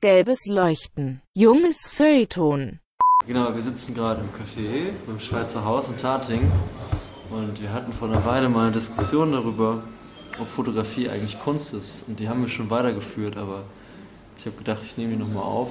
Gelbes 0.00 0.46
Leuchten. 0.46 1.22
Junges 1.34 1.88
Feuilleton. 1.88 2.78
Genau, 3.26 3.52
wir 3.52 3.60
sitzen 3.60 3.96
gerade 3.96 4.20
im 4.20 4.28
Café 4.28 4.92
beim 5.04 5.18
Schweizer 5.18 5.64
Haus 5.64 5.88
in 5.88 5.96
Tating 5.96 6.52
und 7.30 7.60
wir 7.60 7.72
hatten 7.72 7.92
vor 7.92 8.06
einer 8.06 8.24
Weile 8.24 8.48
mal 8.48 8.66
eine 8.66 8.72
Diskussion 8.72 9.32
darüber, 9.32 9.82
ob 10.40 10.46
Fotografie 10.46 11.08
eigentlich 11.08 11.40
Kunst 11.40 11.74
ist. 11.74 12.06
Und 12.06 12.20
die 12.20 12.28
haben 12.28 12.42
wir 12.42 12.48
schon 12.48 12.70
weitergeführt, 12.70 13.36
aber 13.36 13.64
ich 14.36 14.46
habe 14.46 14.54
gedacht, 14.54 14.82
ich 14.84 14.96
nehme 14.96 15.14
die 15.14 15.18
nochmal 15.18 15.42
auf. 15.42 15.70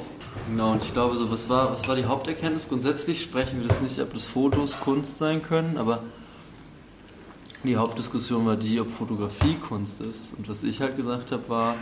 Genau, 0.50 0.74
und 0.74 0.84
ich 0.84 0.92
glaube, 0.92 1.16
so, 1.16 1.32
was, 1.32 1.48
war, 1.48 1.72
was 1.72 1.88
war 1.88 1.96
die 1.96 2.04
Haupterkenntnis? 2.04 2.68
Grundsätzlich 2.68 3.22
sprechen 3.22 3.62
wir 3.62 3.70
das 3.70 3.82
nicht, 3.82 3.98
ob 4.02 4.14
das 4.14 4.26
Fotos 4.26 4.82
Kunst 4.82 5.20
sein 5.20 5.42
können, 5.42 5.78
aber 5.78 6.04
die 7.64 7.78
Hauptdiskussion 7.78 8.46
war 8.46 8.58
die, 8.58 8.82
ob 8.82 8.92
Fotografie 8.92 9.56
Kunst 9.56 10.02
ist. 10.02 10.38
Und 10.38 10.50
was 10.50 10.64
ich 10.64 10.82
halt 10.82 10.98
gesagt 10.98 11.32
habe, 11.32 11.48
war, 11.48 11.76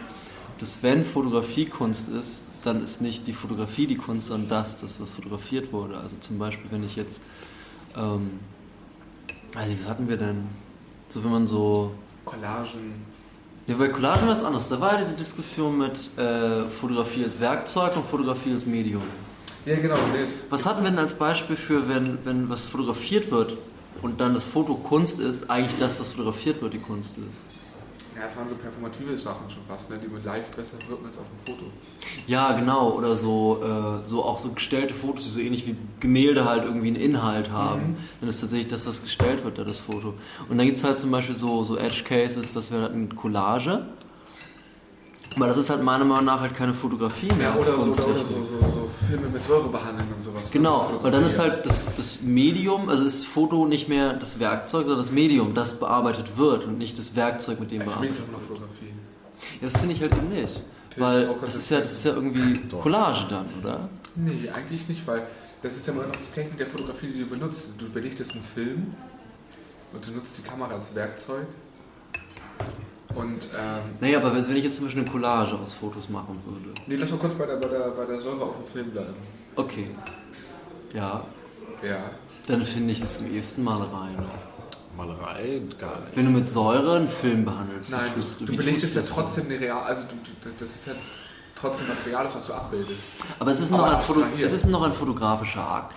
dass 0.60 0.84
wenn 0.84 1.04
Fotografie 1.04 1.66
Kunst 1.66 2.10
ist, 2.10 2.44
dann 2.64 2.84
ist 2.84 3.02
nicht 3.02 3.28
die 3.28 3.34
Fotografie 3.34 3.88
die 3.88 3.98
Kunst, 3.98 4.28
sondern 4.28 4.50
das, 4.50 4.82
das 4.82 5.00
was 5.00 5.12
fotografiert 5.12 5.72
wurde. 5.72 5.98
Also 5.98 6.16
zum 6.20 6.40
Beispiel, 6.40 6.72
wenn 6.72 6.84
ich 6.84 6.96
jetzt, 6.96 7.22
ähm, 7.96 8.40
also 9.56 9.74
was 9.80 9.90
hatten 9.90 10.10
wir 10.10 10.18
denn? 10.18 10.48
So 11.10 11.24
wenn 11.24 11.32
man 11.32 11.48
so 11.48 11.92
Collagen. 12.26 13.06
Ja, 13.68 13.76
bei 13.76 13.88
Collagen 13.88 14.28
war 14.28 14.34
es 14.34 14.44
anders. 14.44 14.68
Da 14.68 14.80
war 14.80 14.94
ja 14.94 15.00
diese 15.00 15.16
Diskussion 15.16 15.78
mit 15.78 16.18
äh, 16.18 16.70
Fotografie 16.70 17.24
als 17.24 17.40
Werkzeug 17.40 17.96
und 17.96 18.06
Fotografie 18.06 18.54
als 18.54 18.66
Medium. 18.66 19.04
Ja, 19.66 19.76
genau. 19.78 19.98
Was 20.50 20.66
hatten 20.66 20.84
wir 20.84 20.92
denn 20.92 21.00
als 21.00 21.14
Beispiel 21.14 21.56
für, 21.56 21.88
wenn, 21.88 22.20
wenn 22.24 22.50
was 22.50 22.66
fotografiert 22.66 23.32
wird 23.32 23.58
und 24.02 24.20
dann 24.22 24.36
das 24.36 24.44
Foto 24.44 24.76
Kunst 24.76 25.20
ist, 25.20 25.50
eigentlich 25.50 25.78
das, 25.78 26.00
was 26.00 26.12
fotografiert 26.12 26.62
wird, 26.62 26.74
die 26.74 26.80
Kunst 26.80 27.18
ist? 27.18 27.46
Ja, 28.18 28.26
es 28.26 28.38
waren 28.38 28.48
so 28.48 28.56
performative 28.56 29.18
Sachen 29.18 29.50
schon 29.50 29.64
fast, 29.64 29.90
ne, 29.90 30.00
die 30.02 30.08
mit 30.08 30.24
live 30.24 30.50
besser 30.56 30.78
wirken 30.88 31.06
als 31.06 31.18
auf 31.18 31.26
dem 31.28 31.54
Foto. 31.54 31.70
Ja, 32.28 32.54
genau. 32.54 32.92
Oder 32.92 33.18
so, 33.18 33.62
äh, 33.62 34.06
so 34.06 34.24
auch 34.24 34.38
so 34.38 34.52
gestellte 34.52 34.94
Fotos, 34.94 35.26
die 35.26 35.32
so 35.32 35.40
ähnlich 35.42 35.68
wie 35.68 35.76
Gemälde 36.00 36.46
halt 36.46 36.64
irgendwie 36.64 36.88
einen 36.88 36.96
Inhalt 36.96 37.52
haben. 37.52 37.82
Mhm. 37.82 37.98
Dann 38.22 38.30
ist 38.30 38.40
tatsächlich 38.40 38.70
das, 38.70 38.88
was 38.88 39.04
gestellt 39.04 39.44
wird, 39.44 39.58
da 39.58 39.66
das 39.66 39.82
Foto. 39.82 40.14
Und 40.48 40.58
dann 40.58 40.66
gibt 40.66 40.78
es 40.78 40.84
halt 40.86 40.96
zum 40.96 41.12
Beispiel 41.12 41.36
so, 41.36 41.64
so 41.64 41.78
Edge 41.78 42.04
Cases, 42.06 42.56
was 42.56 42.72
wir 42.72 42.82
hatten, 42.82 43.14
Collage. 43.16 43.86
Aber 45.36 45.48
das 45.48 45.58
ist 45.58 45.70
halt 45.70 45.84
meiner 45.84 46.06
Meinung 46.06 46.26
nach 46.26 46.40
halt 46.40 46.56
keine 46.56 46.74
Fotografie 46.74 47.28
mehr. 47.34 47.50
Ja, 47.50 47.56
oder, 47.56 47.64
so, 47.64 47.72
oder 47.72 47.92
so, 47.92 48.44
so, 48.44 48.68
so, 48.68 48.90
Filme 49.08 49.28
mit 49.28 49.44
Säure 49.44 49.68
behandeln 49.70 50.08
und 50.16 50.24
sowas. 50.24 50.50
Genau, 50.50 51.00
weil 51.02 51.12
dann 51.12 51.26
ist 51.26 51.40
halt 51.40 51.66
das, 51.66 51.96
das 51.96 52.22
Medium, 52.22 52.90
also 52.90 53.04
ist 53.04 53.26
Foto 53.26 53.66
nicht 53.66 53.90
mehr 53.90 54.14
das 54.14 54.40
Werkzeug, 54.40 54.84
sondern 54.84 55.02
das 55.02 55.12
Medium, 55.12 55.54
das 55.54 55.80
bearbeitet 55.80 56.38
wird 56.38 56.66
und 56.66 56.78
nicht 56.78 56.98
das 56.98 57.16
Werkzeug, 57.16 57.60
mit 57.60 57.72
dem 57.72 57.80
ja, 57.80 57.86
bearbeitet 57.86 58.18
wird. 58.18 58.42
Für 58.42 58.48
Fotografie. 58.48 58.94
Ja, 59.62 59.68
das 59.68 59.78
finde 59.78 59.94
ich 59.94 60.02
halt 60.02 60.16
eben 60.16 60.30
nicht. 60.30 60.64
Weil 60.98 61.36
das 61.42 61.56
ist, 61.56 61.70
ja, 61.70 61.82
das 61.82 61.92
ist 61.92 62.06
ja 62.06 62.14
irgendwie 62.14 62.58
Collage 62.70 63.26
dann, 63.30 63.46
oder? 63.62 63.90
Nee, 64.16 64.50
eigentlich 64.54 64.88
nicht, 64.88 65.06
weil 65.06 65.28
das 65.62 65.76
ist 65.76 65.88
ja 65.88 65.94
immer 65.94 66.04
noch 66.04 66.16
die 66.16 66.34
Technik 66.34 66.58
der 66.58 66.68
Fotografie, 66.68 67.08
die 67.08 67.20
du 67.20 67.28
benutzt. 67.28 67.72
Du 67.78 67.90
belichtest 67.90 68.32
einen 68.32 68.44
Film 68.44 68.94
und 69.92 70.08
du 70.08 70.12
nutzt 70.12 70.38
die 70.38 70.42
Kamera 70.42 70.74
als 70.74 70.96
Werkzeug 70.96 71.48
und, 73.16 73.48
ähm, 73.58 73.96
naja, 74.02 74.20
aber 74.20 74.34
wenn 74.36 74.56
ich 74.56 74.64
jetzt 74.64 74.76
zum 74.76 74.86
Beispiel 74.86 75.04
eine 75.04 75.12
Collage 75.12 75.56
aus 75.56 75.74
Fotos 75.74 76.10
machen 76.10 76.42
würde. 76.46 76.80
Nee, 76.88 76.96
lass 76.96 77.12
mal 77.12 77.18
kurz 77.18 77.34
bei 77.34 77.46
der, 77.46 77.56
bei 77.56 77.68
der, 77.68 77.90
bei 77.92 78.06
der 78.06 78.20
Säure 78.20 78.44
auf 78.44 78.58
dem 78.58 78.66
Film 78.66 78.92
bleiben. 78.92 79.14
Okay. 79.56 79.88
Ja. 80.94 81.24
Ja. 81.82 82.10
Dann 82.48 82.64
finde 82.64 82.92
ich 82.92 83.02
es 83.02 83.20
am 83.20 83.34
ehesten 83.34 83.64
Malerei 83.64 84.12
noch. 84.18 84.98
Malerei 84.98 85.62
gar 85.80 86.00
nicht. 86.02 86.16
Wenn 86.16 86.26
du 86.26 86.32
mit 86.32 86.48
Säure 86.48 86.98
einen 86.98 87.10
Film 87.10 87.46
behandelst, 87.46 87.92
Nein, 87.92 88.12
du, 88.16 88.46
du 88.46 88.56
belichtest 88.56 88.96
ja 88.96 89.02
trotzdem 89.02 89.46
eine 89.46 89.60
real, 89.60 89.84
also 89.84 90.04
du, 90.04 90.16
du, 90.42 90.56
das 90.58 90.70
ist 90.70 90.88
ja 90.88 90.94
trotzdem 91.56 91.88
was 91.90 92.06
Reales, 92.06 92.36
was 92.36 92.48
du 92.48 92.54
abbildest. 92.54 93.04
Aber 93.40 93.52
es 93.52 93.60
ist, 93.62 93.72
noch 93.72 93.84
ein, 93.84 94.00
Foto, 94.00 94.24
es 94.42 94.54
ist 94.54 94.68
noch 94.68 94.84
ein 94.84 94.94
fotografischer 94.94 95.62
Akt. 95.62 95.96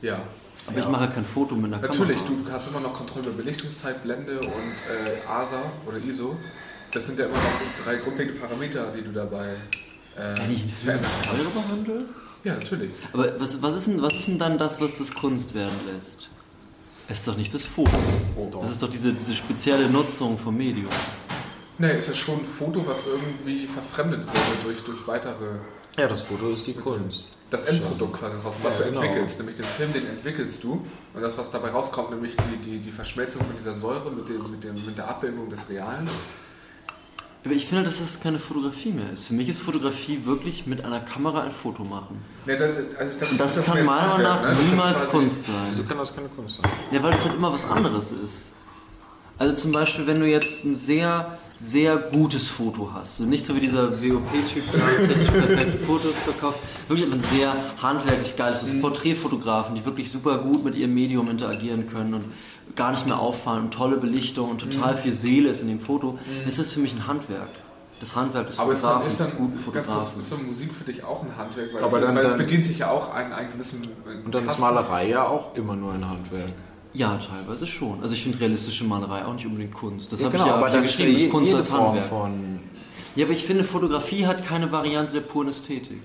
Ja. 0.00 0.22
Aber 0.66 0.78
ja. 0.78 0.84
ich 0.84 0.90
mache 0.90 1.08
kein 1.08 1.24
Foto 1.24 1.54
mit 1.54 1.72
einer 1.72 1.82
Natürlich, 1.82 2.24
Kamera. 2.24 2.42
du 2.44 2.52
hast 2.52 2.68
immer 2.68 2.80
noch 2.80 2.92
Kontrolle 2.92 3.28
über 3.28 3.42
Belichtungszeit, 3.42 4.02
Blende 4.02 4.38
und 4.38 4.46
äh, 4.46 5.28
ASA 5.28 5.62
oder 5.86 5.98
ISO. 5.98 6.36
Das 6.92 7.06
sind 7.06 7.18
ja 7.18 7.26
immer 7.26 7.36
noch 7.36 7.84
drei 7.84 7.96
grundlegende 7.96 8.38
Parameter, 8.38 8.92
die 8.94 9.02
du 9.02 9.12
dabei. 9.12 9.54
Äh, 10.16 10.34
Wenn 10.36 10.52
ich 10.52 10.62
einen 10.62 10.70
Film 10.70 11.00
Säure 11.02 11.50
behandle? 11.50 12.04
Ja, 12.44 12.54
natürlich. 12.54 12.90
Aber 13.12 13.40
was, 13.40 13.62
was, 13.62 13.74
ist 13.74 13.86
denn, 13.88 14.02
was 14.02 14.14
ist 14.14 14.28
denn 14.28 14.38
dann 14.38 14.58
das, 14.58 14.80
was 14.80 14.98
das 14.98 15.14
Kunst 15.14 15.54
werden 15.54 15.78
lässt? 15.86 16.28
Es 17.08 17.20
ist 17.20 17.28
doch 17.28 17.36
nicht 17.36 17.52
das 17.52 17.64
Foto. 17.64 17.90
Oh, 18.36 18.48
doch. 18.50 18.62
Das 18.62 18.70
ist 18.70 18.82
doch 18.82 18.90
diese, 18.90 19.12
diese 19.12 19.34
spezielle 19.34 19.88
Nutzung 19.88 20.38
vom 20.38 20.56
Medium. 20.56 20.88
Nee, 21.78 21.92
es 21.92 22.08
ist 22.08 22.18
schon 22.18 22.40
ein 22.40 22.44
Foto, 22.44 22.86
was 22.86 23.06
irgendwie 23.06 23.66
verfremdet 23.66 24.24
wurde 24.26 24.64
durch, 24.64 24.80
durch 24.82 25.06
weitere. 25.08 25.58
Ja, 25.96 26.06
das 26.06 26.22
Foto 26.22 26.50
ist 26.50 26.66
die 26.66 26.74
Kunst 26.74 27.28
das 27.52 27.66
Endprodukt 27.66 28.18
quasi 28.18 28.36
raus, 28.36 28.54
was 28.62 28.78
ja, 28.78 28.84
du 28.84 28.90
genau. 28.90 29.02
entwickelst. 29.02 29.38
Nämlich 29.38 29.56
den 29.56 29.66
Film, 29.66 29.92
den 29.92 30.06
entwickelst 30.06 30.64
du. 30.64 30.84
Und 31.14 31.20
das, 31.20 31.36
was 31.36 31.50
dabei 31.50 31.68
rauskommt, 31.68 32.10
nämlich 32.10 32.34
die, 32.36 32.56
die, 32.56 32.78
die 32.78 32.92
Verschmelzung 32.92 33.42
von 33.44 33.54
dieser 33.56 33.74
Säure 33.74 34.10
mit, 34.10 34.28
dem, 34.28 34.50
mit, 34.50 34.64
dem, 34.64 34.74
mit 34.86 34.96
der 34.96 35.08
Abbildung 35.08 35.50
des 35.50 35.68
Realen. 35.68 36.08
Aber 37.44 37.54
ich 37.54 37.66
finde, 37.66 37.84
dass 37.84 37.98
das 37.98 38.20
keine 38.20 38.38
Fotografie 38.38 38.92
mehr 38.92 39.12
ist. 39.12 39.26
Für 39.26 39.34
mich 39.34 39.48
ist 39.48 39.60
Fotografie 39.60 40.24
wirklich 40.24 40.66
mit 40.66 40.84
einer 40.84 41.00
Kamera 41.00 41.42
ein 41.42 41.50
Foto 41.50 41.82
machen. 41.82 42.22
Ja, 42.46 42.56
das, 42.56 42.70
also 42.98 43.18
glaub, 43.18 43.38
das, 43.38 43.56
das 43.56 43.64
kann 43.64 43.84
meiner 43.84 44.06
Meinung 44.06 44.22
nach 44.22 44.42
ne? 44.42 44.56
niemals 44.70 45.08
Kunst 45.08 45.44
sein. 45.44 45.54
Wieso 45.70 45.82
kann 45.82 45.98
das 45.98 46.14
keine 46.14 46.28
Kunst 46.28 46.62
sein? 46.62 46.70
Ja, 46.92 47.02
weil 47.02 47.10
das 47.10 47.24
halt 47.24 47.34
immer 47.34 47.52
was 47.52 47.68
anderes 47.68 48.12
ist. 48.12 48.52
Also 49.38 49.54
zum 49.54 49.72
Beispiel, 49.72 50.06
wenn 50.06 50.20
du 50.20 50.26
jetzt 50.26 50.64
ein 50.64 50.76
sehr 50.76 51.36
sehr 51.62 51.96
gutes 51.96 52.48
Foto 52.48 52.90
hast. 52.92 53.18
So 53.18 53.24
nicht 53.24 53.44
so 53.44 53.54
wie 53.54 53.60
dieser 53.60 53.92
WOP-Typ, 53.92 54.64
der 54.72 55.08
technisch 55.08 55.30
perfekte 55.30 55.78
Fotos 55.78 56.14
verkauft. 56.24 56.58
Wirklich 56.88 57.12
ein 57.12 57.22
sehr 57.22 57.54
handwerklich 57.80 58.36
geiles 58.36 58.72
mhm. 58.72 58.80
Porträtfotografen, 58.80 59.76
die 59.76 59.84
wirklich 59.84 60.10
super 60.10 60.38
gut 60.38 60.64
mit 60.64 60.74
ihrem 60.74 60.92
Medium 60.92 61.30
interagieren 61.30 61.88
können 61.88 62.14
und 62.14 62.24
gar 62.74 62.90
nicht 62.90 63.06
mehr 63.06 63.18
auffallen 63.18 63.64
und 63.64 63.74
tolle 63.74 63.96
Belichtung 63.96 64.50
und 64.50 64.58
total 64.58 64.94
mhm. 64.94 64.98
viel 64.98 65.12
Seele 65.12 65.50
ist 65.50 65.62
in 65.62 65.68
dem 65.68 65.80
Foto. 65.80 66.12
Mhm. 66.12 66.18
Das 66.46 66.58
ist 66.58 66.72
für 66.72 66.80
mich 66.80 66.94
ein 66.94 67.06
Handwerk. 67.06 67.48
Das 68.00 68.16
Handwerk 68.16 68.48
des 68.48 68.56
Fotografen, 68.56 69.06
ist 69.06 69.20
dann, 69.20 69.26
des 69.28 69.36
guten 69.36 69.58
Fotografen. 69.60 70.18
Ist 70.18 70.30
so 70.30 70.36
Musik 70.36 70.74
für 70.74 70.82
dich 70.82 71.04
auch 71.04 71.22
ein 71.22 71.36
Handwerk? 71.36 71.72
Weil, 71.72 71.84
Aber 71.84 71.98
es, 71.98 72.04
dann, 72.04 72.16
weil 72.16 72.22
dann, 72.24 72.32
es 72.32 72.38
bedient 72.38 72.66
sich 72.66 72.78
ja 72.78 72.90
auch 72.90 73.14
einen, 73.14 73.32
einen 73.32 73.52
gewissen... 73.52 73.86
Und 74.24 74.34
dann 74.34 74.44
ist 74.44 74.58
Malerei 74.58 75.08
ja 75.08 75.28
auch 75.28 75.54
immer 75.54 75.76
nur 75.76 75.92
ein 75.92 76.08
Handwerk. 76.08 76.52
Ja, 76.94 77.18
teilweise 77.18 77.66
schon. 77.66 78.02
Also 78.02 78.14
ich 78.14 78.22
finde 78.22 78.40
realistische 78.40 78.84
Malerei 78.84 79.24
auch 79.24 79.34
nicht 79.34 79.46
unbedingt 79.46 79.74
Kunst. 79.74 80.12
Das 80.12 80.20
ja, 80.20 80.26
habe 80.26 80.36
genau, 80.36 80.44
ich 80.44 80.50
ja 80.50 80.56
aber 80.56 80.70
hier 80.70 80.82
geschrieben, 80.82 81.14
ist 81.14 81.30
Kunst 81.30 81.54
als 81.54 81.72
Handwerk. 81.72 82.10
ja, 83.16 83.24
aber 83.24 83.32
ich 83.32 83.44
finde, 83.44 83.64
Fotografie 83.64 84.26
hat 84.26 84.44
keine 84.44 84.70
Variante 84.72 85.12
der 85.12 85.22
puren 85.22 85.48
Ästhetik. 85.48 86.00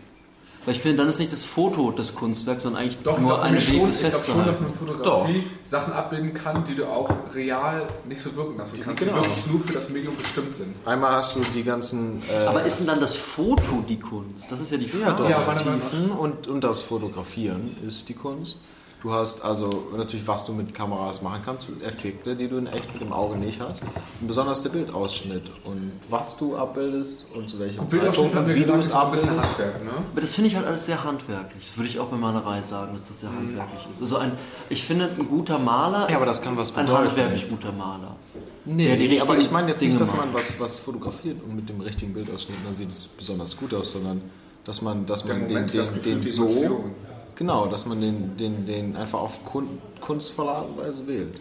Weil 0.67 0.75
ich 0.75 0.81
finde, 0.81 0.97
dann 0.97 1.07
ist 1.07 1.17
nicht 1.17 1.31
das 1.31 1.45
Foto 1.45 1.91
das 1.91 2.13
Kunstwerk, 2.13 2.59
sondern 2.59 2.81
eigentlich 2.81 2.97
doch, 2.97 3.17
nur 3.19 3.41
eine 3.41 3.55
Weg, 3.55 3.85
das 3.85 3.99
festzuhalten. 3.99 4.51
Ich 4.51 4.57
glaube 4.57 4.57
schon, 4.57 4.67
dass 4.67 4.89
man 4.89 4.97
Fotografie 4.99 5.43
doch. 5.63 5.69
Sachen 5.69 5.93
abbilden 5.93 6.33
kann, 6.33 6.65
die 6.65 6.75
du 6.75 6.85
auch 6.85 7.09
real 7.33 7.87
nicht 8.05 8.21
so 8.21 8.35
wirken 8.35 8.57
lassen 8.57 8.81
kannst, 8.83 9.01
genau. 9.01 9.21
die 9.21 9.29
wirklich 9.29 9.47
nur 9.47 9.61
für 9.61 9.71
das 9.71 9.89
Medium 9.91 10.17
bestimmt 10.17 10.53
sind. 10.53 10.75
Einmal 10.83 11.11
hast 11.13 11.37
du 11.37 11.39
die 11.55 11.63
ganzen... 11.63 12.21
Äh 12.29 12.47
aber 12.47 12.63
ist 12.63 12.79
denn 12.79 12.87
dann 12.87 12.99
das 12.99 13.15
Foto 13.15 13.81
die 13.87 13.97
Kunst? 13.97 14.51
Das 14.51 14.59
ist 14.59 14.69
ja 14.69 14.77
die 14.77 14.87
Frage. 14.87 15.05
Ja, 15.05 15.13
doch, 15.13 15.29
ja, 15.29 15.53
Tiefen 15.53 16.11
und, 16.11 16.51
und 16.51 16.61
das 16.65 16.81
Fotografieren 16.81 17.73
ist 17.87 18.09
die 18.09 18.15
Kunst. 18.15 18.57
Du 19.03 19.13
hast 19.13 19.43
also 19.43 19.69
natürlich, 19.95 20.27
was 20.27 20.45
du 20.45 20.53
mit 20.53 20.73
Kameras 20.73 21.21
machen 21.21 21.41
kannst, 21.45 21.67
Effekte, 21.85 22.35
die 22.35 22.47
du 22.47 22.57
in 22.57 22.65
echt 22.65 22.91
mit 22.93 23.01
dem 23.01 23.13
Auge 23.13 23.37
nicht 23.37 23.61
hast. 23.61 23.83
Und 24.19 24.27
besonders 24.27 24.63
der 24.63 24.69
Bildausschnitt 24.69 25.43
und 25.65 25.91
was 26.09 26.35
du 26.37 26.55
abbildest 26.55 27.27
und 27.35 27.47
zu 27.47 27.59
welchem 27.59 27.87
Zeitpunkt 27.87 28.35
und 28.35 28.55
wie 28.55 28.63
du 28.63 28.73
es 28.73 28.91
abbildest. 28.91 29.29
Handwerk, 29.29 29.83
ne? 29.83 29.91
Aber 30.11 30.21
das 30.21 30.33
finde 30.33 30.47
ich 30.47 30.55
halt 30.55 30.65
alles 30.65 30.87
sehr 30.87 31.03
handwerklich. 31.03 31.63
Das 31.63 31.77
würde 31.77 31.89
ich 31.89 31.99
auch 31.99 32.07
bei 32.07 32.17
Malerei 32.17 32.63
sagen, 32.63 32.93
dass 32.95 33.07
das 33.07 33.19
sehr 33.19 33.29
mhm. 33.29 33.37
handwerklich 33.37 33.87
ist. 33.91 34.01
Also 34.01 34.17
ein, 34.17 34.31
ich 34.69 34.83
finde, 34.83 35.11
ein 35.15 35.27
guter 35.27 35.59
Maler 35.59 36.09
ja, 36.09 36.15
aber 36.15 36.25
das 36.25 36.41
kann 36.41 36.57
was 36.57 36.75
ein 36.75 36.91
handwerklich 36.91 37.47
guter 37.49 37.71
Maler. 37.71 38.15
Nee, 38.65 38.95
die 38.97 39.21
aber 39.21 39.37
ich 39.37 39.51
meine 39.51 39.69
jetzt 39.69 39.79
Dinge 39.79 39.91
nicht, 39.91 40.01
dass 40.01 40.15
man 40.15 40.33
was, 40.33 40.59
was 40.59 40.77
fotografiert 40.77 41.37
und 41.43 41.55
mit 41.55 41.69
dem 41.69 41.81
richtigen 41.81 42.15
Bildausschnitt, 42.15 42.57
dann 42.65 42.75
sieht 42.75 42.89
es 42.89 43.05
besonders 43.07 43.55
gut 43.55 43.75
aus, 43.75 43.91
sondern 43.91 44.21
dass 44.65 44.81
man, 44.81 45.05
dass 45.05 45.23
man 45.23 45.43
Moment, 45.43 45.73
den, 45.73 46.01
den, 46.03 46.21
den 46.21 46.31
so 46.31 46.47
Genau, 47.37 47.67
dass 47.67 47.85
man 47.85 48.01
den, 48.01 48.35
den, 48.35 48.65
den 48.65 48.95
einfach 48.95 49.19
auf 49.19 49.41
kunstvolle 50.01 50.51
Art 50.51 50.69
und 50.69 50.77
Weise 50.79 51.07
wählt. 51.07 51.39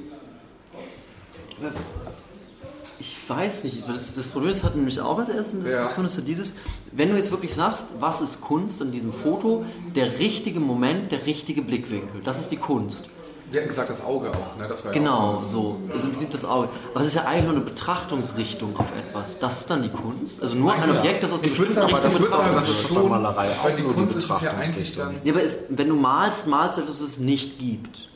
Ich 2.98 3.18
weiß 3.28 3.64
nicht, 3.64 3.88
das, 3.88 4.14
das 4.14 4.28
Problem 4.28 4.52
ist, 4.52 4.62
hat 4.62 4.76
nämlich 4.76 5.00
auch 5.00 5.18
als 5.18 5.28
der 5.28 5.36
Diskussion, 5.42 6.04
ja. 6.04 6.12
ist 6.12 6.28
dieses, 6.28 6.54
wenn 6.92 7.08
du 7.08 7.16
jetzt 7.16 7.30
wirklich 7.30 7.54
sagst, 7.54 7.94
was 7.98 8.20
ist 8.20 8.42
Kunst 8.42 8.82
in 8.82 8.92
diesem 8.92 9.12
Foto, 9.12 9.64
der 9.94 10.18
richtige 10.18 10.60
Moment, 10.60 11.12
der 11.12 11.24
richtige 11.24 11.62
Blickwinkel, 11.62 12.20
das 12.22 12.38
ist 12.40 12.50
die 12.50 12.58
Kunst. 12.58 13.08
Wir 13.50 13.60
hatten 13.60 13.68
gesagt, 13.68 13.90
das 13.90 14.04
Auge 14.04 14.30
auch, 14.30 14.56
ne? 14.58 14.66
Das 14.68 14.84
war 14.84 14.92
genau, 14.92 15.10
ja 15.10 15.38
auch 15.38 15.46
so. 15.46 15.76
Das 15.86 15.98
ist 15.98 16.04
im 16.04 16.10
Prinzip 16.10 16.30
das 16.32 16.44
Auge. 16.44 16.68
Aber 16.92 17.00
es 17.00 17.06
ist 17.06 17.14
ja 17.14 17.22
eigentlich 17.22 17.44
nur 17.44 17.54
eine 17.54 17.64
Betrachtungsrichtung 17.64 18.76
auf 18.76 18.86
etwas. 18.98 19.38
Das 19.38 19.60
ist 19.60 19.70
dann 19.70 19.82
die 19.82 19.88
Kunst. 19.88 20.42
Also 20.42 20.56
nur 20.56 20.72
ein 20.72 20.90
Objekt, 20.90 21.22
das 21.22 21.32
aus 21.32 21.42
einer 21.42 21.50
bestimmten 21.50 21.78
Richtung 21.78 22.02
das 22.02 22.18
betrachtet 22.18 22.66
wird. 22.66 22.88
Schon, 22.88 23.10
weil 23.10 23.76
die 23.76 23.82
Kunst 23.82 24.16
ist 24.16 24.28
ja 24.42 24.50
eigentlich 24.50 24.96
dann... 24.96 25.14
Ja, 25.22 25.32
aber 25.32 25.42
es, 25.44 25.58
wenn 25.68 25.88
du 25.88 25.94
malst, 25.94 26.48
malst 26.48 26.78
du 26.78 26.82
etwas, 26.82 27.00
was 27.00 27.08
es 27.08 27.18
nicht 27.18 27.58
gibt. 27.58 28.08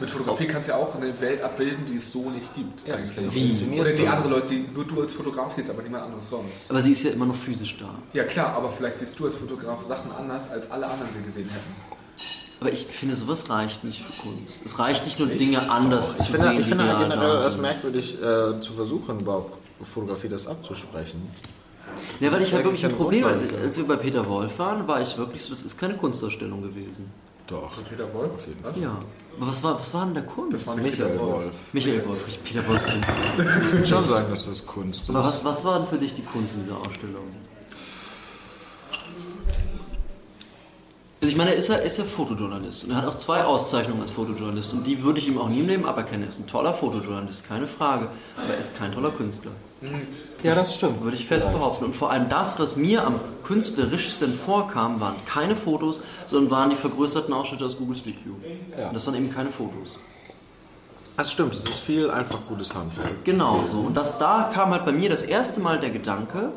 Mit 0.00 0.10
Fotografie 0.10 0.46
kannst 0.48 0.68
du 0.68 0.72
ja 0.72 0.78
auch 0.78 0.96
eine 0.96 1.20
Welt 1.20 1.44
abbilden, 1.44 1.86
die 1.86 1.98
es 1.98 2.10
so 2.10 2.28
nicht 2.28 2.52
gibt. 2.56 2.88
Ja, 2.88 2.96
Wie? 3.30 3.80
Oder 3.80 3.92
die 3.92 4.08
andere 4.08 4.28
Leute, 4.30 4.48
die 4.48 4.66
nur 4.74 4.84
du 4.84 5.00
als 5.00 5.12
Fotograf 5.12 5.52
siehst, 5.52 5.70
aber 5.70 5.82
niemand 5.82 6.06
anderes 6.06 6.28
sonst. 6.28 6.68
Aber 6.68 6.80
sie 6.80 6.90
ist 6.90 7.04
ja 7.04 7.12
immer 7.12 7.26
noch 7.26 7.36
physisch 7.36 7.78
da. 7.78 7.88
Ja 8.12 8.24
klar, 8.24 8.54
aber 8.56 8.68
vielleicht 8.68 8.96
siehst 8.96 9.16
du 9.16 9.26
als 9.26 9.36
Fotograf 9.36 9.80
Sachen 9.82 10.10
anders, 10.10 10.50
als 10.50 10.68
alle 10.72 10.86
anderen 10.86 11.12
sie 11.12 11.22
gesehen 11.22 11.48
hätten. 11.48 12.01
Aber 12.62 12.72
ich 12.72 12.86
finde, 12.86 13.16
sowas 13.16 13.50
reicht 13.50 13.82
nicht 13.82 14.00
für 14.00 14.22
Kunst. 14.22 14.60
Es 14.64 14.78
reicht 14.78 15.04
nicht 15.04 15.18
nur, 15.18 15.26
Dinge 15.26 15.68
anders 15.68 16.12
ich 16.12 16.26
zu 16.26 16.32
finde, 16.32 16.48
sehen. 16.50 16.60
Ich 16.60 16.66
finde 16.68 16.84
halt 16.84 17.00
generell 17.00 17.42
das 17.42 17.58
merkwürdig, 17.58 18.22
äh, 18.22 18.60
zu 18.60 18.72
versuchen, 18.74 19.18
überhaupt 19.18 19.56
Fotografie 19.82 20.28
das 20.28 20.46
abzusprechen. 20.46 21.28
Ja, 22.20 22.30
weil 22.30 22.42
ich 22.42 22.54
halt 22.54 22.62
wirklich 22.62 22.84
ein 22.84 22.92
Problem 22.92 23.24
hatte. 23.24 23.40
Als 23.60 23.76
wir 23.76 23.84
bei 23.84 23.96
Peter 23.96 24.24
Wolf 24.28 24.60
waren, 24.60 24.86
war 24.86 25.00
ich 25.00 25.18
wirklich 25.18 25.42
so, 25.42 25.50
das 25.50 25.64
ist 25.64 25.76
keine 25.76 25.94
Kunstausstellung 25.94 26.62
gewesen. 26.62 27.10
Doch. 27.48 27.76
Und 27.76 27.88
Peter 27.88 28.14
Wolf? 28.14 28.32
Auf 28.32 28.46
jeden 28.46 28.62
Fall. 28.62 28.80
Ja. 28.80 28.96
Aber 29.38 29.48
was 29.48 29.64
war, 29.64 29.80
was 29.80 29.92
war 29.92 30.04
denn 30.04 30.14
der 30.14 30.22
Kunst? 30.22 30.54
Das 30.54 30.66
war 30.68 30.76
Michael 30.76 31.18
Wolf. 31.18 31.32
Wolf. 31.32 31.56
Michael 31.72 32.06
Wolf, 32.06 32.26
nicht 32.26 32.44
Peter 32.44 32.68
Wolf. 32.68 32.86
Du 33.36 33.42
musst 33.42 33.88
schon 33.88 34.06
sagen, 34.06 34.26
dass 34.30 34.46
das 34.46 34.64
Kunst 34.64 35.02
ist. 35.02 35.10
Aber 35.10 35.24
was, 35.24 35.44
was 35.44 35.64
war 35.64 35.80
denn 35.80 35.88
für 35.88 35.98
dich 35.98 36.14
die 36.14 36.22
Kunst 36.22 36.54
in 36.54 36.62
dieser 36.62 36.78
Ausstellung? 36.78 37.24
Also 41.22 41.30
ich 41.30 41.36
meine, 41.36 41.52
er 41.52 41.56
ist 41.56 41.68
ja, 41.68 41.76
ist 41.76 41.98
ja 41.98 42.04
Fotojournalist 42.04 42.82
und 42.82 42.90
er 42.90 42.96
hat 42.96 43.06
auch 43.06 43.16
zwei 43.16 43.44
Auszeichnungen 43.44 44.02
als 44.02 44.10
Fotojournalist 44.10 44.72
und 44.72 44.84
die 44.84 45.04
würde 45.04 45.20
ich 45.20 45.28
ihm 45.28 45.38
auch 45.38 45.48
nie 45.48 45.60
im 45.60 45.68
Leben 45.68 45.86
aberkennen. 45.86 46.24
Er 46.24 46.28
ist 46.30 46.40
ein 46.40 46.48
toller 46.48 46.74
Fotojournalist, 46.74 47.46
keine 47.46 47.68
Frage, 47.68 48.08
aber 48.36 48.54
er 48.54 48.58
ist 48.58 48.76
kein 48.76 48.90
toller 48.90 49.12
Künstler. 49.12 49.52
Ja, 50.42 50.52
das 50.56 50.74
stimmt. 50.74 51.00
Würde 51.04 51.16
ich 51.16 51.26
fest 51.26 51.52
behaupten. 51.52 51.84
Und 51.84 51.94
vor 51.94 52.10
allem 52.10 52.28
das, 52.28 52.58
was 52.58 52.74
mir 52.74 53.06
am 53.06 53.20
künstlerischsten 53.44 54.34
vorkam, 54.34 54.98
waren 54.98 55.14
keine 55.24 55.54
Fotos, 55.54 56.00
sondern 56.26 56.50
waren 56.50 56.70
die 56.70 56.76
vergrößerten 56.76 57.32
Ausschnitte 57.32 57.66
aus 57.66 57.78
Google 57.78 57.94
Street 57.94 58.16
View. 58.24 58.34
Ja. 58.76 58.88
Und 58.88 58.94
das 58.94 59.06
waren 59.06 59.14
eben 59.14 59.32
keine 59.32 59.52
Fotos. 59.52 60.00
Das 61.16 61.30
stimmt, 61.30 61.52
es 61.52 61.62
ist 61.62 61.78
viel 61.78 62.10
einfach 62.10 62.40
gutes 62.48 62.74
Handwerk. 62.74 63.24
Genau 63.24 63.64
so. 63.70 63.80
Und 63.80 63.94
das, 63.94 64.18
da 64.18 64.50
kam 64.52 64.70
halt 64.70 64.84
bei 64.84 64.92
mir 64.92 65.08
das 65.08 65.22
erste 65.22 65.60
Mal 65.60 65.78
der 65.78 65.90
Gedanke, 65.90 66.52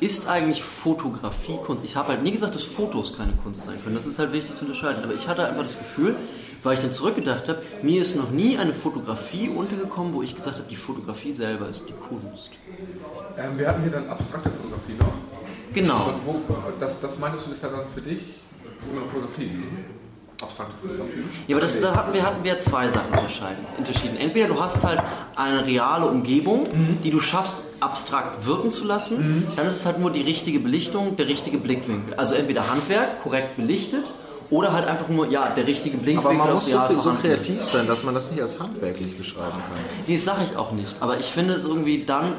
ist 0.00 0.28
eigentlich 0.28 0.62
Fotografie 0.62 1.58
Kunst? 1.64 1.84
Ich 1.84 1.96
habe 1.96 2.08
halt 2.08 2.22
nie 2.22 2.30
gesagt, 2.30 2.54
dass 2.54 2.64
Fotos 2.64 3.16
keine 3.16 3.32
Kunst 3.32 3.64
sein 3.64 3.82
können. 3.82 3.94
Das 3.94 4.06
ist 4.06 4.18
halt 4.18 4.32
wichtig 4.32 4.54
zu 4.54 4.64
unterscheiden. 4.64 5.02
Aber 5.02 5.14
ich 5.14 5.28
hatte 5.28 5.46
einfach 5.46 5.62
das 5.62 5.78
Gefühl, 5.78 6.16
weil 6.62 6.74
ich 6.74 6.80
dann 6.80 6.92
zurückgedacht 6.92 7.48
habe, 7.48 7.62
mir 7.82 8.02
ist 8.02 8.16
noch 8.16 8.30
nie 8.30 8.58
eine 8.58 8.74
Fotografie 8.74 9.48
untergekommen, 9.48 10.12
wo 10.12 10.22
ich 10.22 10.34
gesagt 10.34 10.58
habe, 10.58 10.68
die 10.68 10.76
Fotografie 10.76 11.32
selber 11.32 11.68
ist 11.68 11.88
die 11.88 11.92
Kunst. 11.92 12.50
Ähm, 13.36 13.58
wir 13.58 13.68
hatten 13.68 13.82
hier 13.82 13.92
dann 13.92 14.08
abstrakte 14.08 14.50
Fotografie 14.50 14.94
noch. 14.98 15.12
Genau. 15.72 16.08
Und 16.08 16.26
wo, 16.26 16.40
das, 16.80 17.00
das 17.00 17.18
meintest 17.18 17.46
du, 17.46 17.52
ist 17.52 17.62
ja 17.62 17.68
dann 17.68 17.86
für 17.88 18.00
dich 18.00 18.20
eine 18.90 19.06
Fotografie? 19.06 19.50
Abstrakte 20.42 20.74
Fotografie. 20.80 21.20
Ja, 21.46 21.56
aber 21.56 21.64
das, 21.64 21.80
da 21.80 21.94
hatten 21.94 22.12
wir, 22.12 22.22
hatten 22.22 22.44
wir 22.44 22.58
zwei 22.58 22.88
Sachen 22.88 23.12
unterschieden. 23.76 24.16
Entweder 24.18 24.48
du 24.48 24.60
hast 24.60 24.84
halt 24.84 25.02
eine 25.36 25.66
reale 25.66 26.06
Umgebung, 26.06 26.64
mhm. 26.72 27.00
die 27.02 27.10
du 27.10 27.20
schaffst, 27.20 27.62
abstrakt 27.80 28.46
wirken 28.46 28.72
zu 28.72 28.84
lassen, 28.84 29.46
mhm. 29.46 29.56
dann 29.56 29.66
ist 29.66 29.74
es 29.74 29.86
halt 29.86 29.98
nur 29.98 30.10
die 30.10 30.22
richtige 30.22 30.60
Belichtung, 30.60 31.16
der 31.16 31.28
richtige 31.28 31.58
Blickwinkel. 31.58 32.14
Also 32.14 32.34
entweder 32.34 32.70
Handwerk, 32.70 33.22
korrekt 33.22 33.56
belichtet, 33.56 34.12
oder 34.50 34.72
halt 34.72 34.86
einfach 34.86 35.08
nur, 35.08 35.28
ja, 35.28 35.52
der 35.54 35.66
richtige 35.66 35.98
Blickwinkel. 35.98 36.38
Aber 36.40 36.46
man 36.46 36.54
muss 36.54 36.70
so, 36.70 36.78
so 36.98 37.12
kreativ 37.14 37.64
sein, 37.64 37.86
dass 37.86 38.02
man 38.02 38.14
das 38.14 38.30
nicht 38.30 38.40
als 38.40 38.58
handwerklich 38.58 39.16
beschreiben 39.16 39.52
kann. 39.52 39.78
Die 40.06 40.16
sage 40.16 40.40
ich 40.50 40.56
auch 40.56 40.72
nicht. 40.72 40.96
Aber 41.00 41.18
ich 41.18 41.26
finde 41.26 41.54
irgendwie 41.54 42.04
dann 42.04 42.32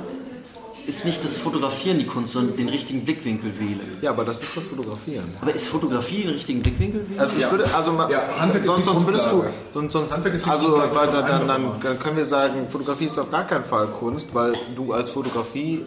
ist 0.87 1.05
nicht 1.05 1.23
das 1.23 1.37
Fotografieren 1.37 1.99
die 1.99 2.05
Kunst, 2.05 2.33
sondern 2.33 2.57
den 2.57 2.69
richtigen 2.69 3.05
Blickwinkel 3.05 3.57
wählen. 3.59 3.97
Ja, 4.01 4.11
aber 4.11 4.25
das 4.25 4.41
ist 4.41 4.55
das 4.55 4.65
Fotografieren. 4.65 5.25
Aber 5.41 5.53
ist 5.53 5.67
Fotografie 5.67 6.23
den 6.23 6.31
richtigen 6.31 6.61
Blickwinkel 6.61 7.07
wählen? 7.09 7.19
Also 7.19 7.35
ich 7.35 7.43
ja. 7.43 7.51
würde, 7.51 7.73
also 7.73 7.91
ja, 8.09 8.23
sonst, 8.63 8.85
sonst 8.85 9.05
würdest 9.05 9.31
du, 9.31 9.43
sonst, 9.73 9.93
sonst 9.93 10.47
also 10.47 10.77
weil 10.77 11.07
dann, 11.07 11.47
dann, 11.47 11.61
dann 11.81 11.99
können 11.99 12.17
wir 12.17 12.25
sagen, 12.25 12.67
Fotografie 12.69 13.05
ist 13.05 13.17
auf 13.17 13.31
gar 13.31 13.45
keinen 13.45 13.65
Fall 13.65 13.87
Kunst, 13.87 14.33
weil 14.33 14.53
du 14.75 14.93
als 14.93 15.09
Fotografie 15.09 15.85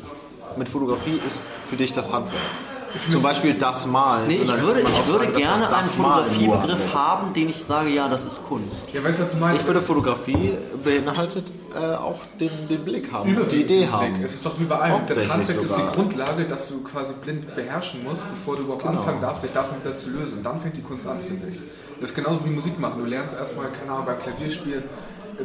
mit 0.56 0.68
Fotografie 0.68 1.18
ist 1.26 1.50
für 1.66 1.76
dich 1.76 1.92
das 1.92 2.12
Handwerk. 2.12 2.71
Zum 3.10 3.22
Beispiel 3.22 3.54
das 3.54 3.86
Malen. 3.86 4.28
Nee, 4.28 4.40
ich 4.42 4.60
würde, 4.60 4.80
ich 4.80 5.06
würde 5.06 5.24
sagen, 5.24 5.36
gerne 5.36 5.62
das 5.70 5.72
einen 5.72 5.86
Fotografiebegriff 5.86 6.94
haben, 6.94 7.32
den 7.32 7.48
ich 7.48 7.64
sage, 7.64 7.90
ja, 7.90 8.08
das 8.08 8.24
ist 8.24 8.44
Kunst. 8.44 8.86
Ja, 8.92 9.02
weißt 9.02 9.18
du, 9.18 9.22
was 9.22 9.30
du 9.32 9.36
meinst? 9.38 9.60
Ich 9.60 9.66
würde 9.66 9.80
Fotografie 9.80 10.58
beinhaltet 10.84 11.52
äh, 11.74 11.94
auch 11.94 12.20
den, 12.38 12.50
den 12.68 12.84
Blick 12.84 13.10
haben, 13.12 13.30
Über 13.30 13.44
die 13.44 13.62
Idee 13.62 13.88
haben. 13.88 14.22
Es 14.22 14.34
ist 14.34 14.46
doch 14.46 14.58
wie 14.60 14.64
bei 14.64 14.78
allem. 14.78 15.06
Das 15.06 15.28
Handwerk 15.28 15.48
sogar. 15.48 15.64
ist 15.64 15.76
die 15.76 15.96
Grundlage, 15.96 16.44
dass 16.44 16.68
du 16.68 16.82
quasi 16.82 17.14
blind 17.14 17.54
beherrschen 17.54 18.04
musst, 18.04 18.22
bevor 18.30 18.56
du 18.56 18.62
überhaupt 18.62 18.82
genau. 18.82 18.98
anfangen 18.98 19.20
darfst, 19.20 19.42
dich 19.42 19.52
davon 19.52 19.78
wieder 19.82 19.94
zu 19.94 20.10
lösen. 20.10 20.38
Und 20.38 20.44
dann 20.44 20.60
fängt 20.60 20.76
die 20.76 20.82
Kunst 20.82 21.06
an, 21.06 21.20
finde 21.20 21.48
ich. 21.48 21.60
Das 22.00 22.10
ist 22.10 22.16
genauso 22.16 22.44
wie 22.44 22.50
Musik 22.50 22.78
machen. 22.78 23.00
Du 23.02 23.06
lernst 23.08 23.34
erstmal, 23.34 23.70
keine 23.70 23.92
Ahnung, 23.92 24.06
beim 24.06 24.18
Klavierspielen 24.18 24.82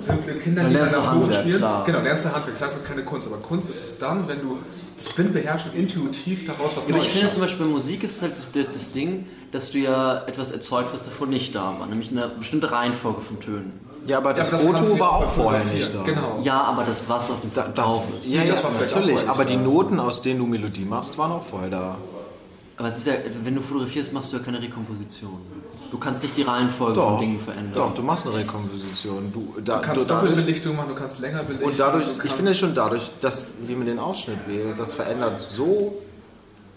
simple 0.02 0.36
Kinder, 0.36 0.62
dann 0.62 0.72
die 0.72 0.78
lernst 0.78 0.96
du 0.96 1.06
Handwerk, 1.06 1.34
spielen. 1.34 1.58
Klar. 1.58 1.86
Genau, 1.86 2.00
lernst 2.02 2.26
du 2.26 2.30
Handwerk. 2.30 2.54
Das 2.54 2.62
heißt, 2.62 2.76
es 2.76 2.82
ist 2.82 2.88
keine 2.88 3.04
Kunst. 3.04 3.28
Aber 3.28 3.38
Kunst 3.38 3.70
ist 3.70 3.84
es 3.84 3.98
dann, 3.98 4.28
wenn 4.28 4.42
du 4.42 4.60
das 4.96 5.14
blind 5.14 5.34
beherrschen, 5.34 5.74
intuitiv 5.74 6.46
daraus 6.46 6.78
was 6.78 6.88
ja, 6.88 6.96
Aber 6.96 7.04
ich 7.04 7.10
finde 7.10 7.28
zum 7.28 7.42
Beispiel, 7.42 7.66
Musik 7.66 8.04
ist 8.04 8.22
halt 8.22 8.34
das, 8.38 8.50
das, 8.52 8.92
Ding, 8.92 9.26
dass 9.52 9.72
du 9.72 9.80
ja 9.80 10.24
etwas 10.28 10.52
erzeugst, 10.52 10.94
das 10.94 11.06
davor 11.06 11.28
nicht 11.28 11.56
da 11.56 11.80
war. 11.80 11.88
Nämlich 11.88 12.12
eine 12.12 12.28
bestimmte 12.28 12.72
Reihenfolge 12.72 13.22
von 13.22 13.40
Tönen. 13.40 13.80
Ja, 14.06 14.20
aber 14.20 14.34
das, 14.34 14.52
ja, 14.52 14.58
das 14.58 14.64
Foto 14.64 15.00
war 15.00 15.18
auch 15.18 15.30
vorher 15.30 15.64
nicht 15.66 15.94
da. 15.94 16.02
Genau. 16.04 16.40
Ja, 16.42 16.62
aber 16.62 16.84
das 16.84 17.10
was 17.10 17.30
auf 17.30 17.42
dem 17.42 17.54
da, 17.54 17.68
das, 17.68 18.00
Ja, 18.24 18.42
ja, 18.42 18.52
das 18.52 18.64
war 18.64 18.72
natürlich. 18.72 19.28
Aber 19.30 19.44
die 19.44 19.58
Noten, 19.58 20.00
aus 20.00 20.22
denen 20.22 20.40
du 20.40 20.46
Melodie 20.46 20.86
machst, 20.86 21.18
waren 21.18 21.32
auch 21.32 21.44
vorher 21.44 21.70
da. 21.70 21.98
Aber 22.78 22.88
es 22.88 22.98
ist 22.98 23.08
ja, 23.08 23.14
wenn 23.44 23.56
du 23.56 23.62
fotografierst, 23.62 24.14
machst 24.14 24.32
du 24.32 24.38
ja 24.38 24.44
keine 24.44 24.62
Rekomposition. 24.62 25.42
Du 25.92 25.98
kannst 25.98 26.24
nicht 26.24 26.36
die 26.36 26.42
Reihenfolge 26.42 26.96
doch, 26.96 27.12
von 27.12 27.20
Dingen 27.20 27.40
verändern. 27.40 27.74
Doch, 27.74 27.94
du 27.94 28.04
machst 28.04 28.26
eine 28.26 28.36
Rekomposition. 28.36 29.32
Du, 29.34 29.56
da, 29.62 29.78
du 29.78 29.82
kannst 29.82 30.04
du 30.04 30.08
Doppelbelichtung 30.08 30.76
machen, 30.76 30.90
du 30.90 30.96
kannst 30.96 31.20
länger 31.20 31.44
belichten. 31.44 31.70
Und 31.70 31.80
dadurch, 31.80 32.08
ich 32.24 32.32
finde 32.32 32.54
schon 32.56 32.74
dadurch, 32.74 33.10
dass, 33.22 33.50
wie 33.66 33.76
man 33.76 33.88
den 33.88 34.00
Ausschnitt 34.00 34.40
wählt, 34.48 34.78
das 34.78 34.94
verändert 34.94 35.40
so 35.40 35.98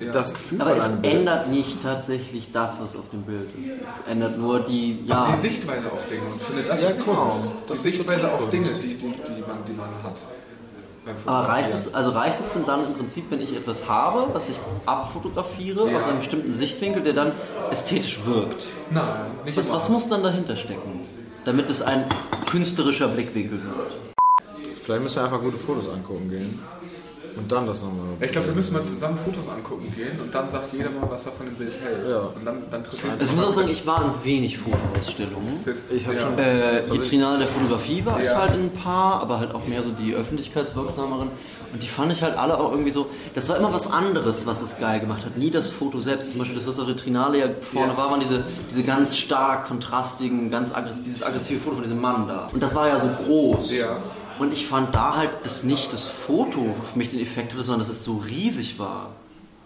ja. 0.00 0.12
das 0.12 0.32
Gefühl 0.34 0.60
Aber 0.62 0.76
es 0.76 0.90
ändert 1.02 1.48
nicht 1.48 1.82
tatsächlich 1.82 2.52
das, 2.52 2.80
was 2.80 2.96
auf 2.96 3.10
dem 3.10 3.22
Bild 3.22 3.48
ist. 3.58 3.72
Es 3.84 4.00
ändert 4.10 4.38
nur 4.38 4.60
die, 4.60 5.00
ja. 5.04 5.26
Die 5.30 5.40
Sichtweise 5.40 5.92
auf 5.92 6.06
Dinge. 6.06 6.22
Und 6.32 6.42
finde, 6.42 6.62
das 6.62 6.82
ja, 6.82 6.88
ist 6.88 7.04
genau. 7.04 7.26
Kunst. 7.26 7.52
Die 7.72 7.76
Sichtweise 7.76 8.32
auf 8.32 8.48
Dinge, 8.50 8.68
die, 8.82 8.96
die, 8.96 8.96
die, 8.96 9.40
man, 9.46 9.64
die 9.66 9.72
man 9.72 9.88
hat. 10.02 10.26
Aber 11.24 11.48
reicht 11.48 11.70
es, 11.72 11.94
also 11.94 12.10
reicht 12.10 12.40
es 12.40 12.50
denn 12.50 12.66
dann 12.66 12.84
im 12.84 12.94
Prinzip, 12.94 13.30
wenn 13.30 13.40
ich 13.40 13.56
etwas 13.56 13.88
habe, 13.88 14.26
was 14.32 14.50
ich 14.50 14.56
abfotografiere 14.84 15.90
ja. 15.90 15.96
aus 15.96 16.04
einem 16.04 16.18
bestimmten 16.18 16.52
Sichtwinkel, 16.52 17.02
der 17.02 17.14
dann 17.14 17.32
ästhetisch 17.70 18.20
wirkt? 18.26 18.66
Nein, 18.90 19.30
nicht 19.44 19.56
was, 19.56 19.70
was 19.70 19.88
muss 19.88 20.08
dann 20.08 20.22
dahinter 20.22 20.56
stecken, 20.56 21.00
damit 21.44 21.70
es 21.70 21.80
ein 21.80 22.04
künstlerischer 22.50 23.08
Blickwinkel 23.08 23.62
wird? 23.62 23.98
Vielleicht 24.80 25.02
müssen 25.02 25.16
wir 25.16 25.24
einfach 25.24 25.40
gute 25.40 25.56
Fotos 25.56 25.88
angucken 25.88 26.28
gehen. 26.28 26.58
Und 27.36 27.50
dann 27.50 27.66
das 27.66 27.82
nochmal. 27.82 28.06
Ich 28.20 28.32
glaube, 28.32 28.48
wir 28.48 28.54
müssen 28.54 28.72
mal 28.72 28.82
zusammen 28.82 29.18
Fotos 29.18 29.48
angucken 29.48 29.92
gehen 29.96 30.20
und 30.20 30.34
dann 30.34 30.50
sagt 30.50 30.72
jeder 30.72 30.90
mal, 30.90 31.08
was 31.10 31.26
er 31.26 31.32
von 31.32 31.46
dem 31.46 31.54
Bild 31.54 31.78
hält. 31.80 32.08
Ja. 32.08 32.20
Und 32.20 32.44
dann, 32.44 32.62
dann 32.70 32.84
trifft 32.84 33.04
also 33.08 33.22
ich 33.22 33.32
muss 33.34 33.44
auch 33.44 33.50
sagen, 33.50 33.68
ich 33.70 33.86
war 33.86 34.04
in 34.04 34.24
wenig 34.24 34.58
Fotoausstellungen. 34.58 35.60
Ich 35.90 36.06
habe 36.06 36.16
ja. 36.16 36.22
schon. 36.22 36.38
Äh, 36.38 36.82
die 36.88 36.98
Trinale 36.98 37.38
der 37.38 37.48
Fotografie 37.48 38.04
war 38.04 38.22
ja. 38.22 38.30
ich 38.30 38.36
halt 38.36 38.54
in 38.54 38.64
ein 38.64 38.72
paar, 38.72 39.20
aber 39.20 39.38
halt 39.40 39.54
auch 39.54 39.66
mehr 39.66 39.82
so 39.82 39.90
die 39.90 40.14
öffentlichkeitswirksameren. 40.14 41.30
Und 41.72 41.82
die 41.82 41.86
fand 41.86 42.10
ich 42.10 42.22
halt 42.22 42.36
alle 42.36 42.58
auch 42.58 42.72
irgendwie 42.72 42.90
so. 42.90 43.06
Das 43.34 43.48
war 43.48 43.56
immer 43.56 43.72
was 43.72 43.90
anderes, 43.90 44.46
was 44.46 44.60
es 44.60 44.78
geil 44.78 44.98
gemacht 45.00 45.24
hat. 45.24 45.36
Nie 45.36 45.50
das 45.50 45.70
Foto 45.70 46.00
selbst. 46.00 46.30
Zum 46.30 46.40
Beispiel 46.40 46.56
das, 46.58 46.66
was 46.66 46.80
auf 46.80 46.86
der 46.86 46.96
Trinale 46.96 47.38
ja 47.38 47.46
vorne 47.60 47.92
ja. 47.92 47.96
war, 47.96 48.10
waren 48.10 48.20
diese, 48.20 48.44
diese 48.68 48.82
ganz 48.82 49.16
stark 49.16 49.68
kontrastigen, 49.68 50.50
ganz 50.50 50.74
aggressiv, 50.74 51.04
dieses 51.04 51.22
aggressive 51.22 51.60
Foto 51.60 51.76
von 51.76 51.84
diesem 51.84 52.00
Mann 52.00 52.26
da. 52.26 52.48
Und 52.52 52.62
das 52.62 52.74
war 52.74 52.88
ja 52.88 52.98
so 52.98 53.08
groß. 53.24 53.76
Ja. 53.76 53.96
Und 54.40 54.54
ich 54.54 54.66
fand 54.66 54.94
da 54.94 55.16
halt 55.16 55.30
das 55.42 55.64
nicht 55.64 55.92
das 55.92 56.06
Foto 56.06 56.74
für 56.82 56.98
mich 56.98 57.10
den 57.10 57.20
Effekt 57.20 57.52
hatte, 57.52 57.62
sondern 57.62 57.86
dass 57.86 57.90
es 57.90 58.02
so 58.02 58.16
riesig 58.16 58.78
war. 58.78 59.10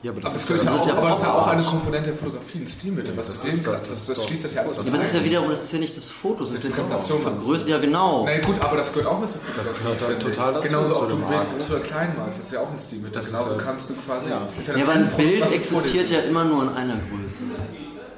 Ja, 0.02 0.10
aber 0.10 0.20
das, 0.20 0.32
aber 0.32 0.40
ist, 0.40 0.50
das, 0.50 0.60
ist, 0.60 0.66
ja 0.66 0.72
auch, 0.74 0.86
ja 0.88 0.94
aber 0.96 1.08
das 1.10 1.18
ist 1.18 1.24
ja 1.24 1.32
auch 1.32 1.46
eine 1.46 1.62
Komponente 1.62 2.10
der 2.10 2.16
Fotografie, 2.16 2.58
ein 2.58 2.66
Stilmittel, 2.66 3.16
was 3.16 3.28
das 3.28 3.40
du 3.40 3.50
sehen 3.52 3.64
kannst. 3.64 3.90
Das, 3.92 4.06
das, 4.06 4.24
schließt 4.24 4.44
das 4.44 4.54
ja 4.54 4.62
alles 4.62 4.76
aus. 4.76 4.84
Ja, 4.84 4.92
aber 4.92 5.00
das 5.00 5.12
ist 5.12 5.14
ja 5.14 5.24
wiederum, 5.24 5.48
das 5.48 5.62
ist 5.62 5.72
ja 5.72 5.78
nicht 5.78 5.96
das 5.96 6.10
Foto, 6.10 6.44
das, 6.44 6.54
ist 6.54 6.64
die 6.64 6.68
Präsentation 6.70 7.22
von 7.22 7.38
Größe. 7.38 7.70
Ja, 7.70 7.78
genau. 7.78 8.26
Na 8.26 8.38
gut, 8.40 8.60
aber 8.60 8.76
das 8.76 8.92
gehört 8.92 9.06
auch 9.06 9.20
mit 9.20 9.30
zur 9.30 9.40
Fotografie. 9.40 9.72
Das 9.86 9.98
gehört 10.00 10.22
total 10.22 10.54
dazu. 10.54 10.66
Genauso, 10.66 11.02
ob 11.02 11.08
du 11.08 11.14
ein 11.14 11.26
Bild 11.28 11.56
groß 11.56 11.70
oder 11.70 11.80
klein 11.80 12.14
malst, 12.18 12.40
das 12.40 12.46
ist 12.46 12.52
ja 12.52 12.60
auch 12.60 12.70
ein 12.70 12.78
Stilmittel. 12.78 13.22
Genauso 13.24 13.54
kannst 13.56 13.90
du 13.90 13.94
quasi. 13.94 14.28
Ja, 14.28 14.48
ja 14.76 14.82
aber 14.82 14.92
ein 14.92 15.08
Bild 15.16 15.52
existiert 15.52 16.10
ja 16.10 16.18
immer 16.18 16.44
nur 16.44 16.64
in 16.64 16.68
einer 16.70 16.96
Größe. 16.96 17.44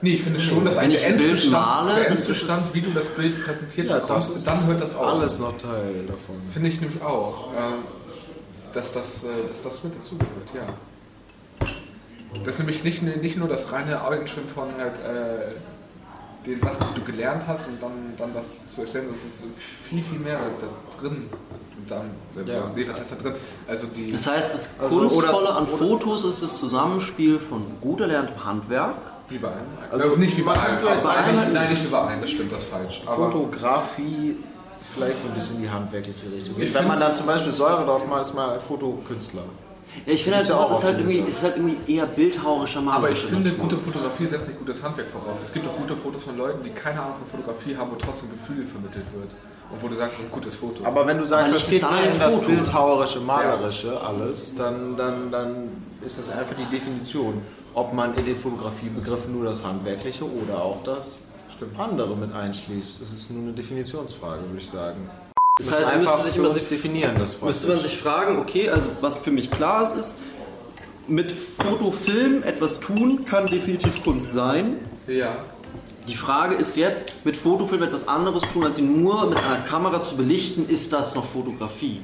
Nee, 0.02 0.14
ich 0.14 0.22
finde 0.22 0.40
schon, 0.40 0.64
dass 0.64 0.76
ein 0.76 0.90
der 0.90 1.06
Endzustand, 1.06 1.52
male, 1.52 1.94
der 1.94 2.08
Endzustand 2.10 2.74
wie 2.74 2.82
du 2.82 2.90
das 2.90 3.06
Bild 3.06 3.42
präsentiert 3.42 3.88
ja, 3.88 3.98
bekommst, 3.98 4.46
dann 4.46 4.66
hört 4.66 4.80
das 4.80 4.94
auf. 4.94 5.06
Alles 5.06 5.38
noch 5.38 5.56
Teil 5.56 6.04
davon. 6.06 6.36
Finde 6.52 6.68
ich 6.68 6.80
nämlich 6.80 7.02
auch, 7.02 7.48
ähm, 7.56 7.84
dass, 8.72 8.92
das, 8.92 9.24
äh, 9.24 9.48
dass 9.48 9.62
das 9.62 9.84
mit 9.84 9.96
dazugehört, 9.96 10.50
ja. 10.54 10.74
Das 12.44 12.54
ist 12.54 12.58
nämlich 12.58 12.84
nicht, 12.84 13.02
nicht 13.02 13.36
nur 13.38 13.48
das 13.48 13.72
reine 13.72 14.02
Augenschirm 14.04 14.46
von 14.46 14.68
halt 14.78 14.96
äh, 14.98 15.54
den 16.46 16.60
Sachen, 16.60 16.76
die 16.94 17.00
du 17.00 17.06
gelernt 17.06 17.44
hast 17.46 17.66
und 17.66 17.82
dann, 17.82 18.12
dann 18.18 18.34
das 18.34 18.74
zu 18.74 18.82
erstellen, 18.82 19.08
das 19.12 19.24
ist 19.24 19.40
viel, 19.88 20.02
viel 20.02 20.18
mehr 20.18 20.38
da 20.60 20.98
drin. 21.00 21.28
Und 21.78 21.90
dann, 21.90 22.10
äh, 22.36 22.50
ja. 22.50 22.70
nee, 22.74 22.86
was 22.86 23.00
heißt 23.00 23.12
da 23.12 23.16
drin? 23.16 23.34
Also 23.66 23.86
die 23.86 24.12
das 24.12 24.26
heißt, 24.26 24.52
das 24.52 24.70
also, 24.78 24.98
Kunstvolle 24.98 25.50
an 25.54 25.66
Fotos 25.66 26.24
ist 26.24 26.42
das 26.42 26.58
Zusammenspiel 26.58 27.38
von 27.38 27.64
gut 27.80 28.00
erlerntem 28.00 28.44
Handwerk 28.44 28.96
Wie 29.28 29.38
bei 29.38 29.48
einem. 29.48 29.66
Also, 29.90 30.04
also 30.08 30.16
nicht 30.16 30.36
wie 30.36 30.42
bei 30.42 30.52
einem. 30.52 30.78
Vielleicht 30.78 31.32
nicht, 31.32 31.52
nein, 31.52 31.70
nicht 31.70 31.84
wie 31.84 31.88
bei 31.88 32.06
einem, 32.06 32.20
das 32.20 32.30
stimmt, 32.30 32.52
das 32.52 32.62
ist 32.62 32.68
falsch. 32.68 33.02
Fotografie 33.04 34.36
vielleicht 34.94 35.20
so 35.20 35.28
ein 35.28 35.34
bisschen 35.34 35.56
in 35.56 35.62
die 35.62 35.70
handwerkliche 35.70 36.30
Richtung. 36.32 36.54
Wenn 36.56 36.86
man 36.86 37.00
dann 37.00 37.14
zum 37.14 37.26
Beispiel 37.26 37.52
Säure 37.52 37.84
drauf 37.84 38.06
macht, 38.06 38.22
ist 38.22 38.34
man 38.34 38.50
ein 38.50 38.60
Fotokünstler. 38.60 39.42
Ja, 40.04 40.12
ich 40.12 40.22
finde 40.22 40.38
halt, 40.38 40.46
sowas 40.46 40.70
ist 40.70 40.84
halt, 40.84 40.98
irgendwie, 40.98 41.18
ist 41.18 41.42
halt 41.42 41.56
irgendwie 41.56 41.94
eher 41.94 42.06
bildhauerischer 42.06 42.82
Mann. 42.82 42.94
Aber 42.94 43.10
ich 43.10 43.18
finde, 43.18 43.50
Natur. 43.50 43.64
gute 43.64 43.76
Fotografie 43.78 44.26
setzt 44.26 44.48
nicht 44.48 44.58
gutes 44.58 44.82
Handwerk 44.82 45.08
voraus. 45.08 45.42
Es 45.42 45.52
gibt 45.52 45.66
auch 45.66 45.76
gute 45.76 45.96
Fotos 45.96 46.24
von 46.24 46.36
Leuten, 46.36 46.62
die 46.62 46.70
keine 46.70 47.00
Ahnung 47.00 47.14
von 47.14 47.26
Fotografie 47.26 47.76
haben, 47.76 47.90
wo 47.90 47.96
trotzdem 47.96 48.30
Gefühl 48.30 48.66
vermittelt 48.66 49.06
wird. 49.14 49.34
Und 49.70 49.82
wo 49.82 49.88
du 49.88 49.96
sagst, 49.96 50.14
das 50.14 50.18
ist 50.20 50.26
ein 50.26 50.30
gutes 50.30 50.54
Foto. 50.54 50.84
Aber 50.84 51.06
wenn 51.06 51.18
du 51.18 51.24
sagst, 51.24 51.54
das 51.54 51.68
geht 51.68 51.82
nur 51.82 51.90
in 51.90 52.18
das 52.18 52.40
bildhauerische, 52.40 53.20
malerische 53.20 53.88
ja. 53.88 54.00
alles, 54.00 54.54
dann, 54.54 54.96
dann, 54.96 55.30
dann 55.32 55.68
ist 56.04 56.18
das 56.18 56.30
einfach 56.30 56.54
die 56.56 56.66
Definition. 56.66 57.42
Ob 57.74 57.92
man 57.92 58.14
in 58.14 58.24
den 58.24 58.36
Fotografiebegriffen 58.36 59.32
nur 59.32 59.44
das 59.44 59.62
Handwerkliche 59.64 60.24
oder 60.24 60.62
auch 60.62 60.82
das 60.84 61.18
Stimmt. 61.54 61.78
andere 61.78 62.16
mit 62.16 62.32
einschließt. 62.32 63.02
Das 63.02 63.12
ist 63.12 63.30
nur 63.30 63.42
eine 63.42 63.52
Definitionsfrage, 63.52 64.42
würde 64.46 64.58
ich 64.58 64.68
sagen. 64.68 65.10
Das 65.58 65.72
heißt, 65.72 65.90
man 65.90 66.00
müsste 66.00 66.22
sich 66.24 66.36
immer 66.36 66.52
sich 66.52 66.68
definieren, 66.68 67.14
das 67.18 67.40
Müsste 67.40 67.68
man 67.68 67.80
sich 67.80 67.96
fragen, 67.96 68.38
okay, 68.38 68.68
also 68.68 68.90
was 69.00 69.16
für 69.16 69.30
mich 69.30 69.50
klar 69.50 69.82
ist, 69.82 69.96
ist, 69.96 70.16
mit 71.08 71.32
Fotofilm 71.32 72.42
etwas 72.42 72.78
tun 72.78 73.24
kann 73.24 73.46
definitiv 73.46 74.02
Kunst 74.04 74.34
sein. 74.34 74.76
Ja. 75.06 75.36
Die 76.06 76.14
Frage 76.14 76.56
ist 76.56 76.76
jetzt, 76.76 77.24
mit 77.24 77.36
Fotofilm 77.36 77.82
etwas 77.82 78.06
anderes 78.06 78.42
tun, 78.52 78.64
als 78.64 78.78
ihn 78.78 79.02
nur 79.02 79.28
mit 79.28 79.38
einer 79.38 79.56
Kamera 79.56 80.00
zu 80.00 80.16
belichten, 80.16 80.68
ist 80.68 80.92
das 80.92 81.14
noch 81.14 81.24
Fotografie? 81.24 82.02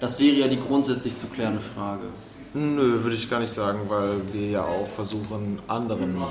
Das 0.00 0.20
wäre 0.20 0.36
ja 0.36 0.48
die 0.48 0.60
grundsätzlich 0.60 1.16
zu 1.16 1.26
klärende 1.26 1.60
Frage. 1.60 2.04
Nö, 2.52 3.02
würde 3.02 3.16
ich 3.16 3.30
gar 3.30 3.40
nicht 3.40 3.52
sagen, 3.52 3.80
weil 3.88 4.20
wir 4.32 4.50
ja 4.50 4.64
auch 4.64 4.86
versuchen, 4.86 5.58
anderen 5.66 6.22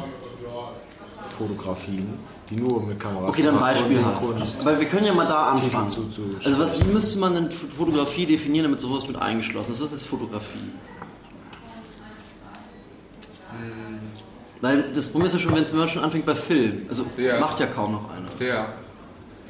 Fotografien 1.37 2.13
die 2.53 2.61
nur 2.61 2.81
mit 2.81 2.99
Kameras 2.99 3.29
Okay, 3.29 3.43
dann 3.43 3.59
beispielhaft. 3.59 4.21
Weil 4.65 4.79
wir 4.79 4.87
können 4.87 5.05
ja 5.05 5.13
mal 5.13 5.27
da 5.27 5.51
anfangen. 5.51 5.89
Zu, 5.89 6.09
zu 6.09 6.21
also 6.43 6.59
was, 6.59 6.79
wie 6.79 6.87
müsste 6.91 7.19
man 7.19 7.33
denn 7.35 7.51
Fotografie 7.51 8.25
definieren, 8.25 8.65
damit 8.65 8.79
sowas 8.79 9.07
mit 9.07 9.17
eingeschlossen 9.17 9.73
ist? 9.73 9.81
Das 9.81 9.91
ist 9.91 10.03
Fotografie. 10.03 10.59
Hm. 13.51 13.99
Weil 14.61 14.83
das 14.93 15.07
Problem 15.07 15.25
ist 15.25 15.33
ja 15.33 15.39
schon, 15.39 15.55
wenn 15.55 15.77
man 15.77 15.89
schon 15.89 16.03
anfängt 16.03 16.25
bei 16.25 16.35
Film. 16.35 16.85
Also 16.89 17.05
ja. 17.17 17.39
macht 17.39 17.59
ja 17.59 17.67
kaum 17.67 17.93
noch 17.93 18.09
einer. 18.09 18.47
Ja. 18.47 18.67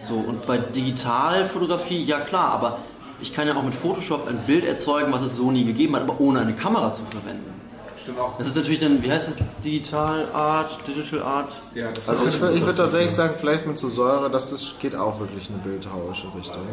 So, 0.03 0.15
und 0.15 0.45
bei 0.48 0.57
Digitalfotografie, 0.57 2.03
ja 2.03 2.19
klar, 2.19 2.51
aber 2.51 2.79
ich 3.22 3.33
kann 3.33 3.48
ja 3.48 3.55
auch 3.55 3.63
mit 3.63 3.74
Photoshop 3.74 4.27
ein 4.27 4.45
Bild 4.45 4.65
erzeugen, 4.65 5.13
was 5.13 5.22
es 5.22 5.36
so 5.36 5.51
nie 5.51 5.63
gegeben 5.63 5.95
hat, 5.95 6.03
aber 6.03 6.19
ohne 6.19 6.41
eine 6.41 6.53
Kamera 6.53 6.93
zu 6.93 7.03
verwenden. 7.05 7.53
Stimmt 8.03 8.19
auch. 8.19 8.38
Das 8.38 8.48
ist 8.48 8.55
natürlich 8.55 8.79
dann, 8.81 9.01
wie 9.01 9.12
heißt 9.12 9.29
das? 9.29 9.39
Digital 9.63 10.27
Art, 10.33 10.86
Digital 10.86 11.24
Art? 11.24 11.53
Ja, 11.74 11.91
das 11.91 12.10
also 12.10 12.25
ich, 12.25 12.36
ich 12.36 12.65
würde 12.65 12.75
tatsächlich 12.75 13.13
sagen, 13.13 13.36
vielleicht 13.38 13.65
mit 13.65 13.77
so 13.77 13.88
Säure, 13.88 14.29
das 14.29 14.51
ist, 14.51 14.79
geht 14.79 14.95
auch 14.95 15.19
wirklich 15.19 15.50
in 15.50 15.55
eine 15.55 15.63
bildhauerische 15.63 16.27
Richtung. 16.38 16.63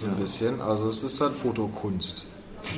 So 0.00 0.06
ein 0.06 0.16
bisschen. 0.16 0.60
Also 0.60 0.88
es 0.88 1.02
ist 1.02 1.20
halt 1.20 1.34
Fotokunst. 1.34 2.24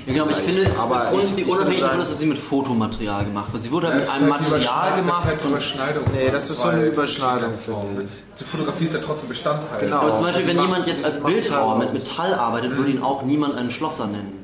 Ja, 0.07 0.12
genau, 0.12 0.25
aber 0.25 0.33
ich 0.33 0.38
finde, 0.38 0.62
es 0.62 0.76
ist 0.76 0.80
eine 0.80 1.11
Kunst, 1.11 1.38
die 1.38 1.45
unabhängig 1.45 1.80
davon 1.80 2.00
ist, 2.00 2.11
dass 2.11 2.18
sie 2.18 2.26
mit 2.26 2.38
Fotomaterial 2.38 3.25
gemacht 3.25 3.52
wird. 3.52 3.62
Sie 3.62 3.71
wurde 3.71 3.88
halt 3.88 4.00
mit 4.00 4.11
einem 4.11 4.33
halt 4.33 4.50
Material 4.50 4.97
gemacht. 4.97 5.23
Das 5.25 5.35
ist 5.35 5.40
halt 5.40 5.50
Überschneidung. 5.50 6.04
Nee, 6.12 6.30
das 6.30 6.50
ist 6.50 6.59
so 6.59 6.68
eine 6.68 6.85
Überschneidung, 6.85 7.54
finde 7.54 8.02
ich. 8.04 8.38
Die 8.38 8.45
Fotografie 8.45 8.85
ist 8.85 8.95
ja 8.95 9.00
trotzdem 9.00 9.28
Bestandteil. 9.28 9.80
Genau. 9.80 9.97
Aber 9.99 10.14
zum 10.14 10.25
Beispiel, 10.25 10.47
wenn 10.47 10.61
jemand 10.61 10.87
jetzt 10.87 11.04
als 11.04 11.23
Bildhauer 11.23 11.78
mit 11.78 11.92
Metall 11.92 12.35
arbeitet, 12.35 12.76
würde 12.76 12.90
ihn 12.90 13.02
auch 13.02 13.23
niemand 13.23 13.57
einen 13.57 13.71
Schlosser 13.71 14.07
nennen. 14.07 14.38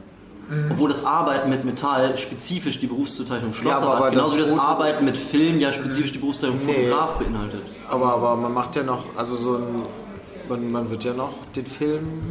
Mhm. 0.48 0.72
Obwohl 0.72 0.88
das 0.88 1.04
Arbeiten 1.04 1.50
mit 1.50 1.64
Metall 1.64 2.16
spezifisch 2.16 2.78
die 2.80 2.86
Berufsbezeichnung 2.86 3.52
Schlosser 3.52 3.86
ja, 3.86 3.98
hat, 3.98 4.10
genauso 4.10 4.36
wie 4.36 4.40
das 4.40 4.58
Arbeiten 4.58 5.04
mit 5.04 5.16
Film 5.16 5.60
ja 5.60 5.72
spezifisch 5.72 6.12
die 6.12 6.18
Berufsbezeichnung 6.18 6.66
nee, 6.66 6.72
Fotograf 6.72 7.14
beinhaltet. 7.14 7.62
Aber, 7.88 8.12
aber 8.12 8.36
man 8.36 8.52
macht 8.52 8.76
ja 8.76 8.82
noch, 8.82 9.04
also 9.16 9.36
so 9.36 9.56
ein, 9.56 9.82
man, 10.48 10.70
man 10.70 10.90
wird 10.90 11.04
ja 11.04 11.14
noch 11.14 11.30
den 11.54 11.66
Film 11.66 12.22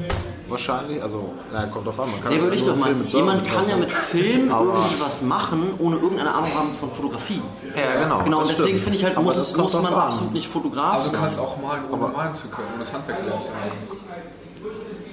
wahrscheinlich, 0.48 1.02
also 1.02 1.34
ja, 1.52 1.66
kommt 1.66 1.88
drauf 1.88 2.00
an, 2.00 2.12
man 2.12 2.22
kann 2.22 2.34
nee, 2.34 2.42
würde 2.42 2.56
ich 2.56 2.64
doch 2.64 2.76
mal. 2.76 2.94
Jemand 3.06 3.46
kann 3.46 3.68
ja 3.68 3.76
mit 3.76 3.92
Film 3.92 4.50
irgendwie 4.50 5.02
was 5.02 5.22
machen, 5.24 5.74
ohne 5.80 5.96
irgendeine 5.96 6.34
Ahnung 6.34 6.54
haben 6.54 6.72
von 6.72 6.90
Fotografie. 6.90 7.42
Ja, 7.76 8.04
genau. 8.04 8.24
Genau, 8.24 8.40
und 8.40 8.50
deswegen 8.50 8.78
finde 8.78 8.98
ich 8.98 9.04
halt, 9.04 9.20
muss, 9.22 9.36
es, 9.36 9.58
muss 9.58 9.74
man 9.74 9.94
absolut 9.94 10.34
nicht 10.34 10.48
Fotograf 10.48 10.98
sein. 10.98 11.02
Aber 11.02 11.10
du 11.10 11.18
kannst 11.18 11.40
auch 11.40 11.62
malen, 11.62 11.84
ohne 11.90 12.08
malen 12.08 12.36
zu 12.36 12.48
können, 12.50 12.68
um 12.74 12.80
das 12.80 12.94
Handwerk 12.94 13.24
gelernt 13.24 13.44
zu 13.44 13.50
haben. 13.50 14.03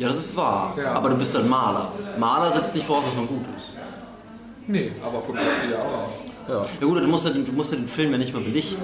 Ja, 0.01 0.09
das 0.09 0.17
ist 0.17 0.35
wahr. 0.35 0.75
Ja. 0.79 0.95
Aber 0.95 1.11
du 1.11 1.17
bist 1.17 1.37
ein 1.37 1.47
Maler. 1.47 1.93
Maler 2.19 2.51
setzt 2.51 2.75
nicht 2.75 2.87
voraus, 2.87 3.05
dass 3.05 3.15
man 3.15 3.29
gut 3.29 3.45
ist. 3.55 3.75
Nee, 4.67 4.93
aber 5.05 5.21
Fotografie 5.21 5.75
auch. 5.75 6.49
Ja. 6.49 6.63
ja 6.63 6.87
gut, 6.87 7.03
du 7.03 7.07
musst, 7.07 7.27
ja, 7.27 7.33
du 7.33 7.53
musst 7.53 7.73
ja 7.73 7.79
den 7.79 7.87
Film 7.87 8.13
ja 8.13 8.17
nicht 8.17 8.33
mal 8.33 8.43
belichten. 8.43 8.81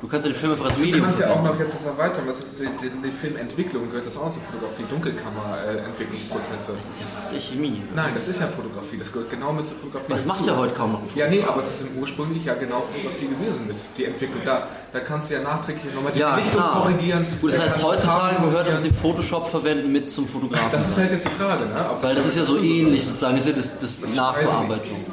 Du 0.00 0.08
kannst 0.08 0.24
ja 0.24 0.32
den 0.32 0.38
Film 0.38 0.52
einfach 0.52 0.64
als 0.64 0.78
Medium 0.78 1.00
Du 1.00 1.04
kannst 1.04 1.20
ja 1.20 1.30
auch 1.30 1.42
noch 1.42 1.58
jetzt 1.58 1.74
das 1.74 1.84
erweitern. 1.84 2.24
Was 2.26 2.38
ist 2.38 2.58
die, 2.58 2.68
die, 2.80 2.88
die 3.04 3.12
Filmentwicklung? 3.12 3.90
Gehört 3.90 4.06
das 4.06 4.16
auch 4.16 4.30
zur 4.30 4.42
Fotografie? 4.42 4.84
Dunkelkammer-Entwicklungsprozesse. 4.88 6.72
das 6.74 6.88
ist 6.88 7.00
ja 7.00 7.06
fast 7.14 7.34
Chemie. 7.34 7.82
Nein, 7.94 8.14
das 8.14 8.26
ist 8.26 8.40
ja 8.40 8.46
Fotografie. 8.46 8.96
Das 8.96 9.12
gehört 9.12 9.30
genau 9.30 9.52
mit 9.52 9.66
zur 9.66 9.76
Fotografie. 9.76 10.12
Das 10.14 10.24
macht 10.24 10.46
ja 10.46 10.56
heute 10.56 10.72
kaum 10.74 10.92
noch. 10.92 11.02
Ja, 11.14 11.28
nee, 11.28 11.44
aber 11.46 11.60
es 11.60 11.82
ist 11.82 11.88
ursprünglich 12.00 12.46
ja 12.46 12.54
genau 12.54 12.80
Fotografie 12.80 13.26
gewesen 13.26 13.66
mit 13.66 13.76
die 13.98 14.06
Entwicklung. 14.06 14.40
Da, 14.42 14.68
da 14.90 15.00
kannst 15.00 15.28
du 15.28 15.34
ja 15.34 15.42
nachträglich 15.42 15.92
nochmal 15.94 16.12
die 16.12 16.20
ja, 16.20 16.34
Belichtung 16.34 16.62
klar. 16.62 16.80
korrigieren. 16.80 17.26
Gut, 17.38 17.52
das 17.52 17.60
heißt, 17.60 17.82
heutzutage 17.82 18.40
gehört 18.40 18.68
auch 18.68 18.80
den 18.80 18.94
Photoshop 18.94 19.48
verwenden 19.48 19.92
mit 19.92 20.10
zum 20.10 20.26
Fotografen. 20.26 20.72
Das 20.72 20.88
ist 20.88 20.96
halt 20.96 21.10
jetzt 21.10 21.26
die 21.26 21.30
Frage, 21.30 21.66
ne? 21.66 21.90
Weil 22.00 22.14
das 22.14 22.24
ist 22.24 22.36
ja 22.38 22.44
so 22.44 22.58
ähnlich 22.58 23.04
sozusagen. 23.04 23.36
Das 23.36 23.44
ist 23.44 23.50
ja 23.50 23.56
das, 23.56 23.78
das, 23.78 24.00
das 24.00 24.14
Nachbearbeitung. 24.14 25.04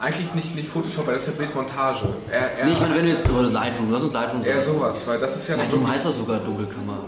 Eigentlich 0.00 0.32
nicht, 0.34 0.54
nicht 0.54 0.68
Photoshop, 0.68 1.06
weil 1.06 1.14
das 1.14 1.26
ist 1.26 1.34
ja 1.34 1.38
Bildmontage. 1.38 2.08
Er, 2.30 2.58
er 2.58 2.66
nee, 2.66 2.72
ich 2.72 2.80
meine, 2.80 2.94
wenn 2.94 3.04
du 3.04 3.10
jetzt, 3.10 3.28
oder 3.28 3.50
Lightroom, 3.50 3.90
lass 3.90 4.02
uns 4.02 4.12
Lightroom 4.12 4.42
sagen. 4.44 4.56
Eher 4.56 4.62
sowas, 4.62 5.04
weil 5.06 5.18
das 5.18 5.36
ist 5.36 5.48
ja... 5.48 5.56
Lightroom 5.56 5.88
heißt 5.88 6.06
das 6.06 6.16
sogar 6.16 6.38
Dunkelkammer. 6.38 6.98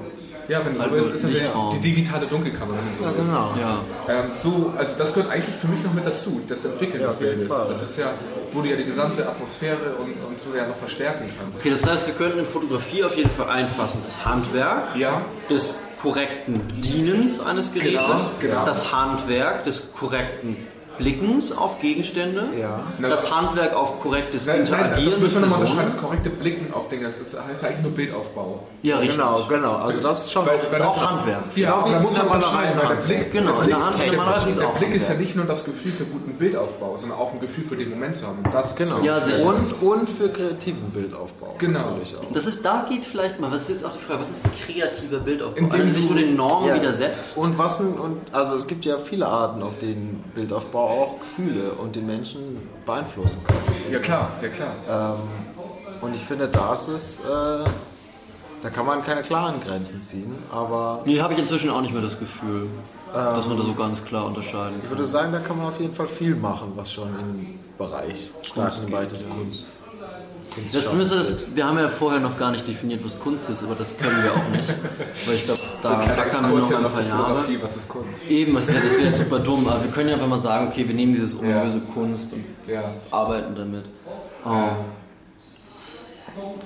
Ja, 0.49 0.61
wenn 0.65 0.75
du 0.75 0.83
so 0.83 0.91
willst, 0.91 1.15
ist 1.15 1.25
das 1.25 1.41
ja 1.41 1.71
die 1.73 1.79
digitale 1.79 2.27
Dunkelkammer, 2.27 2.73
wenn 2.77 2.91
du 2.91 2.97
so 2.97 3.05
Ja, 3.05 3.13
genau. 3.13 3.55
Ja. 3.57 3.79
Ähm, 4.09 4.31
so, 4.35 4.73
also 4.77 4.99
das 4.99 5.15
gehört 5.15 5.31
eigentlich 5.31 5.55
für 5.55 5.69
mich 5.69 5.85
noch 5.85 5.95
mit 5.95 6.05
dazu, 6.05 6.41
das 6.49 6.65
Entwickeln 6.65 7.01
ja, 7.01 7.07
des 7.07 7.17
Bildes. 7.17 7.49
Das 7.49 7.83
ist 7.83 7.97
ja, 7.97 8.07
wo 8.51 8.61
du 8.61 8.69
ja 8.69 8.75
die 8.75 8.85
gesamte 8.85 9.29
Atmosphäre 9.29 9.95
und, 10.01 10.15
und 10.29 10.41
so 10.41 10.57
ja 10.57 10.67
noch 10.67 10.75
verstärken 10.75 11.31
kannst. 11.39 11.61
Okay, 11.61 11.71
das 11.71 11.87
heißt, 11.87 12.09
wir 12.09 12.15
könnten 12.15 12.41
in 12.41 12.45
Fotografie 12.45 13.05
auf 13.05 13.17
jeden 13.17 13.31
Fall 13.31 13.49
einfassen. 13.49 14.01
Das 14.05 14.25
Handwerk 14.25 14.97
ja. 14.97 15.23
des 15.49 15.77
korrekten 16.03 16.61
Dienens 16.81 17.41
eines 17.41 17.73
Gerätes, 17.73 18.33
genau, 18.41 18.55
genau. 18.55 18.65
das 18.65 18.93
Handwerk 18.93 19.63
des 19.65 19.93
korrekten 19.93 20.57
Blickens 21.01 21.53
auf 21.57 21.81
Gegenstände, 21.81 22.45
ja. 22.61 22.81
das 23.01 23.35
Handwerk 23.35 23.75
auf 23.75 24.01
korrektes 24.01 24.47
nein, 24.47 24.61
Interagieren 24.61 24.97
nein, 24.97 25.11
das 25.13 25.21
müssen 25.21 25.35
wir 25.35 25.41
nochmal 25.41 25.61
unterscheiden, 25.61 25.91
das 25.91 26.01
korrekte 26.01 26.31
Blicken 26.31 26.75
auf 26.75 26.89
Dinge, 26.89 27.05
das 27.05 27.19
heißt 27.19 27.65
eigentlich 27.65 27.83
nur 27.83 27.93
Bildaufbau. 27.93 28.63
Ja, 28.83 28.99
richtig. 28.99 29.17
Genau, 29.17 29.47
genau, 29.49 29.73
also 29.77 30.01
das 30.01 30.25
ist 30.25 30.33
schon 30.33 30.47
weil, 30.47 30.59
weil 30.71 30.81
ist 30.81 30.87
auch 30.87 31.11
Handwerk. 31.11 31.45
Ja, 31.57 31.81
genau, 31.83 31.95
da 31.95 32.01
muss 32.01 32.17
man 32.19 32.27
unterscheiden, 32.27 32.81
weil 32.81 32.97
der 32.97 33.03
Blick, 33.03 33.33
genau, 33.33 33.53
der, 33.63 33.77
Blick, 33.77 34.11
der, 34.13 34.55
der 34.55 34.79
Blick 34.79 34.95
ist 34.95 35.09
ja 35.09 35.15
nicht 35.15 35.37
nur 35.37 35.47
das 35.47 35.65
Gefühl 35.65 35.93
für 35.93 36.05
guten 36.05 36.35
Bildaufbau, 36.35 36.97
sondern 36.97 37.19
auch 37.19 37.33
ein 37.33 37.41
Gefühl 37.41 37.65
für 37.65 37.77
den 37.77 37.91
Moment 37.91 38.17
zu 38.17 38.27
haben. 38.27 38.43
Das 38.53 38.77
genau. 38.77 39.01
Ja, 39.03 39.19
und, 39.45 39.83
und 39.83 40.11
für 40.11 40.29
kreativen 40.29 40.91
Bildaufbau. 40.91 41.55
Genau. 41.59 41.81
Auch. 41.81 42.33
Das 42.35 42.47
ist, 42.47 42.65
da 42.65 42.87
geht 42.89 43.05
vielleicht 43.05 43.41
mal, 43.41 43.51
was 43.51 43.63
ist 43.63 43.69
jetzt 43.71 43.85
auch 43.85 43.93
die 43.93 43.99
Frage, 43.99 44.21
was 44.21 44.31
ist 44.31 44.45
ein 44.45 44.53
kreativer 44.53 45.19
Bildaufbau? 45.19 45.59
In 45.59 45.71
dem 45.71 45.91
sich 45.91 46.09
nur 46.09 46.19
den 46.19 46.37
Normen 46.37 46.69
ja. 46.69 46.77
widersetzt. 46.77 47.37
Und 47.37 47.59
was, 47.59 47.81
und, 47.81 48.19
also 48.33 48.57
es 48.57 48.67
gibt 48.67 48.85
ja 48.85 48.99
viele 48.99 49.27
Arten, 49.27 49.63
auf 49.63 49.79
denen 49.79 50.25
Bildaufbau 50.35 50.90
auch 50.91 51.21
Gefühle 51.21 51.73
und 51.73 51.97
den 51.97 52.07
Menschen 52.07 52.69
beeinflussen 52.85 53.39
kann. 53.45 53.57
Ja 53.91 53.99
klar, 53.99 54.33
ja 54.43 54.49
klar. 54.49 54.73
Ähm, 54.89 55.21
und 56.01 56.15
ich 56.15 56.23
finde, 56.23 56.49
das 56.49 56.89
ist, 56.89 57.21
äh, 57.21 57.65
da 58.63 58.71
kann 58.71 58.87
man 58.87 59.03
keine 59.03 59.23
klaren 59.23 59.61
Grenzen 59.61 60.03
ziehen, 60.03 60.35
aber... 60.51 61.03
Nee, 61.05 61.21
habe 61.21 61.35
ich 61.35 61.39
inzwischen 61.39 61.71
auch 61.71 61.81
nicht 61.81 61.93
mehr 61.93 62.03
das 62.03 62.19
Gefühl, 62.19 62.65
ähm, 62.65 62.69
dass 63.13 63.49
man 63.49 63.57
da 63.57 63.63
so 63.63 63.75
ganz 63.75 64.05
klar 64.05 64.27
unterscheiden 64.27 64.77
kann. 64.77 64.85
Ich 64.85 64.91
würde 64.91 65.07
sagen, 65.07 65.33
da 65.33 65.39
kann 65.39 65.57
man 65.57 65.69
auf 65.69 65.81
jeden 65.81 65.93
Fall 65.93 66.09
viel 66.09 66.35
machen, 66.35 66.73
was 66.77 66.93
schon 66.93 67.09
im 67.09 67.59
Bereich 67.79 68.31
starken 68.43 68.93
Weites 68.93 69.25
Kunst 69.29 69.65
das 70.73 70.87
Problem 70.87 71.09
das, 71.09 71.33
wir 71.55 71.65
haben 71.65 71.79
ja 71.79 71.89
vorher 71.89 72.21
noch 72.21 72.39
gar 72.39 72.51
nicht 72.51 72.67
definiert, 72.67 73.05
was 73.05 73.19
Kunst 73.19 73.49
ist, 73.51 73.63
aber 73.63 73.75
das 73.75 73.97
können 73.97 74.23
wir 74.23 74.33
auch 74.33 74.49
nicht. 74.57 74.69
Weil 75.27 75.35
ich 75.35 75.45
glaube, 75.45 75.61
da 75.83 76.03
so 76.03 76.09
backern 76.09 76.51
wir 76.51 76.59
noch 76.59 76.73
ein 76.73 76.93
paar 76.93 77.03
Jahre. 77.03 77.63
Was 77.63 77.77
ist 77.77 77.89
Kunst? 77.89 78.29
Eben, 78.29 78.55
das 78.55 78.69
wäre 78.69 78.83
wär 78.83 79.17
super 79.17 79.39
dumm. 79.39 79.67
Aber 79.69 79.83
wir 79.83 79.91
können 79.91 80.09
ja 80.09 80.15
einfach 80.15 80.29
mal 80.29 80.39
sagen, 80.39 80.69
okay, 80.69 80.87
wir 80.87 80.95
nehmen 80.95 81.15
dieses 81.15 81.39
ominöse 81.39 81.79
ja. 81.79 81.93
Kunst 81.93 82.33
und 82.33 82.45
ja. 82.67 82.95
arbeiten 83.11 83.55
damit. 83.55 83.85
Oh. 84.45 84.51
Ja. 84.51 84.77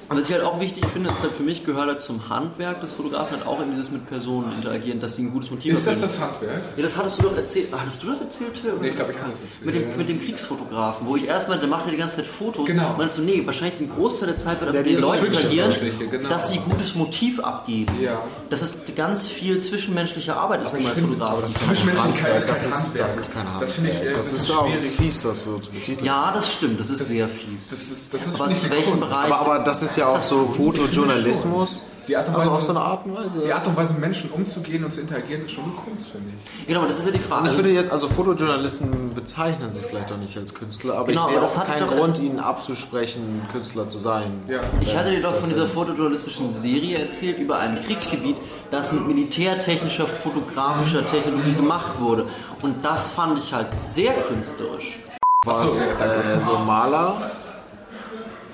Was 0.08 0.28
ich 0.28 0.34
halt 0.34 0.44
auch 0.44 0.60
wichtig 0.60 0.86
finde, 0.86 1.10
ist 1.10 1.22
halt 1.22 1.32
für 1.32 1.42
mich 1.42 1.64
gehört 1.64 1.88
halt 1.88 2.00
zum 2.00 2.28
Handwerk 2.28 2.80
des 2.80 2.92
Fotografen 2.92 3.38
halt 3.38 3.46
auch 3.46 3.60
in 3.60 3.70
dieses 3.70 3.90
mit 3.90 4.08
Personen 4.08 4.52
interagieren, 4.52 5.00
dass 5.00 5.16
sie 5.16 5.24
ein 5.24 5.32
gutes 5.32 5.50
Motiv 5.50 5.72
haben. 5.72 5.78
Ist 5.78 5.86
das 5.86 6.00
das 6.00 6.18
Handwerk? 6.18 6.62
Ja, 6.76 6.82
das 6.82 6.96
hattest 6.96 7.18
du 7.18 7.22
doch 7.24 7.36
erzählt. 7.36 7.68
Ah, 7.72 7.78
hattest 7.80 8.02
du 8.02 8.06
das 8.06 8.20
erzählt, 8.20 8.54
Till? 8.54 8.72
Nee, 8.80 8.88
ich 8.88 8.96
glaube, 8.96 9.12
ich 9.12 9.18
habe 9.18 9.30
das 9.30 9.40
erzählt. 9.40 9.64
Mit 9.64 9.74
dem, 9.74 9.96
mit 9.96 10.08
dem 10.08 10.20
Kriegsfotografen, 10.20 11.06
wo 11.06 11.16
ich 11.16 11.24
erstmal, 11.26 11.58
der 11.58 11.68
macht 11.68 11.86
ja 11.86 11.90
die 11.90 11.96
ganze 11.96 12.16
Zeit 12.16 12.26
Fotos. 12.26 12.66
Genau. 12.66 12.94
Meinst 12.96 13.18
du, 13.18 13.22
nee, 13.22 13.42
wahrscheinlich 13.44 13.80
ein 13.80 13.90
Großteil 13.90 14.28
der 14.28 14.36
Zeit 14.36 14.60
wird 14.60 14.72
mit 14.72 14.86
den 14.86 15.00
Leuten 15.00 15.26
interagieren, 15.26 15.74
genau. 16.10 16.28
dass 16.28 16.50
sie 16.50 16.58
gutes 16.58 16.94
Motiv 16.94 17.40
abgeben. 17.40 17.92
Ja. 18.00 18.20
Dass 18.50 18.62
es 18.62 18.94
ganz 18.94 19.28
viel 19.28 19.58
zwischenmenschliche 19.58 20.36
Arbeit 20.36 20.64
ist, 20.64 20.76
die 20.76 20.82
mal 20.82 20.92
Fotografen. 20.92 21.42
Das 21.42 21.54
Zwischenmenschlichkeit 21.54 22.36
ist 22.36 22.46
kein 22.46 22.54
das 22.54 22.64
ist, 22.64 22.74
Handwerk. 22.74 23.06
das 23.06 23.16
ist 23.16 23.32
kein 23.32 23.44
Handwerk. 23.44 23.60
Das 23.60 23.72
finde 23.72 23.90
ich, 23.90 24.14
das, 24.14 24.16
das 24.16 24.32
ist 24.32 24.44
ist 24.44 24.56
auch 24.56 24.68
schwierig. 24.68 24.92
fies, 24.92 25.22
das 25.22 25.44
so 25.44 25.58
zu 25.58 25.70
betiteln. 25.70 26.04
Ja, 26.04 26.32
das 26.32 26.52
stimmt, 26.52 26.80
das 26.80 26.90
ist 26.90 27.08
sehr 27.08 27.28
fies. 27.28 27.70
Das 27.70 27.82
ist, 27.82 28.14
das 28.14 28.26
ist 28.26 28.34
aber 28.40 28.48
nicht 28.48 28.62
zu 28.62 28.70
welchem. 28.70 29.00
Bereich? 29.00 29.32
Aber, 29.32 29.40
aber 29.40 29.53
das 29.58 29.82
ist 29.82 29.96
ja 29.96 30.06
auch 30.08 30.22
so 30.22 30.44
Fotojournalismus. 30.46 31.84
Die 32.06 32.14
Art 32.18 32.28
und 32.28 32.34
Also 32.34 32.50
Weise- 32.50 32.56
auf 32.58 32.62
so 32.64 32.70
eine 32.72 32.80
Art 32.80 33.06
und 33.06 33.16
Weise. 33.16 33.40
Die 33.46 33.50
Art 33.50 33.66
und 33.66 33.76
Weise, 33.78 33.92
mit 33.94 34.02
Menschen 34.02 34.28
umzugehen 34.30 34.84
und 34.84 34.90
zu 34.90 35.00
interagieren, 35.00 35.42
ist 35.42 35.52
schon 35.52 35.64
eine 35.64 35.72
Kunst, 35.72 36.08
finde 36.08 36.28
ich. 36.60 36.66
genau, 36.66 36.84
das 36.84 36.98
ist 36.98 37.06
ja 37.06 37.12
die 37.12 37.18
Frage. 37.18 37.44
Ich 37.44 37.48
Also- 37.52 37.56
würde 37.64 37.70
jetzt, 37.70 37.90
also 37.90 38.08
Fotojournalisten 38.10 39.14
bezeichnen 39.14 39.70
sie 39.72 39.80
vielleicht 39.80 40.12
auch 40.12 40.18
nicht 40.18 40.36
als 40.36 40.52
Künstler, 40.52 40.96
aber 40.98 41.06
Genau, 41.06 41.22
ich 41.22 41.26
sehe 41.28 41.38
aber 41.38 41.46
das 41.46 41.56
auch 41.56 41.64
keinen 41.64 41.86
Grund, 41.88 42.18
ihnen 42.18 42.40
abzusprechen, 42.40 43.40
Künstler 43.50 43.88
zu 43.88 43.98
sein. 43.98 44.42
Ja. 44.48 44.60
Ich 44.82 44.94
hatte 44.94 45.12
dir 45.12 45.22
doch 45.22 45.34
von 45.34 45.48
dieser 45.48 45.66
fotojournalistischen 45.66 46.50
Serie 46.50 46.98
erzählt 46.98 47.38
über 47.38 47.56
ein 47.60 47.74
Kriegsgebiet, 47.82 48.36
das 48.70 48.92
mit 48.92 49.06
militärtechnischer, 49.06 50.06
fotografischer 50.06 51.06
Technologie 51.06 51.54
gemacht 51.54 51.98
wurde. 52.00 52.26
Und 52.60 52.84
das 52.84 53.08
fand 53.08 53.38
ich 53.38 53.54
halt 53.54 53.74
sehr 53.74 54.12
künstlerisch. 54.12 54.98
was 55.46 55.62
äh, 55.64 56.40
so 56.44 56.58
Maler 56.66 57.30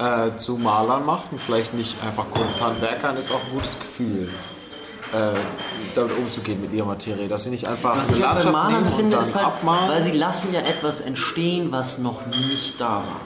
äh, 0.00 0.36
zu 0.36 0.56
Malern 0.56 1.04
macht 1.04 1.32
und 1.32 1.40
vielleicht 1.40 1.74
nicht 1.74 2.02
einfach 2.02 2.30
Kunsthandwerkern, 2.30 3.16
ist 3.16 3.30
auch 3.30 3.44
ein 3.44 3.52
gutes 3.52 3.78
Gefühl. 3.78 4.28
Äh, 5.12 5.32
damit 5.96 6.16
umzugehen 6.16 6.60
mit 6.60 6.72
ihrer 6.72 6.86
Materie, 6.86 7.26
dass 7.26 7.42
sie 7.42 7.50
nicht 7.50 7.66
einfach 7.66 7.96
Was 7.96 8.10
eine 8.10 8.18
ich 8.18 8.22
bei 8.22 8.28
Landschaft 8.28 8.52
Malern 8.52 8.72
nehmen 8.74 8.86
und 8.86 8.94
finde, 8.94 9.16
dann 9.16 9.24
ist 9.24 9.34
halt, 9.34 9.46
abmalen. 9.46 9.90
weil 9.90 10.02
sie 10.04 10.12
lassen 10.12 10.54
ja 10.54 10.60
etwas 10.60 11.00
entstehen, 11.00 11.72
was 11.72 11.98
noch 11.98 12.26
nicht 12.26 12.80
da 12.80 12.98
war. 12.98 13.20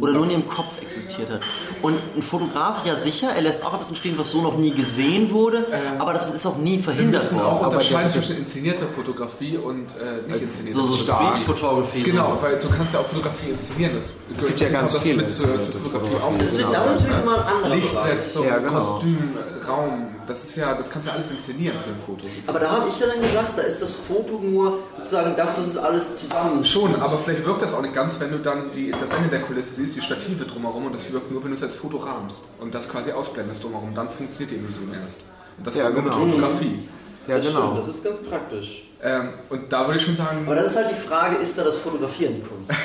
Oder 0.00 0.12
nur 0.12 0.24
in 0.24 0.30
ihrem 0.30 0.48
Kopf 0.48 0.80
existiert 0.80 1.30
hat. 1.30 1.40
Und 1.82 2.00
ein 2.16 2.22
Fotograf, 2.22 2.84
ja 2.86 2.96
sicher, 2.96 3.30
er 3.34 3.42
lässt 3.42 3.64
auch 3.64 3.74
etwas 3.74 3.88
entstehen, 3.90 4.14
was 4.16 4.30
so 4.30 4.40
noch 4.42 4.56
nie 4.56 4.70
gesehen 4.70 5.30
wurde, 5.30 5.66
aber 5.98 6.12
das 6.12 6.32
ist 6.32 6.46
auch 6.46 6.56
nie 6.56 6.76
Wir 6.76 6.82
verhindert 6.84 7.22
müssen 7.24 7.40
auch 7.40 7.60
worden. 7.60 7.74
unterscheiden 7.74 8.10
zwischen 8.10 8.38
inszenierter 8.38 8.86
Fotografie 8.86 9.56
und 9.58 9.94
äh, 9.96 10.30
nicht 10.32 10.42
inszenierter 10.42 10.80
So, 10.82 10.86
so 10.86 10.92
Fotografie. 11.04 11.26
Street 11.42 11.46
Photography. 11.46 12.02
Genau, 12.02 12.36
So. 12.36 12.42
weil 12.42 12.58
du 12.58 12.68
kannst 12.68 12.94
ja 12.94 13.00
auch 13.00 13.06
Fotografie 13.06 13.50
inszenieren. 13.50 13.94
Das 13.94 14.14
Es 14.38 14.46
gibt 14.46 14.60
ja 14.60 14.68
ganz 14.70 14.92
das 14.92 15.02
viele 15.02 15.16
mit 15.16 15.30
zur, 15.30 15.60
zur 15.60 15.80
Fotografie 15.80 16.14
auch. 16.16 16.32
Das 16.38 16.48
ist, 16.48 16.58
ist 16.58 16.66
natürlich 16.70 17.22
immer 17.22 17.46
ein 17.46 17.54
anderer. 17.56 17.74
Lichtsetzung, 17.76 18.46
Ja, 18.46 18.58
genau. 18.58 18.72
Kostüm, 18.80 19.18
Raum, 19.66 20.14
das 20.26 20.44
ist 20.44 20.56
ja, 20.56 20.74
das 20.74 20.90
kannst 20.90 21.06
du 21.06 21.10
ja 21.10 21.16
alles 21.16 21.30
inszenieren 21.30 21.78
für 21.78 21.90
ein 21.90 21.98
Foto. 21.98 22.24
Aber 22.46 22.58
da 22.58 22.70
habe 22.70 22.88
ich 22.88 22.98
ja 22.98 23.06
dann 23.06 23.20
gesagt, 23.20 23.58
da 23.58 23.62
ist 23.62 23.80
das 23.82 23.94
Foto 23.94 24.38
nur 24.38 24.78
sozusagen 24.98 25.34
das, 25.36 25.58
was 25.58 25.66
es 25.66 25.76
alles 25.76 26.18
zusammen 26.18 26.64
Schon, 26.64 26.94
aber 27.00 27.18
vielleicht 27.18 27.44
wirkt 27.44 27.62
das 27.62 27.74
auch 27.74 27.82
nicht 27.82 27.94
ganz, 27.94 28.18
wenn 28.20 28.30
du 28.30 28.38
dann 28.38 28.70
die, 28.70 28.90
das 28.90 29.10
Ende 29.10 29.28
der 29.28 29.42
Kulisse 29.42 29.76
siehst, 29.76 29.96
die 29.96 30.00
Stative 30.00 30.44
drumherum 30.44 30.86
und 30.86 30.94
das 30.94 31.12
wirkt 31.12 31.30
nur, 31.30 31.42
wenn 31.42 31.50
du 31.50 31.56
es 31.56 31.62
als 31.62 31.76
Foto 31.76 31.98
rahmst 31.98 32.44
und 32.60 32.74
das 32.74 32.88
quasi 32.88 33.12
ausblendest 33.12 33.62
drumherum, 33.64 33.94
dann 33.94 34.08
funktioniert 34.08 34.50
die 34.50 34.56
Illusion 34.56 34.92
erst. 34.94 35.18
Und 35.58 35.66
das 35.66 35.74
Ja, 35.76 35.90
nur 35.90 36.02
genau. 36.02 36.18
mit 36.18 36.30
Fotografie. 36.32 36.88
ja, 37.26 37.36
das 37.38 37.46
genau. 37.46 37.60
Stimmt, 37.60 37.78
das 37.78 37.88
ist 37.88 38.04
ganz 38.04 38.16
praktisch. 38.18 38.88
Ähm, 39.04 39.30
und 39.50 39.72
da 39.72 39.84
würde 39.86 39.98
ich 39.98 40.04
schon 40.04 40.16
sagen, 40.16 40.38
Aber 40.46 40.54
das 40.54 40.70
ist 40.70 40.76
halt 40.76 40.90
die 40.90 40.94
Frage, 41.08 41.36
ist 41.36 41.58
da 41.58 41.64
das 41.64 41.76
Fotografieren 41.78 42.34
die 42.36 42.42
Kunst? 42.42 42.70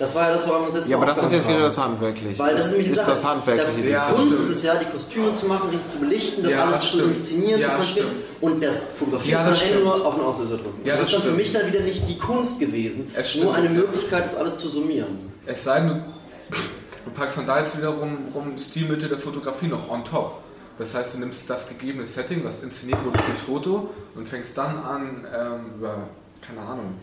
Das 0.00 0.14
war 0.14 0.28
ja 0.30 0.34
das, 0.34 0.46
woran 0.48 0.62
wir 0.62 0.68
uns 0.68 0.76
jetzt 0.76 0.88
Ja, 0.88 0.96
aber 0.96 1.04
das 1.04 1.22
ist 1.22 1.30
jetzt 1.30 1.46
wieder 1.46 1.60
das 1.60 1.76
Handwerkliche. 1.76 2.38
Weil 2.38 2.54
das 2.54 2.64
ist 2.64 2.70
nämlich 2.70 2.86
die 2.86 2.92
ist 2.92 2.98
Sache. 3.00 3.10
das 3.10 3.22
Handwerkliche. 3.22 3.66
Das, 3.66 3.76
die 3.76 3.82
die 3.82 3.88
Ja, 3.90 4.04
Kunst 4.04 4.32
stimmt. 4.32 4.48
ist 4.48 4.56
es 4.56 4.62
ja, 4.62 4.74
die 4.76 4.84
Kostüme 4.86 5.32
zu 5.32 5.44
machen, 5.44 5.68
richtig 5.68 5.90
zu 5.90 5.98
belichten, 5.98 6.42
das 6.42 6.52
Ja, 6.54 6.64
alles 6.64 6.80
zu 6.90 7.02
inszenieren, 7.02 7.60
Ja, 7.60 7.78
zu 7.78 7.86
stimmt. 7.86 8.12
Und 8.40 8.64
das 8.64 8.80
Fotografieren 8.98 9.42
Ja, 9.42 9.46
das 9.50 9.62
ist 9.62 9.74
nur 9.84 10.06
auf 10.06 10.14
den 10.14 10.24
Auslöser 10.24 10.56
drücken. 10.56 10.80
Ja, 10.86 10.96
das, 10.96 11.00
das 11.00 11.08
ist 11.08 11.14
dann 11.16 11.20
für 11.20 11.26
stimmt. 11.26 11.36
mich 11.36 11.52
dann 11.52 11.66
wieder 11.66 11.80
nicht 11.80 12.08
die 12.08 12.18
Kunst 12.18 12.58
gewesen, 12.60 13.10
Es 13.14 13.28
stimmt, 13.28 13.44
nur 13.44 13.54
eine 13.54 13.66
ja. 13.66 13.72
Möglichkeit, 13.72 14.24
das 14.24 14.34
alles 14.36 14.56
zu 14.56 14.70
summieren. 14.70 15.18
es 15.44 15.64
sei 15.64 15.80
denn, 15.80 15.88
du, 15.88 15.94
du 17.04 17.10
packst 17.14 17.36
dann 17.36 17.46
da 17.46 17.60
jetzt 17.60 17.76
wiederum 17.76 18.20
rum 18.34 18.54
Stilmittel 18.56 19.10
der 19.10 19.18
Fotografie 19.18 19.66
noch 19.66 19.90
on 19.90 20.02
top. 20.02 20.38
Das 20.80 20.94
heißt, 20.94 21.12
du 21.12 21.18
nimmst 21.18 21.48
das 21.50 21.68
gegebene 21.68 22.06
Setting, 22.06 22.42
was 22.42 22.62
inszeniert 22.62 23.04
wurde 23.04 23.18
fürs 23.18 23.42
Foto 23.42 23.90
und 24.14 24.26
fängst 24.26 24.56
dann 24.56 24.78
an, 24.78 25.26
ähm, 25.30 25.74
über, 25.76 26.08
keine 26.40 26.62
Ahnung, 26.62 26.94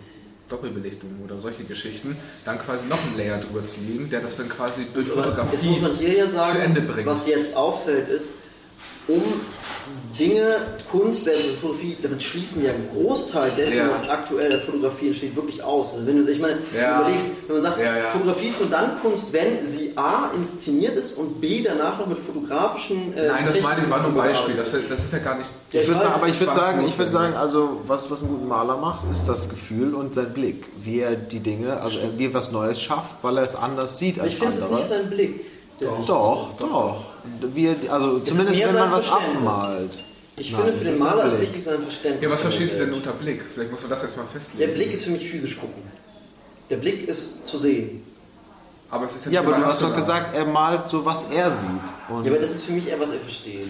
Doppelbelichtung 0.49 1.11
oder 1.23 1.37
solche 1.37 1.63
Geschichten, 1.63 2.17
dann 2.43 2.57
quasi 2.57 2.87
noch 2.87 2.97
einen 3.05 3.17
Layer 3.17 3.37
drüber 3.37 3.61
zu 3.61 3.75
legen, 3.81 4.09
der 4.09 4.21
das 4.21 4.37
dann 4.37 4.49
quasi 4.49 4.87
durch 4.95 5.05
Jetzt 5.05 5.15
Fotografie 5.15 5.67
muss 5.67 5.81
man 5.81 5.91
hier 5.93 6.17
ja 6.17 6.27
sagen, 6.27 6.53
zu 6.53 6.63
Ende 6.63 6.81
bringt. 6.81 7.05
was 7.05 7.27
jetzt 7.27 7.55
auffällt 7.55 8.09
ist, 8.09 8.33
um 9.07 9.21
Dinge, 10.19 10.55
Kunst, 10.91 11.25
werden 11.25 11.39
Fotografie, 11.61 11.97
damit 12.01 12.23
schließen 12.23 12.63
ja 12.63 12.71
einen 12.71 12.89
Großteil 12.93 13.51
dessen, 13.57 13.77
Ja. 13.77 13.89
was 13.89 14.09
aktuell 14.09 14.45
in 14.45 14.51
der 14.51 14.59
Fotografie 14.61 15.07
entsteht, 15.07 15.35
wirklich 15.35 15.63
aus. 15.63 15.93
Also 15.93 16.07
wenn 16.07 16.25
du, 16.25 16.31
ich 16.31 16.39
meine, 16.39 16.57
Ja. 16.75 16.97
du 16.97 17.01
überlegst, 17.03 17.27
wenn 17.47 17.55
man 17.55 17.63
sagt, 17.63 17.77
Ja, 17.79 17.97
ja. 17.97 18.03
Fotografie 18.11 18.47
ist 18.47 18.59
nur 18.59 18.69
dann 18.69 18.99
Kunst, 19.01 19.31
wenn 19.33 19.65
sie 19.65 19.93
A, 19.95 20.31
inszeniert 20.35 20.95
ist 20.95 21.17
und 21.17 21.39
B, 21.41 21.61
danach 21.61 21.99
noch 21.99 22.07
mit 22.07 22.17
fotografischen 22.19 23.15
äh, 23.17 23.27
Nein, 23.27 23.45
das 23.45 23.61
meine 23.61 23.83
ich 23.83 23.89
war 23.89 23.99
nur 23.99 24.09
ein 24.09 24.15
Beispiel. 24.15 24.55
Das, 24.55 24.71
das 24.89 24.99
ist 25.03 25.13
ja 25.13 25.19
gar 25.19 25.37
nicht. 25.37 25.49
Ja, 25.71 25.81
Ich 25.81 25.87
würde 25.87 25.99
weiß, 25.99 26.03
sagen, 26.07 26.15
aber 26.21 26.27
ich 26.29 26.39
würde 26.39 26.53
sagen, 26.53 26.87
ich 26.87 26.97
würde 26.97 27.11
sagen, 27.11 27.33
also 27.35 27.69
was, 27.87 28.09
was 28.11 28.21
einen 28.23 28.31
guten 28.31 28.47
Maler 28.47 28.77
macht, 28.77 29.09
ist 29.11 29.27
das 29.27 29.49
Gefühl 29.49 29.93
und 29.93 30.13
sein 30.13 30.33
Blick, 30.33 30.65
wie 30.83 30.99
er 31.01 31.15
die 31.15 31.39
Dinge, 31.39 31.79
also 31.81 31.99
wie 32.17 32.25
er 32.27 32.33
was 32.33 32.51
Neues 32.51 32.81
schafft, 32.81 33.15
weil 33.21 33.37
er 33.37 33.43
es 33.43 33.55
anders 33.55 33.97
sieht 33.99 34.19
als 34.19 34.33
Ich 34.33 34.39
finde, 34.39 34.53
es 34.53 34.59
ist 34.59 34.63
andere. 34.65 34.79
nicht 34.81 34.89
sein 34.91 35.09
Blick. 35.09 35.35
mich- 35.79 36.05
Doch, 36.07 36.49
doch. 36.57 36.95
Wie 37.53 37.67
er, 37.67 37.75
also 37.93 38.19
zumindest 38.19 38.57
mehr 38.59 38.67
wenn 38.69 38.75
man 38.75 38.91
was 38.91 39.11
abmalt. 39.11 39.99
Ich 40.39 40.51
Nein, 40.51 40.61
finde, 40.65 40.77
für 40.79 40.91
den 40.91 40.99
Maler 40.99 41.25
ist 41.25 41.41
wichtig 41.41 41.63
sein 41.63 41.81
Verständnis. 41.81 42.23
Ja, 42.23 42.29
was 42.33 42.41
der 42.41 42.51
verstehst 42.51 42.75
du 42.75 42.85
denn 42.85 42.93
unter 42.93 43.11
Blick? 43.13 43.41
Vielleicht 43.53 43.71
musst 43.71 43.83
du 43.83 43.87
das 43.87 44.03
erstmal 44.03 44.25
Der 44.31 44.39
festlegen. 44.41 44.73
Blick 44.73 44.93
ist 44.93 45.03
für 45.05 45.09
mich 45.11 45.27
physisch 45.29 45.57
gucken. 45.59 45.81
Der 46.69 46.77
Blick 46.77 47.07
ist 47.07 47.47
zu 47.47 47.57
sehen. 47.57 48.03
aber 48.91 49.05
es 49.05 49.15
ist 49.15 49.25
ja, 49.25 49.31
Ja, 49.31 49.39
aber 49.41 49.53
du 49.53 49.65
hast 49.65 49.81
doch 49.81 49.95
gesagt, 49.95 50.35
er 50.35 50.45
malt 50.45 50.87
so, 50.87 51.03
was 51.03 51.23
er 51.31 51.51
sieht. 51.51 51.67
Und 52.09 52.23
Ja, 52.25 52.31
aber 52.31 52.39
das 52.39 52.51
ist 52.51 52.65
für 52.65 52.73
mich 52.73 52.87
eher, 52.87 52.99
was 52.99 53.09
er 53.11 53.19
versteht. 53.19 53.65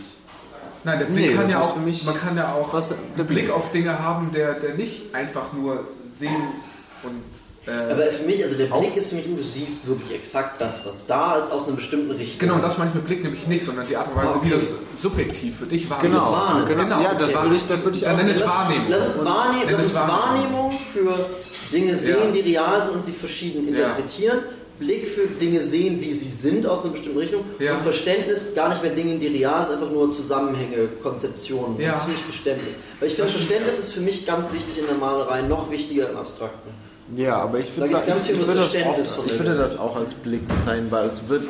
Nein, 0.84 1.00
der 1.00 1.06
Blick 1.06 1.28
Nee, 1.30 1.34
kann 1.36 1.50
ja 1.50 1.60
ist 1.60 1.66
auch, 1.66 1.74
für 1.74 1.80
mich- 1.80 2.04
man 2.04 2.16
kann 2.16 2.38
ja 2.38 2.54
auch 2.54 2.72
Was- 2.74 2.90
der 2.90 2.98
einen 2.98 3.16
Blick 3.28 3.46
Blick. 3.46 3.50
auf 3.50 3.72
Dinge 3.72 3.98
haben, 3.98 4.32
der, 4.32 4.54
der 4.56 4.76
nicht 4.76 5.14
einfach 5.16 5.54
nur 5.54 5.88
sehen 6.20 6.36
und. 7.04 7.24
Äh, 7.68 7.92
Aber 7.92 8.04
für 8.04 8.24
mich, 8.24 8.42
also 8.44 8.56
der 8.56 8.68
Blick 8.68 8.96
ist 8.96 9.10
für 9.10 9.16
mich, 9.16 9.26
du 9.26 9.44
siehst 9.44 9.86
wirklich 9.88 10.12
exakt 10.14 10.62
das, 10.62 10.86
was 10.86 11.06
da 11.06 11.36
ist, 11.38 11.52
aus 11.52 11.68
einer 11.68 11.76
bestimmten 11.76 12.12
Richtung. 12.12 12.40
genau, 12.40 12.56
und 12.56 12.64
das 12.64 12.78
meine 12.78 12.92
ich 12.92 12.96
mit 12.96 13.06
Blick 13.06 13.24
nämlich 13.24 13.46
nicht, 13.46 13.66
sondern 13.66 13.86
die 13.88 13.98
Art 13.98 14.08
und 14.08 14.16
Weise, 14.16 14.30
Ah, 14.30 14.36
okay. 14.38 14.46
wie 14.48 14.50
das 14.52 14.64
subjektiv 14.96 15.58
für 15.58 15.66
dich 15.66 15.90
wahrnimmst. 15.90 16.18
genau, 16.18 16.32
wahrnehmen. 16.32 16.68
genau, 16.68 16.84
Genau. 16.84 17.02
ja, 17.02 17.14
das 17.16 17.36
Okay. 17.36 17.44
würde 17.44 17.56
ich, 17.58 17.66
das 17.68 17.84
würde 17.84 17.98
ich 17.98 18.04
Dann 18.04 18.16
auch 18.16 18.24
nenn 18.24 18.30
es. 18.32 18.46
Wahrnehmung. 18.46 18.86
Das 18.90 19.08
ist, 19.16 19.26
Wahrnehm, 19.26 19.60
Nenn 19.66 19.72
das 19.76 19.86
ist 19.86 19.96
Wahrnehmung. 19.96 20.72
Für 20.94 21.26
Dinge 21.74 21.98
sehen, 21.98 22.16
Ja. 22.28 22.32
die 22.32 22.40
real 22.40 22.82
sind 22.84 22.94
und 22.96 23.04
sie 23.06 23.12
verschieden 23.12 23.68
interpretieren. 23.68 24.40
Blick 24.80 25.08
für 25.10 25.26
Dinge 25.26 25.60
sehen, 25.62 26.00
wie 26.00 26.14
sie 26.14 26.30
sind 26.30 26.66
aus 26.68 26.84
einer 26.84 26.92
bestimmten 26.94 27.18
Richtung. 27.18 27.44
Ja. 27.60 27.76
Und 27.78 27.84
Verständnis 27.84 28.54
gar 28.56 28.70
nicht 28.70 28.82
mehr 28.84 28.92
Dinge, 28.94 29.18
die 29.18 29.28
real 29.28 29.66
sind, 29.66 29.74
einfach 29.74 29.90
nur 29.92 30.12
Zusammenhänge, 30.14 30.88
Konzeptionen. 31.04 31.80
Ja. 31.82 31.90
Das 31.92 31.98
ist 31.98 32.04
für 32.06 32.12
mich 32.12 32.22
Verständnis. 32.22 32.74
Weil 33.00 33.10
ich 33.10 33.16
finde, 33.16 33.32
Verständnis 33.32 33.80
ist 33.80 33.94
für 33.94 34.02
mich 34.02 34.26
ganz 34.26 34.54
wichtig 34.54 34.78
in 34.78 34.86
der 34.86 34.96
Malerei, 34.98 35.42
noch 35.42 35.70
wichtiger 35.72 36.10
im 36.12 36.18
Abstrakten. 36.18 36.70
Ja, 37.16 37.38
aber 37.38 37.60
ich 37.60 37.70
Da 37.78 37.88
sagen, 37.88 38.08
ganz 38.08 38.26
viel 38.26 38.36
ich, 38.36 38.42
ich, 38.42 38.48
würde 38.48 38.60
das 38.60 38.72
das 38.72 39.12
von 39.12 39.26
ich 39.26 39.40
würde 39.40 39.56
das 39.56 39.78
auch 39.78 39.96
als 39.96 40.14
Blick 40.14 40.48
bezeichnen, 40.48 40.88
weil 40.92 41.08
es 41.08 41.28
wird 41.30 41.44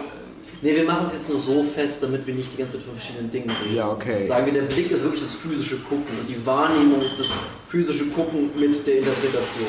Ne, 0.59 0.75
wir 0.75 0.85
machen 0.85 1.05
es 1.05 1.13
jetzt 1.13 1.29
nur 1.29 1.39
so 1.39 1.61
fest, 1.61 2.01
damit 2.01 2.25
wir 2.25 2.33
nicht 2.33 2.51
die 2.53 2.57
ganze 2.57 2.73
Zeit 2.73 2.83
von 2.83 2.95
verschiedenen 2.95 3.29
Dingen 3.29 3.51
reden. 3.51 3.75
Ja, 3.75 3.91
okay. 3.91 4.25
Sagen 4.25 4.47
wir, 4.47 4.53
der 4.53 4.63
Blick 4.63 4.89
ist 4.89 5.03
wirklich 5.03 5.21
das 5.21 5.35
physische 5.35 5.77
Gucken 5.77 6.17
und 6.19 6.27
die 6.27 6.43
Wahrnehmung 6.43 6.99
ist 7.03 7.19
das 7.19 7.27
physische 7.67 8.07
Gucken 8.07 8.49
mit 8.59 8.87
der 8.87 8.97
Interpretation. 8.97 9.67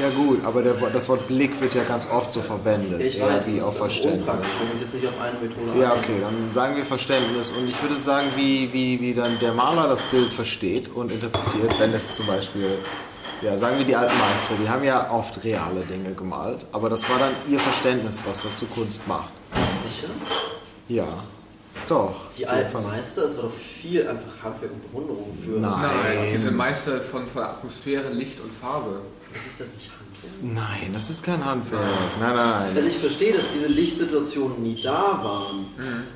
Ja 0.00 0.10
gut, 0.10 0.44
aber 0.44 0.62
der, 0.62 0.74
das 0.74 1.08
Wort 1.08 1.26
Blick 1.26 1.60
wird 1.60 1.74
ja 1.74 1.82
ganz 1.82 2.06
oft 2.08 2.32
so 2.32 2.40
verwendet, 2.40 3.00
ich 3.00 3.20
weiß, 3.20 3.48
wie 3.48 3.56
das 3.56 3.64
auf 3.66 3.78
Verständnis. 3.78 4.26
wir 4.26 4.72
uns 4.72 4.80
jetzt 4.80 4.94
nicht 4.94 5.06
auf 5.08 5.20
eine 5.20 5.38
Methode 5.40 5.80
Ja, 5.80 5.94
okay, 5.94 6.20
dann 6.20 6.34
sagen 6.54 6.76
wir 6.76 6.84
Verständnis 6.84 7.50
und 7.50 7.68
ich 7.68 7.82
würde 7.82 7.96
sagen, 7.96 8.28
wie, 8.36 8.72
wie, 8.72 9.00
wie 9.00 9.14
dann 9.14 9.38
der 9.40 9.54
Maler 9.54 9.88
das 9.88 10.02
Bild 10.02 10.32
versteht 10.32 10.88
und 10.94 11.10
interpretiert, 11.10 11.74
wenn 11.80 11.92
es 11.94 12.14
zum 12.14 12.26
Beispiel, 12.26 12.78
ja, 13.42 13.56
sagen 13.56 13.78
wir 13.78 13.84
die 13.84 13.96
alten 13.96 14.18
Meister, 14.18 14.54
die 14.60 14.68
haben 14.68 14.84
ja 14.84 15.10
oft 15.10 15.42
reale 15.44 15.80
Dinge 15.82 16.12
gemalt, 16.12 16.66
aber 16.72 16.90
das 16.90 17.08
war 17.08 17.18
dann 17.18 17.32
ihr 17.48 17.58
Verständnis, 17.58 18.20
was 18.26 18.42
das 18.42 18.58
zu 18.58 18.66
Kunst 18.66 19.06
macht. 19.06 19.30
Sicher? 19.84 20.08
Ja, 20.88 21.06
doch. 21.88 22.32
Die 22.36 22.46
alten 22.46 22.70
Fall. 22.70 22.82
Meister, 22.82 23.24
es 23.24 23.36
war 23.36 23.44
doch 23.44 23.52
viel 23.52 24.06
einfach 24.06 24.42
Handwerk 24.42 24.72
und 24.72 24.90
Bewunderung 24.90 25.34
für. 25.34 25.60
Nein. 25.60 25.80
Nein, 25.80 26.28
diese 26.30 26.50
Meister 26.50 27.00
von, 27.00 27.26
von 27.26 27.42
Atmosphäre, 27.42 28.10
Licht 28.10 28.40
und 28.40 28.52
Farbe. 28.52 29.00
Ist 29.46 29.60
das 29.60 29.74
nicht 29.74 29.90
Handwerk? 29.90 30.07
Nein, 30.42 30.90
das 30.92 31.10
ist 31.10 31.22
kein 31.24 31.44
Handwerk. 31.44 31.82
Nein, 32.20 32.34
nein, 32.34 32.50
nein. 32.50 32.76
Also 32.76 32.88
ich 32.88 32.96
verstehe, 32.98 33.32
dass 33.34 33.46
diese 33.52 33.66
Lichtsituationen 33.66 34.62
nie 34.62 34.80
da 34.82 35.20
waren, 35.22 35.66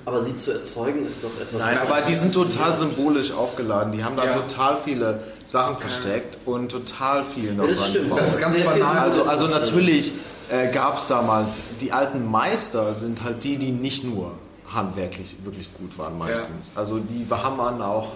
aber 0.04 0.20
sie 0.22 0.36
zu 0.36 0.52
erzeugen 0.52 1.04
ist 1.06 1.22
doch 1.24 1.30
etwas. 1.40 1.60
Nein, 1.60 1.78
aber 1.78 2.00
die 2.02 2.14
sind 2.14 2.32
total 2.32 2.76
symbolisch 2.76 3.32
aufgeladen. 3.32 3.92
Die 3.92 4.04
haben 4.04 4.16
da 4.16 4.24
Ja. 4.26 4.34
total 4.34 4.78
viele 4.84 5.22
Sachen 5.44 5.76
versteckt 5.78 6.38
und 6.46 6.70
total 6.70 7.24
viel 7.24 7.52
noch 7.54 7.66
Ja, 7.68 7.74
das 7.74 7.88
stimmt. 7.88 8.04
gebaut. 8.04 8.20
Das 8.20 8.34
ist 8.34 8.40
ganz 8.40 8.56
Sehr 8.56 8.64
banal. 8.64 8.98
Also, 8.98 9.22
also 9.24 9.46
natürlich 9.48 10.12
äh, 10.50 10.70
gab 10.70 10.98
es 10.98 11.08
damals, 11.08 11.64
die 11.80 11.92
alten 11.92 12.24
Meister 12.30 12.94
sind 12.94 13.22
halt 13.24 13.42
die, 13.42 13.56
die 13.56 13.72
nicht 13.72 14.04
nur 14.04 14.32
handwerklich 14.72 15.36
wirklich 15.44 15.68
gut 15.74 15.98
waren 15.98 16.16
meistens. 16.16 16.72
Ja. 16.74 16.80
Also 16.80 16.98
die 16.98 17.26
haben 17.30 17.56
man 17.56 17.82
auch 17.82 18.08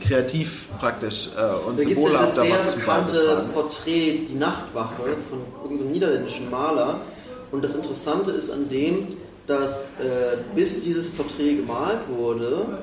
kreativ 0.00 0.68
praktisch 0.78 1.30
äh, 1.36 1.68
und 1.68 1.78
da 1.78 1.82
symbolhaft 1.82 2.36
ja 2.36 2.44
da 2.44 2.50
was 2.50 2.72
zu 2.72 2.78
bekannte 2.78 3.44
Porträt 3.52 4.26
Die 4.28 4.34
Nachtwache 4.34 5.02
von 5.28 5.40
irgendeinem 5.62 5.92
niederländischen 5.92 6.50
Maler 6.50 7.00
und 7.50 7.64
das 7.64 7.74
Interessante 7.74 8.30
ist 8.30 8.50
an 8.50 8.68
dem, 8.68 9.08
dass 9.46 9.98
äh, 10.00 10.36
bis 10.54 10.84
dieses 10.84 11.10
Porträt 11.10 11.54
gemalt 11.56 12.00
wurde, 12.08 12.78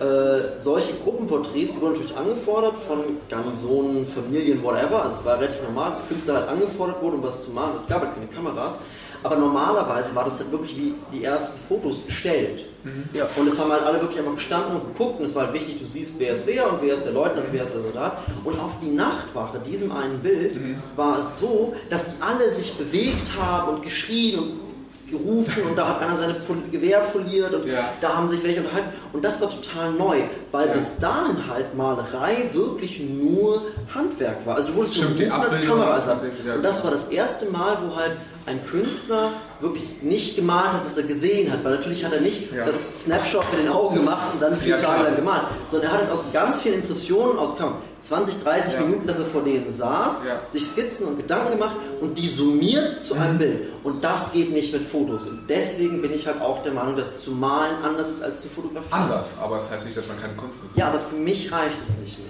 äh, 0.00 0.58
solche 0.58 0.94
Gruppenporträts, 0.94 1.74
die 1.74 1.80
wurden 1.80 1.92
natürlich 1.92 2.16
angefordert 2.16 2.76
von 2.76 3.00
Garnisonen, 3.28 4.06
Familien, 4.06 4.62
whatever. 4.62 5.02
Also 5.02 5.16
es 5.16 5.24
war 5.24 5.38
relativ 5.38 5.62
normal, 5.62 5.90
dass 5.90 6.08
Künstler 6.08 6.34
halt 6.36 6.48
angefordert 6.48 7.02
wurden, 7.02 7.16
um 7.16 7.22
was 7.22 7.44
zu 7.44 7.50
malen. 7.50 7.76
Es 7.76 7.86
gab 7.86 8.02
halt 8.02 8.14
keine 8.14 8.26
Kameras. 8.26 8.78
Aber 9.22 9.36
normalerweise 9.36 10.14
war 10.14 10.24
das 10.24 10.38
halt 10.38 10.50
wirklich 10.52 10.76
wie 10.76 10.94
die 11.12 11.24
ersten 11.24 11.58
Fotos 11.68 12.06
gestellt. 12.06 12.64
Mhm. 12.84 13.04
Ja. 13.12 13.28
Und 13.36 13.46
es 13.46 13.58
haben 13.58 13.70
halt 13.70 13.82
alle 13.82 14.00
wirklich 14.00 14.18
einfach 14.18 14.34
gestanden 14.34 14.76
und 14.76 14.96
geguckt 14.96 15.18
und 15.18 15.26
es 15.26 15.34
war 15.34 15.44
halt 15.44 15.52
wichtig, 15.52 15.78
du 15.78 15.84
siehst, 15.84 16.18
wer 16.18 16.32
ist 16.32 16.46
wer 16.46 16.72
und 16.72 16.80
wer 16.80 16.94
ist 16.94 17.04
der 17.04 17.12
Leutnant 17.12 17.46
und 17.46 17.52
wer 17.52 17.64
ist 17.64 17.74
der 17.74 17.82
Soldat. 17.82 18.18
Und 18.44 18.58
auf 18.58 18.80
die 18.82 18.90
Nachtwache, 18.90 19.58
diesem 19.60 19.92
einen 19.92 20.20
Bild, 20.20 20.56
mhm. 20.56 20.76
war 20.96 21.20
es 21.20 21.38
so, 21.38 21.74
dass 21.90 22.16
die 22.16 22.22
alle 22.22 22.50
sich 22.50 22.74
bewegt 22.74 23.32
haben 23.38 23.74
und 23.74 23.82
geschrien 23.82 24.38
und 24.38 24.70
gerufen 25.10 25.64
und 25.68 25.76
da 25.76 25.88
hat 25.88 26.00
einer 26.00 26.16
seine 26.16 26.36
Gewehr 26.70 27.00
poliert 27.00 27.52
und 27.52 27.66
ja. 27.66 27.84
da 28.00 28.16
haben 28.16 28.28
sich 28.28 28.42
welche 28.42 28.60
unterhalten. 28.60 28.90
Und 29.12 29.24
das 29.24 29.40
war 29.40 29.50
total 29.50 29.92
neu, 29.92 30.20
weil 30.52 30.68
ja. 30.68 30.74
bis 30.74 30.98
dahin 30.98 31.46
halt 31.48 31.74
Malerei 31.76 32.50
wirklich 32.52 33.00
nur 33.00 33.62
Handwerk 33.94 34.44
war. 34.46 34.56
Also 34.56 34.68
du 34.68 34.76
wurdest 34.76 34.96
Stimmt, 34.96 35.18
gerufen 35.18 35.40
als 35.40 35.64
Kameraersatz. 35.64 36.24
Und 36.54 36.62
das 36.62 36.84
war 36.84 36.90
das 36.90 37.08
erste 37.08 37.46
Mal, 37.50 37.78
wo 37.84 37.96
halt 37.96 38.16
ein 38.46 38.64
Künstler 38.66 39.32
wirklich 39.60 40.02
nicht 40.02 40.36
gemalt 40.36 40.72
hat, 40.72 40.86
was 40.86 40.96
er 40.96 41.04
gesehen 41.04 41.52
hat. 41.52 41.62
Weil 41.62 41.76
natürlich 41.76 42.04
hat 42.04 42.12
er 42.12 42.20
nicht 42.20 42.52
ja. 42.52 42.64
das 42.64 42.82
Snapshot 42.96 43.44
mit 43.52 43.64
den 43.64 43.72
Augen 43.72 43.96
gemacht 43.96 44.32
und 44.32 44.42
dann 44.42 44.56
vier 44.56 44.76
ja, 44.76 44.82
Tage 44.82 45.04
lang 45.04 45.16
gemalt, 45.16 45.42
sondern 45.66 45.90
er 45.90 45.92
hat 45.92 46.00
halt 46.02 46.12
aus 46.12 46.24
ganz 46.32 46.60
vielen 46.60 46.76
Impressionen, 46.76 47.38
aus 47.38 47.54
20, 48.00 48.42
30 48.42 48.74
ja. 48.74 48.80
Minuten, 48.80 49.06
dass 49.06 49.18
er 49.18 49.26
vor 49.26 49.42
denen 49.42 49.70
saß, 49.70 50.22
sich 50.48 50.66
Skizzen 50.66 51.06
und 51.06 51.18
Gedanken 51.18 51.52
gemacht 51.52 51.76
und 52.00 52.16
die 52.16 52.28
summiert 52.28 53.02
zu 53.02 53.14
einem 53.14 53.34
mhm. 53.34 53.38
Bild. 53.38 53.60
Und 53.84 54.04
das 54.04 54.32
geht 54.32 54.52
nicht 54.52 54.72
mit 54.72 54.84
Fotos. 54.84 55.26
Und 55.26 55.48
deswegen 55.48 56.00
bin 56.00 56.12
ich 56.12 56.26
halt 56.26 56.40
auch 56.40 56.62
der 56.62 56.72
Meinung, 56.72 56.96
dass 56.96 57.20
zu 57.20 57.32
malen 57.32 57.76
anders 57.82 58.08
ist 58.08 58.22
als 58.22 58.40
zu 58.40 58.48
fotografieren. 58.48 59.02
Anders, 59.02 59.34
aber 59.40 59.56
das 59.56 59.70
heißt 59.70 59.84
nicht, 59.84 59.96
dass 59.96 60.08
man 60.08 60.18
keine 60.20 60.34
Kunst 60.40 60.60
ist. 60.68 60.76
Ja, 60.76 60.88
aber 60.88 61.00
für 61.00 61.16
mich 61.16 61.50
reicht 61.52 61.80
es 61.82 61.98
nicht 61.98 62.18
mehr. 62.18 62.28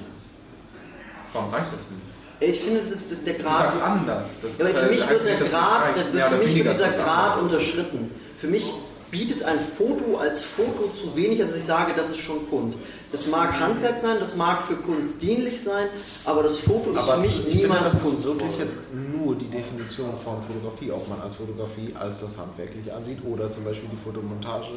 Warum 1.33 1.51
reicht 1.53 1.73
das 1.73 1.83
nicht? 1.90 2.03
Ich 2.40 2.61
finde, 2.61 2.81
das 2.81 2.90
ist, 2.90 3.12
das 3.12 3.23
der 3.23 3.35
Grad. 3.35 3.59
Du 3.59 3.62
sagst 3.64 3.83
anders. 3.83 4.40
Das 4.42 4.59
ja, 4.59 4.64
aber 4.64 4.75
für 4.75 4.90
mich 4.90 5.09
wird 5.09 5.27
der 5.27 5.49
Grad, 5.49 6.14
der, 6.14 6.27
für 6.27 6.37
mich 6.37 6.55
wird 6.55 6.73
dieser 6.73 6.88
Grad 6.88 7.35
anders. 7.35 7.42
unterschritten. 7.42 8.11
Für 8.37 8.46
mich 8.46 8.73
bietet 9.11 9.42
ein 9.42 9.59
Foto 9.59 10.16
als 10.18 10.42
Foto 10.42 10.90
zu 10.92 11.16
wenig, 11.16 11.42
als 11.42 11.55
ich 11.57 11.64
sage, 11.64 11.92
das 11.96 12.11
ist 12.11 12.18
schon 12.18 12.49
Kunst. 12.49 12.81
Das 13.12 13.27
mag 13.27 13.59
Handwerk 13.59 13.99
sein, 13.99 14.16
das 14.20 14.37
mag 14.37 14.62
für 14.62 14.77
Kunst 14.77 15.20
dienlich 15.20 15.61
sein, 15.62 15.88
aber 16.25 16.42
das 16.44 16.59
Foto 16.59 16.92
ist 16.92 16.99
aber 16.99 17.14
für 17.14 17.20
mich 17.20 17.55
niemals 17.55 17.90
finde, 17.90 18.05
Kunst. 18.05 18.25
Wirklich 18.25 18.59
jetzt 18.59 18.77
nur 18.92 19.35
die 19.35 19.49
Definition 19.49 20.16
von 20.16 20.40
Fotografie, 20.40 20.92
ob 20.92 21.09
man 21.09 21.20
als 21.20 21.37
Fotografie 21.37 21.88
als 21.99 22.20
das 22.20 22.38
Handwerkliche 22.38 22.94
ansieht 22.94 23.18
oder 23.29 23.51
zum 23.51 23.64
Beispiel 23.64 23.88
die 23.92 23.96
Fotomontage 23.96 24.68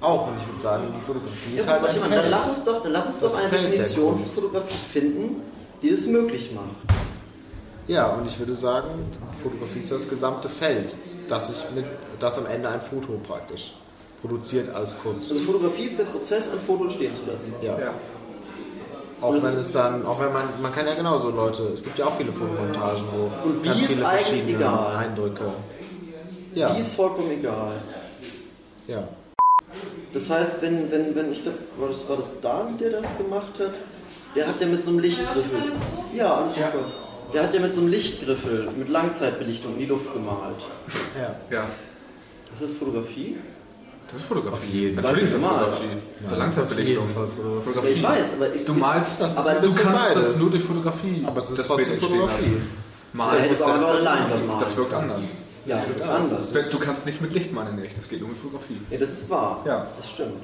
auch. 0.00 0.28
Und 0.28 0.34
ich 0.40 0.48
würde 0.48 0.60
sagen, 0.60 0.84
die 0.96 1.00
Fotografie 1.00 1.54
ja, 1.54 1.60
ist 1.60 1.68
halt 1.68 1.84
ein 1.84 2.00
Feld. 2.00 2.24
Dann 2.24 2.30
lass 2.30 2.48
uns 2.48 2.64
doch, 2.64 2.82
dann 2.82 2.92
lass 2.92 3.06
uns 3.06 3.20
doch 3.20 3.38
eine 3.38 3.48
Feld 3.48 3.72
Definition 3.72 4.24
für 4.24 4.34
Fotografie 4.34 4.74
finden, 4.92 5.42
die 5.82 5.90
es 5.90 6.06
möglich 6.06 6.50
macht. 6.52 6.98
Ja, 7.86 8.06
und 8.08 8.26
ich 8.26 8.38
würde 8.38 8.54
sagen, 8.54 8.88
Fotografie 9.42 9.78
ist 9.78 9.90
das 9.90 10.08
gesamte 10.08 10.48
Feld, 10.48 10.94
das, 11.30 11.50
ich 11.50 11.74
mit, 11.74 11.84
das 12.18 12.38
am 12.38 12.46
Ende 12.46 12.68
ein 12.68 12.80
Foto 12.80 13.20
praktisch 13.26 13.74
produziert 14.20 14.74
als 14.74 14.98
Kunst. 15.00 15.30
Also 15.30 15.44
Fotografie 15.44 15.84
ist 15.84 15.98
der 15.98 16.04
Prozess, 16.04 16.52
ein 16.52 16.58
Foto 16.58 16.84
entstehen 16.84 17.14
zu 17.14 17.22
lassen. 17.30 17.52
Ja. 17.62 17.78
ja. 17.78 17.94
Auch 19.20 19.34
wenn 19.34 19.58
es 19.58 19.72
dann, 19.72 20.06
auch 20.06 20.20
wenn 20.20 20.32
man, 20.32 20.44
man 20.62 20.72
kann 20.72 20.86
ja 20.86 20.94
genauso 20.94 21.30
Leute, 21.30 21.64
es 21.74 21.82
gibt 21.82 21.98
ja 21.98 22.06
auch 22.06 22.14
viele 22.14 22.30
Fotomontagen, 22.30 23.02
wo 23.12 23.48
und 23.48 23.62
wie 23.62 23.68
ganz 23.68 23.82
viele 23.84 24.04
verschiedene 24.04 24.56
egal. 24.56 24.96
Eindrücke. 24.96 25.44
Ja. 26.54 26.74
Wie 26.74 26.80
ist 26.80 26.94
vollkommen 26.94 27.30
egal. 27.30 27.72
Ja. 28.86 29.08
Das 30.12 30.30
heißt, 30.30 30.62
wenn, 30.62 30.90
wenn, 30.90 31.14
wenn 31.14 31.32
ich 31.32 31.42
glaube, 31.42 31.58
war 31.78 31.88
das, 31.88 32.08
war 32.08 32.16
das 32.16 32.40
David, 32.40 32.80
der 32.80 32.90
das 32.90 33.06
gemacht 33.18 33.52
hat, 33.58 33.72
der 34.34 34.46
hat 34.46 34.60
ja 34.60 34.66
mit 34.66 34.82
so 34.82 34.90
einem 34.90 35.00
Lichtgriffel. 35.00 35.72
Ja, 36.14 36.34
alles 36.34 36.54
super. 36.54 36.72
Ja. 36.74 37.07
Der 37.32 37.42
hat 37.42 37.54
ja 37.54 37.60
mit 37.60 37.74
so 37.74 37.80
einem 37.80 37.90
Lichtgriffel, 37.90 38.70
mit 38.76 38.88
Langzeitbelichtung 38.88 39.74
in 39.74 39.78
die 39.80 39.86
Luft 39.86 40.12
gemalt. 40.12 40.56
Ja. 41.18 41.36
ja. 41.50 41.68
Das 42.50 42.70
ist 42.70 42.78
Fotografie? 42.78 43.36
Das 44.10 44.22
ist 44.22 44.26
Fotografie. 44.26 44.66
Auf 44.66 44.72
jeden 44.72 44.94
Fall. 44.94 45.02
Natürlich 45.04 45.24
ist 45.24 45.34
das 45.34 45.42
Fotografie. 45.42 45.96
Ja, 46.22 46.28
so 46.28 46.34
Langzeitbelichtung. 46.36 47.08
Fotografie. 47.62 47.92
ich 47.92 48.02
weiß, 48.02 48.32
aber 48.34 48.52
ist, 48.52 48.68
du 48.68 48.74
malst, 48.74 49.20
das 49.20 49.36
aber 49.36 49.60
du 49.60 49.74
kannst 49.74 50.14
beides. 50.14 50.32
das 50.32 50.40
nur 50.40 50.50
durch 50.50 50.64
Fotografie. 50.64 51.24
Aber 51.26 51.38
es 51.38 51.50
ist 51.50 51.66
trotzdem 51.66 51.98
Fotografie. 51.98 52.56
Malen 53.12 53.50
ist 53.50 53.62
auch 53.62 53.68
eine 53.68 54.00
Leinwand 54.00 54.46
malen. 54.46 54.60
Das 54.60 54.76
wirkt 54.76 54.94
anders. 54.94 55.24
Ja, 55.66 55.76
das 55.76 55.88
wirkt 55.88 56.02
anders. 56.02 56.70
Du 56.70 56.78
kannst 56.78 57.04
nicht 57.04 57.20
mit 57.20 57.32
Licht 57.34 57.52
malen, 57.52 57.82
echt. 57.84 57.98
Das 57.98 58.08
geht 58.08 58.20
nur 58.20 58.30
mit 58.30 58.38
Fotografie. 58.38 58.80
Ja, 58.90 58.98
das 58.98 59.12
ist 59.12 59.28
wahr. 59.28 59.62
Ja. 59.66 59.86
Das 59.96 60.08
stimmt. 60.08 60.42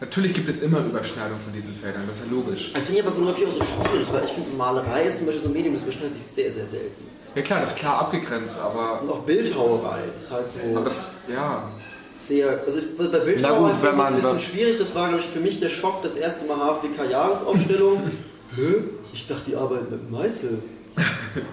Natürlich 0.00 0.34
gibt 0.34 0.48
es 0.48 0.60
immer 0.60 0.80
Überschneidungen 0.80 1.40
von 1.40 1.52
diesen 1.52 1.74
Feldern, 1.74 2.02
das 2.06 2.16
ist 2.16 2.24
ja 2.26 2.30
logisch. 2.30 2.70
Also 2.74 2.86
finde 2.86 3.00
ich 3.00 3.06
aber 3.06 3.14
Fotografie 3.14 3.46
auch 3.46 3.52
so 3.52 3.64
schwierig, 3.64 4.08
weil 4.12 4.24
ich 4.24 4.30
finde, 4.30 4.50
Malerei 4.56 5.04
ist 5.04 5.18
zum 5.18 5.26
Beispiel 5.26 5.42
so 5.42 5.48
ein 5.48 5.54
Medium, 5.54 5.74
das 5.74 5.82
überschneidet 5.82 6.14
sich 6.14 6.26
sehr, 6.26 6.52
sehr 6.52 6.66
selten. 6.66 7.04
Ja 7.34 7.42
klar, 7.42 7.60
das 7.60 7.72
ist 7.72 7.78
klar 7.78 8.00
abgegrenzt, 8.00 8.58
aber... 8.58 9.02
Und 9.02 9.10
auch 9.10 9.20
Bildhauerei 9.20 10.00
ist 10.16 10.30
halt 10.30 10.50
so... 10.50 10.60
Aber 10.74 10.84
das, 10.84 11.06
ja... 11.32 11.68
Sehr, 12.12 12.62
also 12.64 12.78
bei 12.96 13.06
Bildhauerei 13.06 13.72
ist 13.72 13.84
es 13.84 13.98
ein 13.98 14.14
bisschen 14.16 14.40
schwierig, 14.40 14.78
das 14.78 14.94
war 14.94 15.08
glaube 15.08 15.22
ich 15.22 15.28
für 15.28 15.40
mich 15.40 15.60
der 15.60 15.68
Schock, 15.68 16.02
das 16.02 16.16
erste 16.16 16.46
Mal 16.46 16.56
HFDK-Jahresausstellung. 16.56 18.02
Hä? 18.54 18.74
Ich 19.12 19.26
dachte, 19.26 19.42
die 19.46 19.56
arbeiten 19.56 19.90
mit 19.90 20.10
Meißel. 20.10 20.58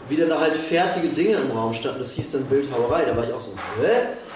Wie 0.08 0.16
dann 0.16 0.30
da 0.30 0.40
halt 0.40 0.56
fertige 0.56 1.10
Dinge 1.10 1.36
im 1.36 1.52
Raum 1.52 1.74
standen, 1.74 2.00
das 2.00 2.14
hieß 2.14 2.32
dann 2.32 2.46
Bildhauerei, 2.46 3.04
da 3.06 3.16
war 3.16 3.26
ich 3.26 3.34
auch 3.34 3.42
so, 3.42 3.52
hä? 3.82 3.90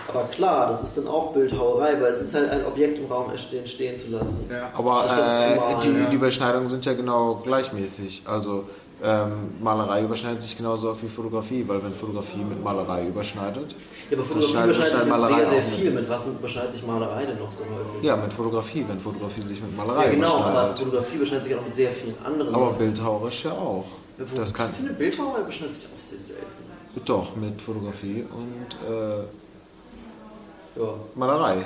Aber 0.07 0.23
klar, 0.23 0.67
das 0.67 0.81
ist 0.81 0.97
dann 0.97 1.07
auch 1.07 1.33
Bildhauerei, 1.33 2.01
weil 2.01 2.11
es 2.11 2.21
ist 2.21 2.33
halt 2.33 2.49
ein 2.49 2.65
Objekt 2.65 2.97
im 2.99 3.05
Raum 3.05 3.31
stehen 3.37 3.95
zu 3.95 4.09
lassen. 4.09 4.49
Ja. 4.49 4.69
Aber 4.73 5.05
äh, 5.05 5.83
die, 5.83 6.09
die 6.09 6.15
Überschneidungen 6.15 6.69
sind 6.69 6.85
ja 6.85 6.93
genau 6.93 7.41
gleichmäßig. 7.43 8.23
Also 8.25 8.63
ähm, 9.03 9.51
Malerei 9.61 10.03
überschneidet 10.03 10.41
sich 10.41 10.57
genauso 10.57 10.89
oft 10.89 11.03
wie 11.03 11.07
Fotografie, 11.07 11.63
weil 11.67 11.83
wenn 11.83 11.93
Fotografie 11.93 12.37
mit 12.37 12.63
Malerei 12.63 13.07
überschneidet. 13.07 13.75
Ja, 14.09 14.17
aber 14.17 14.25
Fotografie 14.25 14.63
überschneidet 14.63 14.97
sich 14.97 15.09
Malerei 15.09 15.37
sehr, 15.37 15.47
sehr 15.49 15.61
viel. 15.61 15.91
Mit 15.91 16.09
was 16.09 16.25
überschneidet 16.25 16.71
sich 16.73 16.87
Malerei 16.87 17.25
denn 17.25 17.37
noch 17.37 17.51
so 17.51 17.63
häufig? 17.63 18.03
Ja, 18.03 18.15
mit 18.15 18.33
Fotografie, 18.33 18.85
wenn 18.87 18.99
Fotografie 18.99 19.41
sich 19.41 19.61
mit 19.61 19.75
Malerei 19.77 20.05
ja, 20.05 20.11
genau, 20.11 20.37
aber 20.37 20.75
Fotografie 20.75 21.15
überschneidet 21.17 21.45
sich 21.45 21.55
auch 21.55 21.63
mit 21.63 21.75
sehr 21.75 21.91
vielen 21.91 22.15
anderen 22.25 22.55
Aber 22.55 22.71
bildhauerisch 22.71 23.45
ja 23.45 23.51
auch. 23.51 23.85
Ja, 24.17 24.25
das 24.35 24.53
kann, 24.53 24.69
ich 24.71 24.77
finde, 24.77 24.93
Bildhauerei 24.93 25.41
überschneidet 25.41 25.75
sich 25.75 25.85
auch 25.85 25.99
sehr 25.99 26.17
selten. 26.17 26.45
Doch, 27.05 27.35
mit 27.35 27.61
Fotografie 27.61 28.25
und 28.33 28.91
äh, 28.91 29.25
ja. 30.77 30.93
Malerei. 31.15 31.55
Ja, 31.55 31.61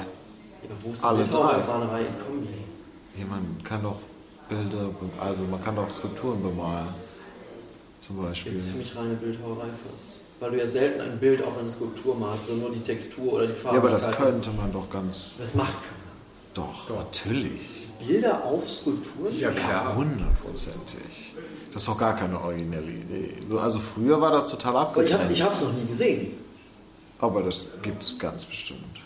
aber 0.65 0.83
wo 0.83 0.91
ist 0.91 1.03
Alle 1.03 1.25
drei. 1.25 1.57
Malerei 1.67 2.01
in 2.01 2.19
Kombi? 2.25 2.53
Ja, 3.17 3.25
man 3.25 3.63
kann 3.63 3.83
doch 3.83 3.97
Bilder, 4.47 4.89
also 5.19 5.43
man 5.43 5.63
kann 5.63 5.75
doch 5.75 5.89
Skulpturen 5.89 6.41
bemalen. 6.41 6.89
Zum 7.99 8.21
Beispiel. 8.21 8.51
Das 8.51 8.61
ist 8.61 8.69
für 8.69 8.77
mich 8.77 8.95
reine 8.95 9.13
Bildhauerei 9.13 9.67
fast. 9.89 10.19
Weil 10.39 10.51
du 10.51 10.57
ja 10.57 10.67
selten 10.67 11.01
ein 11.01 11.19
Bild 11.19 11.43
auf 11.43 11.57
eine 11.59 11.69
Skulptur 11.69 12.15
malst, 12.15 12.47
sondern 12.47 12.69
nur 12.69 12.75
die 12.75 12.83
Textur 12.83 13.33
oder 13.33 13.47
die 13.47 13.53
Farbe. 13.53 13.77
Ja, 13.77 13.83
aber 13.83 13.91
das 13.91 14.11
könnte 14.11 14.49
man 14.51 14.73
doch 14.73 14.89
ganz. 14.89 15.35
Das 15.37 15.53
macht 15.53 15.73
keiner. 15.73 16.01
Doch, 16.53 16.87
doch. 16.87 16.97
natürlich. 16.97 17.89
Bilder 18.05 18.43
auf 18.43 18.67
Skulpturen? 18.67 19.37
Ja, 19.37 19.51
klar. 19.51 19.95
Hundertprozentig. 19.95 21.35
Das 21.71 21.83
ist 21.83 21.89
auch 21.89 21.97
gar 21.97 22.15
keine 22.15 22.41
originelle 22.41 22.91
Idee. 22.91 23.35
Also 23.55 23.79
früher 23.79 24.19
war 24.19 24.31
das 24.31 24.49
total 24.49 24.77
abgegrenzt. 24.77 25.31
Ich 25.31 25.41
habe 25.41 25.53
es 25.53 25.61
noch 25.61 25.73
nie 25.73 25.85
gesehen. 25.85 26.33
Aber 27.21 27.43
das 27.43 27.67
gibt 27.81 28.03
es 28.03 28.19
ganz 28.19 28.43
bestimmt. 28.43 28.99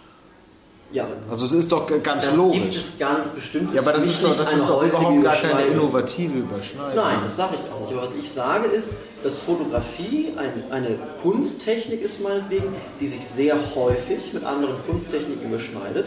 Ja, 0.91 1.07
also 1.29 1.45
es 1.45 1.51
ist 1.51 1.71
doch 1.71 1.87
ganz 2.01 2.25
das 2.25 2.37
logisch. 2.37 2.61
Das 2.61 2.71
gibt 2.71 2.75
es 2.75 2.99
ganz 2.99 3.29
bestimmt. 3.29 3.73
Ja, 3.73 3.81
aber 3.81 3.93
das 3.93 4.05
ist 4.05 4.23
doch, 4.23 4.37
das 4.37 4.53
ist 4.53 4.69
doch 4.69 4.81
überhaupt 4.81 5.23
gar 5.23 5.35
keine 5.35 5.65
innovative 5.65 6.39
Überschneidung. 6.39 6.95
Nein, 6.95 7.19
das 7.23 7.35
sage 7.35 7.55
ich 7.55 7.71
auch 7.71 7.81
nicht. 7.81 7.91
Aber 7.91 8.01
was 8.03 8.15
ich 8.15 8.31
sage 8.31 8.67
ist, 8.67 8.93
dass 9.23 9.39
Fotografie 9.39 10.33
ein, 10.37 10.71
eine 10.71 10.97
Kunsttechnik 11.21 12.01
ist 12.01 12.21
meinetwegen, 12.21 12.73
die 13.01 13.07
sich 13.07 13.25
sehr 13.25 13.57
häufig 13.75 14.33
mit 14.33 14.45
anderen 14.45 14.75
Kunsttechniken 14.87 15.47
überschneidet 15.47 16.05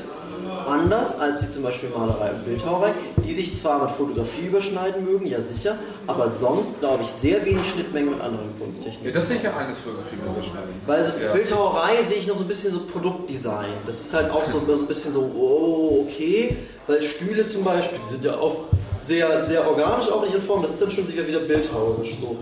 anders 0.67 1.19
als 1.19 1.43
wie 1.43 1.49
zum 1.49 1.63
Beispiel 1.63 1.89
Malerei 1.91 2.31
und 2.31 2.45
Bildhauerei, 2.45 2.93
die 3.25 3.33
sich 3.33 3.57
zwar 3.57 3.83
mit 3.83 3.91
Fotografie 3.91 4.47
überschneiden 4.47 5.05
mögen, 5.05 5.27
ja 5.27 5.41
sicher, 5.41 5.79
aber 6.07 6.29
sonst 6.29 6.81
glaube 6.81 7.03
ich 7.03 7.09
sehr 7.09 7.45
wenig 7.45 7.69
Schnittmengen 7.69 8.11
mit 8.11 8.21
anderen 8.21 8.49
Kunsttechniken. 8.59 9.07
Ja, 9.07 9.13
das 9.13 9.25
ist 9.25 9.31
sicher 9.31 9.57
eines 9.57 9.79
Fotografie 9.79 10.17
überschneiden. 10.17 10.71
Weil 10.87 10.99
also 10.99 11.13
ja. 11.19 11.33
Bildhauerei 11.33 12.03
sehe 12.03 12.19
ich 12.19 12.27
noch 12.27 12.37
so 12.37 12.45
ein 12.45 12.49
bisschen 12.49 12.73
so 12.73 12.81
Produktdesign. 12.81 13.71
Das 13.87 14.01
ist 14.01 14.13
halt 14.15 14.31
auch 14.31 14.45
so, 14.45 14.61
so 14.67 14.83
ein 14.83 14.87
bisschen 14.87 15.13
so, 15.13 15.31
oh, 15.37 16.07
okay, 16.07 16.57
weil 16.87 17.03
Stühle 17.03 17.47
zum 17.47 17.65
Beispiel, 17.65 17.99
die 18.05 18.11
sind 18.11 18.25
ja 18.25 18.37
auch 18.37 18.65
sehr, 18.99 19.45
sehr 19.45 19.67
organisch 19.67 20.11
auch 20.11 20.25
in 20.25 20.33
ihren 20.33 20.43
Formen, 20.43 20.63
das 20.63 20.73
ist 20.73 20.83
dann 20.83 20.91
schon 20.91 21.07
sicher 21.07 21.27
wieder 21.27 21.41
bildhauerisch 21.41 22.19
so. 22.19 22.37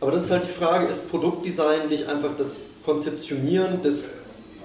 Aber 0.00 0.12
das 0.12 0.24
ist 0.24 0.30
halt 0.30 0.44
die 0.44 0.52
Frage, 0.52 0.86
ist 0.86 1.10
Produktdesign 1.10 1.88
nicht 1.88 2.08
einfach 2.08 2.30
das 2.36 2.56
Konzeptionieren 2.84 3.82
des 3.82 4.10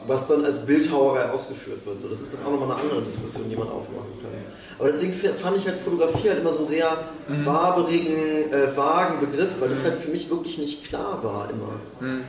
was 0.08 0.28
dann 0.28 0.46
als 0.46 0.60
Bildhauerei 0.66 1.30
ausgeführt 1.30 1.86
wird. 1.86 2.02
So, 2.02 2.08
das 2.08 2.22
ist 2.22 2.34
dann 2.34 2.46
auch 2.46 2.52
nochmal 2.52 2.78
eine 2.78 2.82
andere 2.82 3.02
Diskussion, 3.02 3.50
die 3.50 3.56
man 3.56 3.68
aufmachen 3.68 4.12
kann. 4.22 4.32
Aber 4.80 4.88
deswegen 4.88 5.14
fand 5.14 5.58
ich 5.58 5.66
halt 5.68 5.78
Fotografie 5.78 6.30
halt 6.30 6.40
immer 6.40 6.52
so 6.52 6.60
einen 6.60 6.68
sehr 6.68 6.98
mhm. 7.28 7.46
waberigen, 7.46 8.52
äh, 8.52 8.76
vagen 8.76 9.20
Begriff, 9.20 9.52
weil 9.60 9.70
das 9.70 9.84
halt 9.84 10.00
für 10.00 10.10
mich 10.10 10.30
wirklich 10.30 10.58
nicht 10.58 10.88
klar 10.88 11.20
war 11.22 11.50
immer. 11.52 11.80
Mhm. 12.00 12.24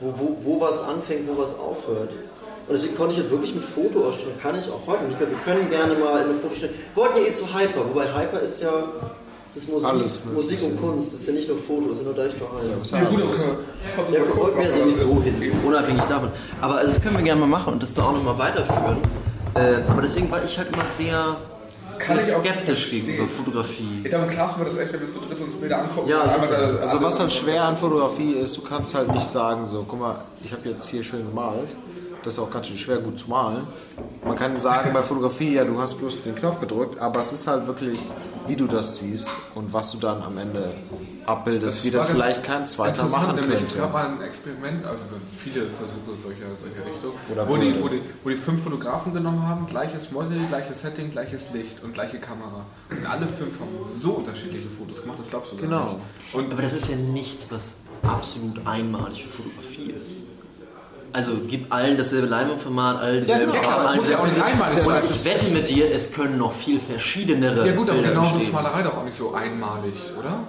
Wo, 0.00 0.12
wo, 0.16 0.36
wo 0.42 0.60
was 0.60 0.82
anfängt, 0.82 1.26
wo 1.28 1.40
was 1.40 1.58
aufhört. 1.58 2.10
Und 2.66 2.72
deswegen 2.72 2.96
konnte 2.96 3.14
ich 3.14 3.20
halt 3.20 3.30
wirklich 3.30 3.54
mit 3.54 3.64
Fotoausstellung, 3.64 4.38
kann 4.40 4.58
ich 4.58 4.68
auch 4.70 4.86
heute 4.86 5.04
nicht 5.04 5.20
mehr. 5.20 5.30
Wir 5.30 5.38
können 5.38 5.70
gerne 5.70 5.94
mal 5.94 6.20
in 6.20 6.30
eine 6.30 6.34
Fotostellung. 6.34 6.74
Wir 6.94 7.02
wollten 7.02 7.18
ja 7.18 7.26
eh 7.26 7.30
zu 7.30 7.54
Hyper, 7.54 7.84
wobei 7.88 8.06
Hyper 8.06 8.40
ist 8.40 8.62
ja 8.62 8.88
das 9.44 9.56
ist 9.56 9.70
Musik, 9.70 9.88
Alles 9.88 10.22
Musik 10.24 10.62
und 10.62 10.80
Kunst, 10.80 11.14
das 11.14 11.20
ist 11.20 11.26
ja 11.26 11.32
nicht 11.34 11.48
nur 11.48 11.58
Foto, 11.58 11.88
das 11.88 11.98
ist 11.98 11.98
ja 11.98 12.04
nur 12.04 12.14
Deichtorheim. 12.14 12.66
Ja, 12.90 12.98
ja, 12.98 13.04
gut, 13.04 13.22
okay. 13.22 14.14
ja, 14.14 14.36
wollten 14.36 14.58
wir 14.58 14.72
sowieso 14.72 15.22
hin, 15.22 15.34
so, 15.40 15.68
unabhängig 15.68 16.02
davon. 16.04 16.30
Aber 16.60 16.76
also 16.76 16.92
das 16.92 17.02
können 17.02 17.16
wir 17.16 17.22
gerne 17.22 17.40
mal 17.40 17.46
machen 17.46 17.74
und 17.74 17.82
das 17.82 17.94
da 17.94 18.04
auch 18.04 18.12
nochmal 18.12 18.38
weiterführen. 18.38 18.98
Äh, 19.54 19.82
aber 19.88 20.02
deswegen 20.02 20.30
war 20.30 20.42
ich 20.42 20.56
halt 20.58 20.74
immer 20.74 20.84
sehr, 20.84 21.36
sehr 21.98 22.40
skeptisch 22.40 22.90
gegenüber 22.90 23.26
Fotografie. 23.28 24.00
Ich 24.02 24.10
glaube, 24.10 24.26
Klaas 24.26 24.58
wird 24.58 24.68
das 24.68 24.78
echt, 24.78 24.92
wenn 24.94 25.00
wir 25.00 25.08
zu 25.08 25.20
dritt 25.20 25.40
uns 25.40 25.54
Bilder 25.54 25.82
angucken. 25.82 26.08
Ja, 26.08 26.22
also, 26.22 26.46
da, 26.50 26.76
also 26.78 27.02
was 27.02 27.20
halt 27.20 27.32
schwer 27.32 27.64
an 27.64 27.76
Fotografie 27.76 28.32
ist, 28.32 28.56
du 28.56 28.62
kannst 28.62 28.94
halt 28.94 29.12
nicht 29.12 29.28
sagen 29.28 29.66
so, 29.66 29.84
guck 29.86 30.00
mal, 30.00 30.16
ich 30.42 30.52
habe 30.52 30.68
jetzt 30.68 30.88
hier 30.88 31.04
schön 31.04 31.24
gemalt 31.26 31.68
das 32.24 32.34
ist 32.34 32.40
auch 32.40 32.50
ganz 32.50 32.68
schön 32.68 32.78
schwer 32.78 32.98
gut 32.98 33.18
zu 33.18 33.28
malen. 33.28 33.66
Man 34.24 34.36
kann 34.36 34.58
sagen 34.58 34.92
bei 34.92 35.02
Fotografie, 35.02 35.54
ja, 35.54 35.64
du 35.64 35.78
hast 35.78 35.94
bloß 35.94 36.14
auf 36.14 36.22
den 36.22 36.34
Knopf 36.34 36.58
gedrückt, 36.58 36.98
aber 37.00 37.20
es 37.20 37.32
ist 37.32 37.46
halt 37.46 37.66
wirklich, 37.66 37.98
wie 38.46 38.56
du 38.56 38.66
das 38.66 38.98
siehst 38.98 39.28
und 39.54 39.72
was 39.72 39.92
du 39.92 39.98
dann 39.98 40.22
am 40.22 40.38
Ende 40.38 40.72
abbildest, 41.26 41.78
das 41.78 41.84
wie 41.84 41.90
das 41.90 42.06
vielleicht 42.06 42.44
kein 42.44 42.66
zweiter 42.66 43.04
machen 43.04 43.36
könnte. 43.36 43.64
Es 43.64 43.76
gab 43.76 43.92
mal 43.92 44.06
ein 44.06 44.22
Experiment, 44.22 44.84
also 44.84 45.02
viele 45.36 45.66
Versuche 45.66 46.16
solcher, 46.16 46.46
solcher 46.56 46.86
Richtung, 46.90 47.12
Oder 47.30 47.48
wo, 47.48 47.56
die, 47.56 47.82
wo, 47.82 47.88
die, 47.88 48.00
wo 48.22 48.30
die 48.30 48.36
fünf 48.36 48.62
Fotografen 48.62 49.12
genommen 49.12 49.46
haben, 49.46 49.66
gleiches 49.66 50.10
Model, 50.10 50.44
gleiches 50.46 50.80
Setting, 50.80 51.10
gleiches 51.10 51.52
Licht 51.52 51.82
und 51.82 51.92
gleiche 51.92 52.18
Kamera. 52.18 52.64
Und 52.90 53.06
alle 53.06 53.26
fünf 53.26 53.60
haben 53.60 53.68
so 53.86 54.12
unterschiedliche 54.12 54.68
Fotos 54.68 55.02
gemacht, 55.02 55.18
das 55.18 55.28
glaubst 55.28 55.52
du 55.52 55.56
genau. 55.56 55.76
gar 55.76 55.92
nicht. 55.92 55.98
Genau. 56.32 56.52
aber 56.52 56.62
das 56.62 56.72
ist 56.72 56.88
ja 56.88 56.96
nichts, 56.96 57.50
was 57.50 57.76
absolut 58.02 58.66
einmalig 58.66 59.24
für 59.24 59.42
Fotografie 59.42 59.92
ist. 59.92 60.24
Also 61.14 61.30
gib 61.48 61.72
allen 61.72 61.96
dasselbe 61.96 62.26
Leinwandformat, 62.26 63.00
all 63.00 63.20
dieselben 63.20 63.54
ja, 63.54 63.60
genau, 63.60 63.62
Farben, 63.62 63.86
allen 63.86 64.00
dieselben 64.00 64.26
ja 64.34 64.96
Und 64.96 65.04
ich 65.04 65.24
wette 65.24 65.50
mit 65.52 65.68
dir, 65.68 65.88
es 65.94 66.12
können 66.12 66.38
noch 66.38 66.52
viel 66.52 66.80
verschiedenere. 66.80 67.64
Ja 67.68 67.72
gut, 67.72 67.88
aber 67.88 68.02
genauso 68.02 68.38
ist 68.38 68.52
Malerei 68.52 68.82
doch 68.82 68.98
auch 68.98 69.04
nicht 69.04 69.16
so 69.16 69.32
einmalig, 69.32 69.94
oder? 70.18 70.40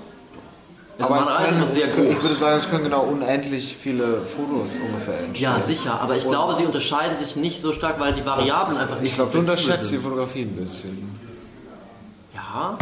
Also 0.97 1.13
aber 1.13 1.21
es 1.21 1.27
können, 1.27 1.65
sehr 1.65 1.87
groß. 1.89 2.07
ich 2.07 2.23
würde 2.23 2.35
sagen, 2.35 2.57
es 2.57 2.69
können 2.69 2.83
genau 2.85 3.03
unendlich 3.03 3.77
viele 3.77 4.21
Fotos 4.21 4.77
ungefähr 4.83 5.19
entstehen. 5.19 5.43
Ja, 5.43 5.59
sicher, 5.59 6.01
aber 6.01 6.15
ich 6.15 6.23
Und 6.23 6.31
glaube, 6.31 6.55
sie 6.55 6.63
unterscheiden 6.65 7.15
sich 7.15 7.35
nicht 7.35 7.61
so 7.61 7.71
stark, 7.71 7.99
weil 7.99 8.13
die 8.13 8.25
Variablen 8.25 8.75
das, 8.75 8.77
einfach 8.77 9.01
nicht 9.01 9.11
Ich 9.11 9.15
glaube, 9.15 9.33
du 9.33 9.39
unterschätzt 9.39 9.91
die 9.91 9.97
Fotografie 9.97 10.41
ein 10.41 10.55
bisschen. 10.55 11.14
Ja, 12.55 12.77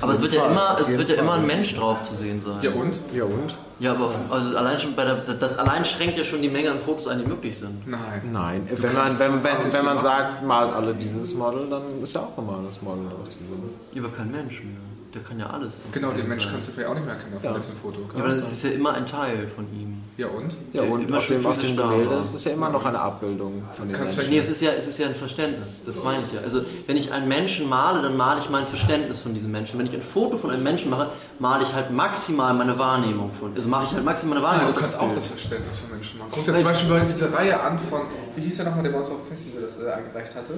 aber 0.00 0.12
es 0.12 0.22
wird 0.22 0.32
ja 0.32 0.46
immer, 0.46 0.76
es 0.80 0.96
wird 0.96 1.08
ja 1.08 1.16
immer 1.16 1.34
ein 1.34 1.46
Mensch 1.46 1.74
drauf 1.74 2.02
zu 2.02 2.14
sehen 2.14 2.40
sein. 2.40 2.58
Ja 2.62 2.70
und? 2.70 2.98
Ja 3.12 3.24
und? 3.24 3.56
Ja, 3.80 3.92
aber 3.92 4.12
also 4.30 4.56
allein 4.56 4.78
schon 4.78 4.94
bei 4.94 5.04
der, 5.04 5.16
das 5.16 5.58
allein 5.58 5.84
schränkt 5.84 6.16
ja 6.16 6.24
schon 6.24 6.40
die 6.42 6.48
Menge 6.48 6.70
an 6.70 6.80
Fotos 6.80 7.06
ein, 7.08 7.18
die 7.18 7.26
möglich 7.26 7.58
sind. 7.58 7.86
Nein. 7.86 8.22
Nein. 8.32 8.62
wenn 8.68 8.94
man, 8.94 9.18
wenn, 9.18 9.44
wenn, 9.44 9.72
wenn 9.72 9.84
man 9.84 9.98
sagt, 9.98 10.44
malt 10.44 10.72
alle 10.72 10.94
dieses 10.94 11.34
Model, 11.34 11.68
dann 11.68 11.82
ist 12.02 12.14
ja 12.14 12.20
auch 12.20 12.38
immer 12.38 12.60
das 12.68 12.80
Model 12.82 13.08
drauf 13.08 13.28
zu 13.28 13.38
sehen. 13.38 13.48
Ja, 13.92 14.02
aber 14.02 14.12
kein 14.12 14.30
Mensch 14.30 14.62
mehr. 14.62 14.87
Der 15.14 15.22
kann 15.22 15.38
ja 15.38 15.48
alles. 15.48 15.72
Genau, 15.90 16.10
den 16.12 16.28
Mensch 16.28 16.44
sein. 16.44 16.52
kannst 16.52 16.68
du 16.68 16.72
vielleicht 16.72 16.90
auch 16.90 16.94
nicht 16.94 17.06
mehr 17.06 17.14
erkennen 17.14 17.34
auf 17.36 17.42
ja. 17.42 17.52
dem 17.52 17.56
letzten 17.56 17.76
Foto. 17.76 18.00
Ja, 18.12 18.18
aber 18.18 18.28
das 18.28 18.52
ist 18.52 18.62
ja 18.62 18.70
immer 18.70 18.92
ein 18.92 19.06
Teil 19.06 19.48
von 19.48 19.64
ihm. 19.72 20.02
Ja 20.18 20.26
und? 20.28 20.54
Ja 20.74 20.82
und 20.82 21.14
auf 21.14 21.26
dem, 21.26 21.46
auf 21.46 21.58
dem 21.58 21.76
Gemälde 21.76 22.14
ist 22.16 22.34
es 22.34 22.44
ja 22.44 22.52
immer 22.52 22.68
noch 22.68 22.84
eine 22.84 23.00
Abbildung 23.00 23.62
von 23.72 23.88
dem 23.88 23.98
Menschen. 23.98 24.28
Nee, 24.28 24.38
es 24.38 24.50
ist, 24.50 24.60
ja, 24.60 24.72
es 24.72 24.86
ist 24.86 24.98
ja 24.98 25.06
ein 25.06 25.14
Verständnis, 25.14 25.82
das 25.84 26.04
meine 26.04 26.24
ich 26.24 26.32
ja. 26.32 26.40
Also 26.40 26.62
wenn 26.86 26.98
ich 26.98 27.10
einen 27.10 27.26
Menschen 27.26 27.70
male, 27.70 28.02
dann 28.02 28.18
male 28.18 28.40
ich 28.40 28.50
mein 28.50 28.66
Verständnis 28.66 29.20
von 29.20 29.32
diesem 29.32 29.50
Menschen. 29.50 29.78
Wenn 29.78 29.86
ich 29.86 29.94
ein 29.94 30.02
Foto 30.02 30.36
von 30.36 30.50
einem 30.50 30.62
Menschen 30.62 30.90
mache, 30.90 31.10
male 31.38 31.62
ich 31.62 31.72
halt 31.72 31.90
maximal 31.90 32.52
meine 32.52 32.78
Wahrnehmung 32.78 33.30
von. 33.32 33.54
Also 33.54 33.68
mache 33.70 33.84
ich 33.84 33.92
halt 33.92 34.04
maximal 34.04 34.34
meine 34.34 34.46
Wahrnehmung. 34.46 34.74
Ja, 34.74 34.74
du 34.74 34.80
kannst 34.80 34.98
auch 34.98 35.14
das 35.14 35.28
Verständnis 35.28 35.78
von 35.78 35.90
Menschen 35.90 36.18
machen. 36.18 36.30
Guck 36.34 36.44
dir 36.44 36.54
zum 36.54 36.64
Beispiel 36.64 36.90
mal 36.90 37.06
diese 37.06 37.32
Reihe 37.32 37.58
an 37.58 37.78
von, 37.78 38.02
wie 38.36 38.42
hieß 38.42 38.56
der 38.56 38.66
nochmal, 38.66 38.82
der 38.82 38.90
bei 38.90 38.98
uns 38.98 39.08
auf 39.08 39.26
Festival 39.26 39.62
das 39.62 39.80
äh, 39.80 39.90
eingereicht 39.90 40.34
hatte? 40.34 40.52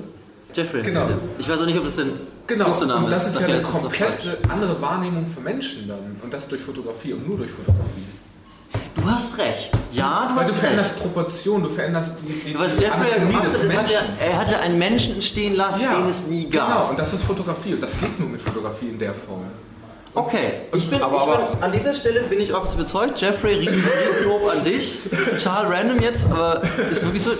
Jeffrey. 0.55 0.83
Genau. 0.83 1.09
Ich 1.39 1.49
weiß 1.49 1.61
auch 1.61 1.67
nicht, 1.67 1.79
ob 1.79 1.85
das 1.85 1.97
denn 1.97 2.13
genau. 2.47 2.67
Künstlername 2.67 3.07
ist. 3.09 3.13
Das 3.13 3.27
ist 3.29 3.41
ja 3.41 3.47
eine 3.47 3.63
komplett 3.63 4.39
andere 4.49 4.81
Wahrnehmung 4.81 5.27
für 5.27 5.41
Menschen 5.41 5.89
dann. 5.89 6.21
Und 6.23 6.33
das 6.33 6.49
durch 6.49 6.61
Fotografie 6.61 7.13
und 7.13 7.27
nur 7.29 7.39
durch 7.39 7.51
Fotografie. 7.51 8.05
Du 8.95 9.09
hast 9.09 9.39
recht. 9.39 9.71
Ja, 9.93 10.27
du 10.29 10.37
Weil 10.37 10.45
hast 10.45 10.51
du 10.51 10.61
veränderst 10.61 10.91
recht. 10.93 11.03
Proportionen, 11.03 11.63
du 11.65 11.69
veränderst 11.69 12.17
die, 12.23 12.51
die, 12.51 12.59
Was 12.59 12.77
die 12.77 12.87
Anatomie 12.87 13.33
gemacht, 13.33 13.47
des 13.47 13.63
Menschen. 13.63 13.97
er, 14.21 14.39
hatte 14.39 14.59
einen 14.59 14.79
Menschen 14.79 15.15
entstehen 15.15 15.55
lassen, 15.55 15.83
ja, 15.83 15.99
den 15.99 16.09
es 16.09 16.27
nie 16.27 16.49
gab. 16.51 16.69
Genau, 16.69 16.91
und 16.91 16.99
das 16.99 17.13
ist 17.13 17.23
Fotografie. 17.23 17.75
Und 17.75 17.83
das 17.83 17.99
geht 17.99 18.19
nur 18.19 18.29
mit 18.29 18.41
Fotografie 18.41 18.89
in 18.89 18.99
der 18.99 19.15
Form. 19.15 19.45
Okay, 20.13 20.63
ich 20.75 20.91
bin, 20.91 21.01
aber, 21.01 21.17
ich 21.17 21.51
bin, 21.51 21.63
an 21.63 21.73
dieser 21.73 21.95
Stelle 21.95 22.23
bin 22.23 22.41
ich 22.41 22.53
auch 22.53 22.73
überzeugt. 22.75 23.21
Jeffrey, 23.21 23.55
riesen, 23.55 23.85
Riesenlob 23.85 24.51
an 24.51 24.65
dich. 24.65 24.99
Total 25.31 25.67
random 25.67 26.01
jetzt, 26.01 26.33
aber 26.33 26.63
ist 26.91 27.05
wirklich 27.05 27.23
so. 27.23 27.31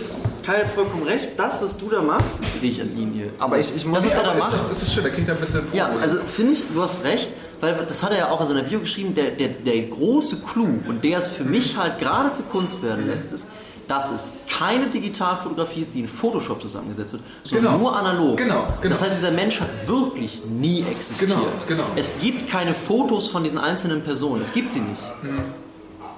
Kai 0.43 0.61
hat 0.61 0.69
vollkommen 0.75 1.05
recht. 1.05 1.31
Das, 1.37 1.63
was 1.63 1.77
du 1.77 1.89
da 1.89 2.03
machst, 2.03 2.39
das 2.41 2.53
sehe 2.61 2.71
ich 2.71 2.81
an 2.81 2.97
ihn 2.97 3.13
hier. 3.13 3.31
Aber 3.39 3.59
ich, 3.59 3.75
ich 3.75 3.85
muss... 3.85 4.01
Das, 4.01 4.09
was 4.09 4.15
er 4.15 4.23
da 4.23 4.35
macht... 4.35 4.53
Das 4.69 4.83
ist 4.83 4.93
schön, 4.93 5.05
der 5.05 5.13
kriegt 5.13 5.29
ein 5.29 5.37
bisschen... 5.37 5.63
Ja, 5.73 5.91
also 6.01 6.19
finde 6.19 6.53
ich, 6.53 6.65
du 6.73 6.83
hast 6.83 7.05
recht, 7.05 7.31
weil 7.61 7.75
das 7.87 8.03
hat 8.03 8.13
er 8.13 8.19
ja 8.19 8.31
auch 8.31 8.41
in 8.41 8.47
seiner 8.47 8.63
Bio 8.63 8.81
geschrieben, 8.81 9.15
der, 9.15 9.31
der, 9.31 9.49
der 9.49 9.83
große 9.83 10.43
Clou, 10.43 10.81
und 10.89 11.05
der 11.05 11.19
es 11.19 11.29
für 11.29 11.45
mich 11.45 11.77
halt 11.77 11.99
gerade 11.99 12.33
zur 12.33 12.47
Kunst 12.47 12.83
werden 12.83 13.07
lässt, 13.07 13.33
ist, 13.33 13.47
dass 13.91 14.13
es 14.13 14.33
keine 14.49 14.87
Digitalfotografie 14.87 15.81
ist, 15.81 15.95
die 15.95 16.01
in 16.01 16.07
Photoshop 16.07 16.63
zusammengesetzt 16.63 17.13
wird, 17.13 17.23
sondern 17.43 17.73
genau. 17.73 17.79
nur 17.79 17.97
analog. 17.97 18.37
Genau, 18.37 18.69
genau. 18.81 18.89
Das 18.89 19.03
heißt, 19.03 19.17
dieser 19.17 19.33
Mensch 19.33 19.61
hat 19.61 19.69
wirklich 19.87 20.43
nie 20.45 20.85
existiert. 20.89 21.31
Genau, 21.31 21.47
genau. 21.67 21.85
Es 21.97 22.21
gibt 22.21 22.49
keine 22.49 22.75
Fotos 22.75 23.29
von 23.29 23.43
diesen 23.43 23.59
einzelnen 23.59 24.03
Personen. 24.03 24.43
Es 24.43 24.53
gibt 24.53 24.73
sie 24.73 24.81
nicht. 24.81 25.03
Hm. 25.23 25.41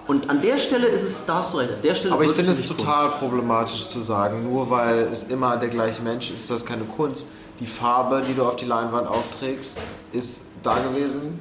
Und 0.08 0.28
an 0.28 0.40
der 0.42 0.58
Stelle 0.58 0.86
ist 0.88 1.02
es, 1.02 1.24
da 1.26 1.36
hast 1.36 1.54
du 1.54 1.58
recht, 1.58 1.72
an 1.72 1.82
der 1.82 1.94
Stelle 1.94 2.14
Aber 2.14 2.24
ich 2.24 2.32
finde 2.32 2.50
es 2.50 2.66
total 2.66 3.06
Kunst. 3.08 3.18
problematisch 3.20 3.86
zu 3.86 4.00
sagen, 4.00 4.42
nur 4.42 4.68
weil 4.68 5.08
es 5.12 5.24
immer 5.24 5.56
der 5.56 5.68
gleiche 5.68 6.02
Mensch 6.02 6.30
ist, 6.30 6.40
ist 6.40 6.50
das 6.50 6.66
keine 6.66 6.84
Kunst. 6.84 7.26
Die 7.60 7.66
Farbe, 7.66 8.22
die 8.26 8.34
du 8.34 8.44
auf 8.44 8.56
die 8.56 8.64
Leinwand 8.64 9.06
aufträgst, 9.06 9.78
ist 10.12 10.46
da 10.62 10.76
gewesen. 10.78 11.40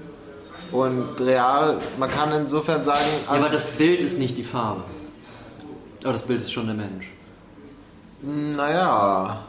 Und 0.71 1.19
real, 1.19 1.80
man 1.97 2.10
kann 2.10 2.32
insofern 2.34 2.84
sagen. 2.84 3.00
Ja, 3.26 3.36
aber 3.38 3.50
das 3.50 3.71
Bild 3.71 4.02
ist 4.02 4.19
nicht 4.19 4.38
die 4.38 4.43
Farbe. 4.43 4.84
Aber 6.04 6.13
das 6.13 6.21
Bild 6.21 6.41
ist 6.41 6.52
schon 6.52 6.67
der 6.67 6.76
Mensch. 6.76 7.12
Naja. 8.21 9.43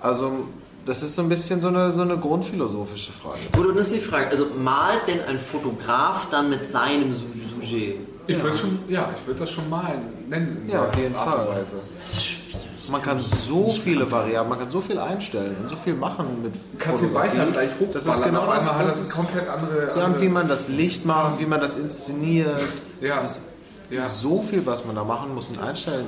Also, 0.00 0.46
das 0.84 1.02
ist 1.02 1.14
so 1.14 1.22
ein 1.22 1.28
bisschen 1.28 1.60
so 1.60 1.68
eine, 1.68 1.92
so 1.92 2.02
eine 2.02 2.18
grundphilosophische 2.18 3.12
Frage. 3.12 3.38
Gut, 3.52 3.66
und 3.66 3.76
das 3.76 3.86
ist 3.90 3.96
die 3.96 4.00
Frage. 4.00 4.28
Also, 4.28 4.46
malt 4.58 5.06
denn 5.06 5.20
ein 5.28 5.38
Fotograf 5.38 6.28
dann 6.30 6.50
mit 6.50 6.68
seinem 6.68 7.14
Sujet? 7.14 7.98
Ich 8.26 8.42
würde 8.42 8.56
schon, 8.56 8.78
ja, 8.88 9.10
ich 9.16 9.26
würde 9.26 9.40
das 9.40 9.50
schon 9.50 9.68
mal 9.68 9.98
nennen. 10.28 10.68
Ja, 10.70 10.86
auf 10.86 10.96
jeden 10.96 11.14
Fall. 11.14 11.48
Das 11.58 12.12
ist 12.12 12.24
schwierig. 12.24 12.44
Man 12.88 13.00
kann 13.00 13.20
so 13.22 13.70
viele 13.70 14.10
Variablen, 14.10 14.48
man 14.50 14.58
kann 14.58 14.70
so 14.70 14.80
viel 14.80 14.98
einstellen 14.98 15.56
und 15.62 15.70
so 15.70 15.76
viel 15.76 15.94
machen 15.94 16.42
mit 16.42 16.52
Kannst 16.78 17.02
du 17.02 17.14
weiter 17.14 17.46
gleich 17.46 17.70
hochballern. 17.80 17.92
Das 17.92 18.06
ist 18.06 18.24
genau 18.24 18.46
das, 18.46 18.66
das, 18.66 18.76
das 18.76 19.00
ist 19.00 19.10
komplett 19.14 19.48
andere, 19.48 19.90
andere... 19.90 20.00
Ja, 20.00 20.06
und 20.06 20.20
wie 20.20 20.28
man 20.28 20.48
das 20.48 20.68
Licht 20.68 21.06
macht, 21.06 21.40
wie 21.40 21.46
man 21.46 21.60
das 21.60 21.76
inszeniert. 21.78 22.62
Ja. 23.00 23.14
Das 23.14 23.24
ist 23.24 23.42
ja. 23.90 24.00
so 24.02 24.42
viel, 24.42 24.66
was 24.66 24.84
man 24.84 24.96
da 24.96 25.04
machen 25.04 25.34
muss 25.34 25.48
und 25.48 25.60
einstellen 25.60 26.06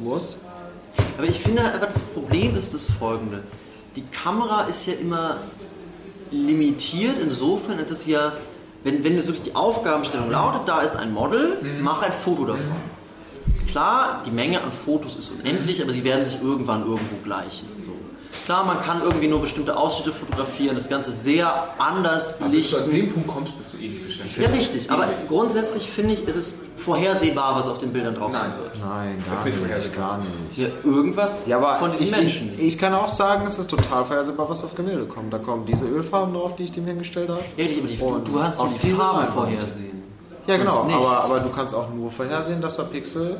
muss. 0.00 0.38
Aber 1.18 1.26
ich 1.26 1.38
finde 1.38 1.62
halt 1.62 1.74
einfach, 1.74 1.88
das 1.88 2.02
Problem 2.02 2.56
ist 2.56 2.72
das 2.72 2.90
folgende. 2.90 3.42
Die 3.94 4.04
Kamera 4.06 4.62
ist 4.62 4.86
ja 4.86 4.94
immer 4.94 5.38
limitiert 6.30 7.16
insofern, 7.20 7.78
als 7.78 7.90
es 7.90 8.06
ja 8.06 8.32
wenn, 8.86 9.02
wenn 9.02 9.18
es 9.18 9.26
wirklich 9.26 9.42
die 9.42 9.56
Aufgabenstellung 9.56 10.30
lautet, 10.30 10.68
da 10.68 10.80
ist 10.80 10.94
ein 10.94 11.12
Model, 11.12 11.58
mhm. 11.60 11.82
mach 11.82 12.02
ein 12.02 12.12
Foto 12.12 12.46
davon. 12.46 12.76
Klar, 13.68 14.22
die 14.24 14.30
Menge 14.30 14.62
an 14.62 14.70
Fotos 14.70 15.16
ist 15.16 15.32
unendlich, 15.32 15.82
aber 15.82 15.90
sie 15.90 16.04
werden 16.04 16.24
sich 16.24 16.40
irgendwann 16.40 16.82
irgendwo 16.82 17.16
gleichen. 17.24 17.66
So. 17.80 17.92
Klar, 18.46 18.64
man 18.64 18.80
kann 18.80 19.02
irgendwie 19.02 19.26
nur 19.26 19.40
bestimmte 19.40 19.76
Ausschnitte 19.76 20.12
fotografieren, 20.12 20.76
das 20.76 20.88
Ganze 20.88 21.10
sehr 21.10 21.52
anders 21.78 22.38
belichten. 22.38 22.76
Aber 22.76 22.84
bis 22.84 22.92
du 22.92 23.00
an 23.00 23.06
dem 23.06 23.12
Punkt 23.12 23.28
kommst, 23.28 23.58
bist 23.58 23.74
du 23.74 23.78
eh 23.78 23.88
nicht 23.88 24.06
beschäftigt. 24.06 24.46
Ja, 24.46 24.54
richtig. 24.54 24.90
Aber 24.92 25.08
grundsätzlich 25.26 25.90
finde 25.90 26.14
ich, 26.14 26.28
ist 26.28 26.36
es 26.36 26.54
vorhersehbar, 26.76 27.56
was 27.56 27.66
auf 27.66 27.78
den 27.78 27.92
Bildern 27.92 28.14
drauf 28.14 28.32
sein 28.32 28.52
wird. 28.62 28.78
Nein, 28.78 29.24
gar 29.26 29.44
nicht, 29.44 29.68
nicht 29.68 29.96
gar 29.96 30.18
nicht. 30.18 30.30
Ja, 30.58 30.68
irgendwas 30.84 31.48
ja, 31.48 31.56
aber 31.56 31.74
von 31.74 31.90
diesen 31.90 32.04
ich, 32.04 32.12
Menschen. 32.12 32.54
Ich, 32.56 32.62
ich, 32.62 32.78
kann 32.78 32.94
auch 32.94 33.08
sagen, 33.08 33.44
es 33.46 33.58
ist 33.58 33.68
total 33.68 34.04
vorhersehbar, 34.04 34.48
was 34.48 34.62
auf 34.62 34.76
Gemälde 34.76 35.06
kommt. 35.06 35.32
Da 35.32 35.38
kommen 35.38 35.66
diese 35.66 35.86
Ölfarben 35.86 36.32
drauf, 36.32 36.54
die 36.54 36.64
ich 36.64 36.72
dem 36.72 36.86
hingestellt 36.86 37.28
habe. 37.28 37.40
Ja, 37.56 37.64
aber 37.64 37.88
die, 37.88 37.96
du, 37.98 38.18
du 38.20 38.38
kannst 38.38 38.62
die 38.80 38.90
Farbe 38.90 39.26
vorhersehen. 39.26 40.04
Ja, 40.46 40.56
genau. 40.56 40.88
Aber, 40.88 41.24
aber 41.24 41.40
du 41.40 41.48
kannst 41.48 41.74
auch 41.74 41.92
nur 41.92 42.12
vorhersehen, 42.12 42.60
dass 42.60 42.76
da 42.76 42.84
Pixel 42.84 43.38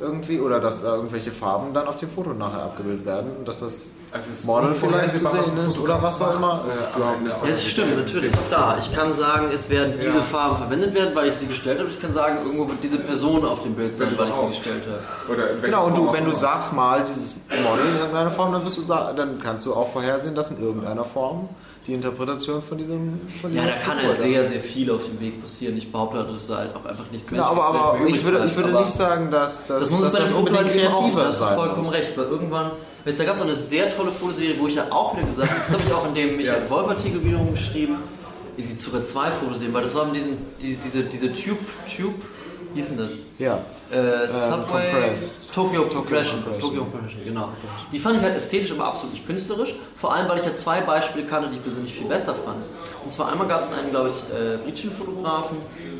irgendwie 0.00 0.40
oder 0.40 0.60
dass 0.60 0.82
da 0.82 0.94
irgendwelche 0.94 1.30
Farben 1.30 1.74
dann 1.74 1.86
auf 1.86 1.98
dem 1.98 2.08
Foto 2.08 2.32
nachher 2.32 2.62
abgebildet 2.62 3.04
werden. 3.04 3.32
Und 3.38 3.46
dass 3.46 3.60
das 3.60 3.90
also 4.12 4.46
Model 4.46 4.74
vielleicht 4.74 5.18
zu 5.18 5.18
sehen 5.18 5.66
ist 5.66 5.78
oder 5.78 6.02
was 6.02 6.20
auch 6.20 6.36
immer. 6.36 6.64
Ja, 6.96 7.34
das 7.44 7.66
stimmt, 7.66 7.96
natürlich. 7.96 8.32
Klar, 8.48 8.78
ich 8.78 8.94
kann 8.94 9.12
sagen, 9.12 9.48
es 9.52 9.68
werden 9.68 9.94
diese 10.00 10.22
Farben 10.22 10.56
verwendet 10.56 10.94
werden, 10.94 11.14
weil 11.14 11.28
ich 11.28 11.34
sie 11.34 11.46
gestellt 11.46 11.78
habe. 11.78 11.90
Ich 11.90 12.00
kann 12.00 12.12
sagen, 12.12 12.38
irgendwo 12.44 12.68
wird 12.68 12.82
diese 12.82 12.98
Person 12.98 13.44
auf 13.44 13.62
dem 13.62 13.74
Bild 13.74 13.94
sein, 13.94 14.08
weil 14.16 14.28
ich 14.28 14.34
sie 14.34 14.46
gestellt 14.46 14.82
habe. 15.28 15.58
genau, 15.62 15.86
und 15.86 15.96
du, 15.96 16.12
wenn 16.12 16.24
du 16.24 16.32
sagst 16.32 16.72
mal 16.72 17.04
dieses 17.04 17.34
Model 17.48 17.86
in 17.86 17.96
irgendeiner 17.96 18.30
Form, 18.30 18.52
dann, 18.52 18.64
wirst 18.64 18.78
du 18.78 18.82
dann 18.82 19.40
kannst 19.42 19.66
du 19.66 19.74
auch 19.74 19.88
vorhersehen, 19.88 20.34
dass 20.34 20.50
in 20.50 20.62
irgendeiner 20.62 21.04
Form 21.04 21.48
die 21.86 21.94
Interpretation 21.94 22.62
von 22.62 22.78
diesem 22.78 23.18
von 23.40 23.54
Ja, 23.54 23.64
da 23.64 23.72
kann 23.72 23.96
halt 23.96 24.16
sehr, 24.16 24.44
sehr 24.44 24.60
viel 24.60 24.90
auf 24.90 25.04
dem 25.06 25.20
Weg 25.20 25.40
passieren. 25.40 25.76
Ich 25.76 25.92
behaupte, 25.92 26.24
dass 26.24 26.48
da 26.48 26.58
halt 26.58 26.74
auch 26.74 26.84
einfach 26.84 27.04
nichts 27.12 27.30
mehr 27.30 27.40
genau, 27.40 27.52
aber, 27.52 27.64
aber 27.64 28.06
ich 28.06 28.24
würde, 28.24 28.44
ich 28.44 28.56
würde 28.56 28.72
nicht 28.72 28.92
sagen, 28.92 29.30
dass, 29.30 29.66
dass, 29.66 29.80
das, 29.80 29.90
muss 29.90 30.02
dass 30.02 30.14
das 30.14 30.32
unbedingt 30.32 30.72
kreativer 30.72 31.32
sein 31.32 31.54
muss. 31.54 31.64
vollkommen 31.64 31.86
recht, 31.86 32.18
weil 32.18 32.24
irgendwann 32.24 32.72
da 33.14 33.24
gab 33.24 33.36
es 33.36 33.42
eine 33.42 33.54
sehr 33.54 33.94
tolle 33.94 34.10
Fotoserie, 34.10 34.54
wo 34.58 34.66
ich 34.66 34.74
ja 34.74 34.90
auch 34.90 35.16
wieder 35.16 35.26
gesagt 35.26 35.48
habe, 35.48 35.60
das 35.60 35.72
habe 35.72 35.82
ich 35.86 35.92
auch 35.92 36.08
in 36.08 36.14
dem 36.14 36.36
Michael 36.36 36.64
ja. 36.64 36.70
Wolf-Artikel 36.70 37.24
wiederum 37.24 37.52
geschrieben, 37.52 37.98
die 38.56 38.76
sogar 38.76 39.04
zwei 39.04 39.30
Fotoserien, 39.30 39.72
weil 39.72 39.84
das 39.84 39.94
waren 39.94 40.12
diesen, 40.12 40.38
die, 40.60 40.74
diese, 40.76 41.04
diese 41.04 41.32
Tube, 41.32 41.58
Tube, 41.94 42.14
hieß 42.76 42.88
denn 42.88 42.98
das? 42.98 43.12
Ja. 43.38 43.60
Äh, 43.90 44.28
Subway, 44.28 44.90
Compressed. 44.90 45.54
Tokyo, 45.54 45.82
Tokyo 45.82 46.00
Compression, 46.00 46.44
Tokyo 46.60 46.84
Compression, 46.84 47.24
genau. 47.24 47.50
Die 47.92 47.98
fand 47.98 48.18
ich 48.18 48.22
halt 48.22 48.36
ästhetisch, 48.36 48.72
aber 48.72 48.86
absolut 48.86 49.14
nicht 49.14 49.26
künstlerisch. 49.26 49.74
Vor 49.94 50.12
allem, 50.12 50.28
weil 50.28 50.38
ich 50.38 50.44
ja 50.44 50.54
zwei 50.54 50.80
Beispiele 50.80 51.26
kannte, 51.26 51.50
die 51.50 51.56
ich 51.56 51.62
persönlich 51.62 51.94
viel 51.94 52.06
besser 52.06 52.34
fand. 52.34 52.64
Und 53.02 53.10
zwar 53.10 53.30
einmal 53.30 53.46
gab 53.46 53.62
es 53.62 53.70
einen, 53.70 53.90
glaube 53.90 54.10
ich, 54.10 54.36
äh, 54.36 54.56
britischen 54.58 54.92
Fotografen, 54.92 55.58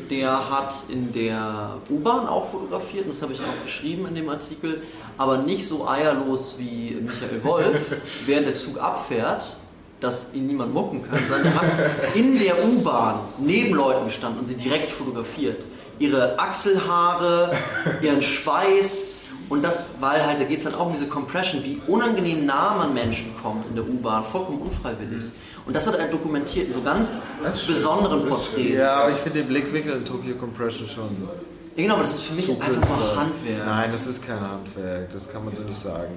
der 0.09 0.49
hat 0.49 0.75
in 0.89 1.11
der 1.13 1.77
U-Bahn 1.89 2.27
auch 2.27 2.49
fotografiert, 2.49 3.05
und 3.05 3.13
das 3.13 3.21
habe 3.21 3.33
ich 3.33 3.39
auch 3.39 3.63
geschrieben 3.63 4.07
in 4.07 4.15
dem 4.15 4.29
Artikel, 4.29 4.81
aber 5.17 5.37
nicht 5.37 5.65
so 5.65 5.87
eierlos 5.87 6.55
wie 6.57 6.97
Michael 7.01 7.43
Wolf, 7.43 7.95
während 8.25 8.47
der 8.47 8.53
Zug 8.53 8.81
abfährt, 8.81 9.55
dass 9.99 10.33
ihn 10.33 10.47
niemand 10.47 10.73
mucken 10.73 11.03
kann, 11.09 11.19
sondern 11.27 11.53
er 11.53 11.61
hat 11.61 12.15
in 12.15 12.37
der 12.37 12.63
U-Bahn 12.65 13.19
neben 13.39 13.73
Leuten 13.73 14.05
gestanden 14.05 14.41
und 14.41 14.47
sie 14.47 14.55
direkt 14.55 14.91
fotografiert 14.91 15.57
ihre 15.99 16.39
Achselhaare, 16.39 17.53
ihren 18.01 18.21
Schweiß. 18.21 19.03
Und 19.49 19.63
das, 19.63 19.95
weil 20.01 20.25
halt, 20.25 20.39
da 20.39 20.43
geht 20.43 20.57
es 20.57 20.65
dann 20.65 20.75
auch 20.75 20.87
um 20.87 20.93
diese 20.93 21.07
Compression, 21.07 21.63
wie 21.63 21.81
unangenehm 21.87 22.45
nah 22.45 22.75
man 22.75 22.93
Menschen 22.93 23.33
kommt 23.41 23.65
in 23.69 23.75
der 23.75 23.87
U-Bahn, 23.87 24.23
vollkommen 24.23 24.59
unfreiwillig. 24.61 25.23
Und 25.65 25.75
das 25.75 25.87
hat 25.87 25.97
er 25.99 26.07
dokumentiert 26.07 26.67
in 26.67 26.73
so 26.73 26.81
ganz 26.81 27.17
besonderen 27.65 28.25
Porträts. 28.27 28.79
Ja, 28.79 29.01
aber 29.01 29.11
ich 29.11 29.17
finde 29.17 29.39
den 29.39 29.47
Blickwinkel 29.47 29.97
in 29.97 30.05
Tokyo 30.05 30.35
Compression 30.35 30.87
schon. 30.87 31.27
Ja, 31.75 31.83
genau, 31.83 31.93
aber 31.95 32.03
das 32.03 32.15
ist 32.15 32.23
für 32.23 32.33
mich 32.33 32.45
so 32.45 32.53
einfach 32.53 32.97
nur 32.97 33.15
Handwerk. 33.15 33.65
Nein, 33.65 33.89
das 33.91 34.07
ist 34.07 34.25
kein 34.25 34.39
Handwerk, 34.39 35.11
das 35.11 35.31
kann 35.31 35.45
man 35.45 35.55
so 35.55 35.63
nicht 35.63 35.79
sagen. 35.79 36.13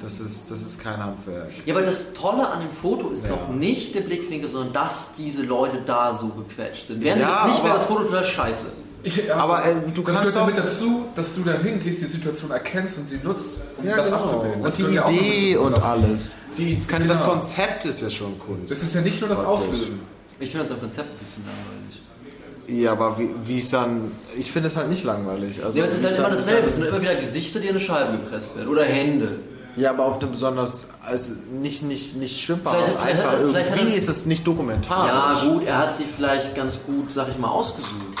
Das 0.00 0.20
ist, 0.20 0.50
das 0.50 0.60
ist 0.60 0.82
kein 0.82 1.02
Handwerk. 1.02 1.50
Ja, 1.64 1.74
aber 1.74 1.84
das 1.84 2.12
Tolle 2.12 2.46
an 2.46 2.60
dem 2.60 2.70
Foto 2.70 3.08
ist 3.08 3.24
ja. 3.24 3.30
doch 3.30 3.48
nicht 3.48 3.94
der 3.94 4.02
Blickwinkel, 4.02 4.48
sondern 4.48 4.72
dass 4.72 5.14
diese 5.16 5.42
Leute 5.42 5.78
da 5.84 6.14
so 6.14 6.28
gequetscht 6.28 6.88
sind. 6.88 7.02
Wären 7.02 7.18
ja, 7.18 7.26
sie 7.26 7.32
das 7.32 7.52
nicht, 7.52 7.64
wäre 7.64 7.74
das 7.74 7.84
Foto 7.86 8.04
total 8.04 8.24
scheiße. 8.24 8.66
Ich, 9.06 9.32
aber, 9.32 9.58
aber 9.58 9.64
äh, 9.66 9.74
du 9.94 10.02
das 10.02 10.18
gehört 10.18 10.34
damit 10.34 10.58
dazu, 10.58 11.06
dass 11.14 11.36
du 11.36 11.42
da 11.42 11.52
hingehst, 11.52 12.00
die 12.00 12.06
Situation 12.06 12.50
erkennst 12.50 12.98
und 12.98 13.06
sie 13.06 13.20
nutzt, 13.22 13.60
um 13.78 13.86
ja, 13.86 13.96
das 13.96 14.08
genau. 14.08 14.24
abzubilden. 14.24 14.62
Das 14.64 14.80
und 14.80 14.90
die 14.90 15.14
Idee 15.14 15.56
und 15.58 15.80
alles. 15.80 16.34
Die, 16.58 16.74
das, 16.74 16.88
kann, 16.88 17.02
genau. 17.02 17.14
das 17.14 17.22
Konzept 17.22 17.84
ist 17.84 18.02
ja 18.02 18.10
schon 18.10 18.36
Kunst. 18.40 18.72
Das 18.72 18.82
ist 18.82 18.96
ja 18.96 19.02
nicht 19.02 19.20
nur 19.20 19.30
das 19.30 19.44
Auslösen. 19.44 20.00
Ich 20.40 20.50
finde 20.50 20.66
das 20.66 20.80
Konzept 20.80 21.08
ein 21.08 21.18
bisschen 21.18 21.44
langweilig. 21.44 22.02
Ja, 22.82 22.92
aber 22.92 23.16
wie, 23.44 23.58
es 23.58 23.70
dann. 23.70 24.10
Ich 24.36 24.50
finde 24.50 24.66
es 24.66 24.76
halt 24.76 24.88
nicht 24.88 25.04
langweilig. 25.04 25.64
Also, 25.64 25.78
ja, 25.78 25.84
es 25.84 25.94
ist 25.94 26.04
halt 26.04 26.18
immer 26.18 26.30
dasselbe. 26.30 26.66
Es 26.66 26.74
sind 26.74 26.84
immer 26.84 27.00
wieder 27.00 27.14
Gesichter, 27.14 27.60
die 27.60 27.68
in 27.68 27.76
eine 27.76 27.80
Scheibe 27.80 28.18
gepresst 28.18 28.56
werden. 28.56 28.68
Oder 28.68 28.86
Hände. 28.86 29.38
Ja, 29.76 29.90
aber 29.90 30.06
auf 30.06 30.18
eine 30.20 30.30
besonders, 30.30 30.88
also 31.06 31.32
nicht, 31.60 31.82
nicht, 31.82 32.16
nicht 32.16 32.40
schimpfhaft, 32.40 32.98
einfach 32.98 33.34
irgendwie 33.40 33.92
ist 33.92 34.08
es 34.08 34.24
nicht 34.24 34.46
dokumentarisch. 34.46 35.42
Ja, 35.44 35.48
gut, 35.52 35.66
er 35.66 35.78
hat 35.78 35.94
sich 35.94 36.06
vielleicht 36.06 36.56
ganz 36.56 36.82
gut, 36.84 37.12
sag 37.12 37.28
ich 37.28 37.38
mal, 37.38 37.50
ausgesucht. 37.50 38.15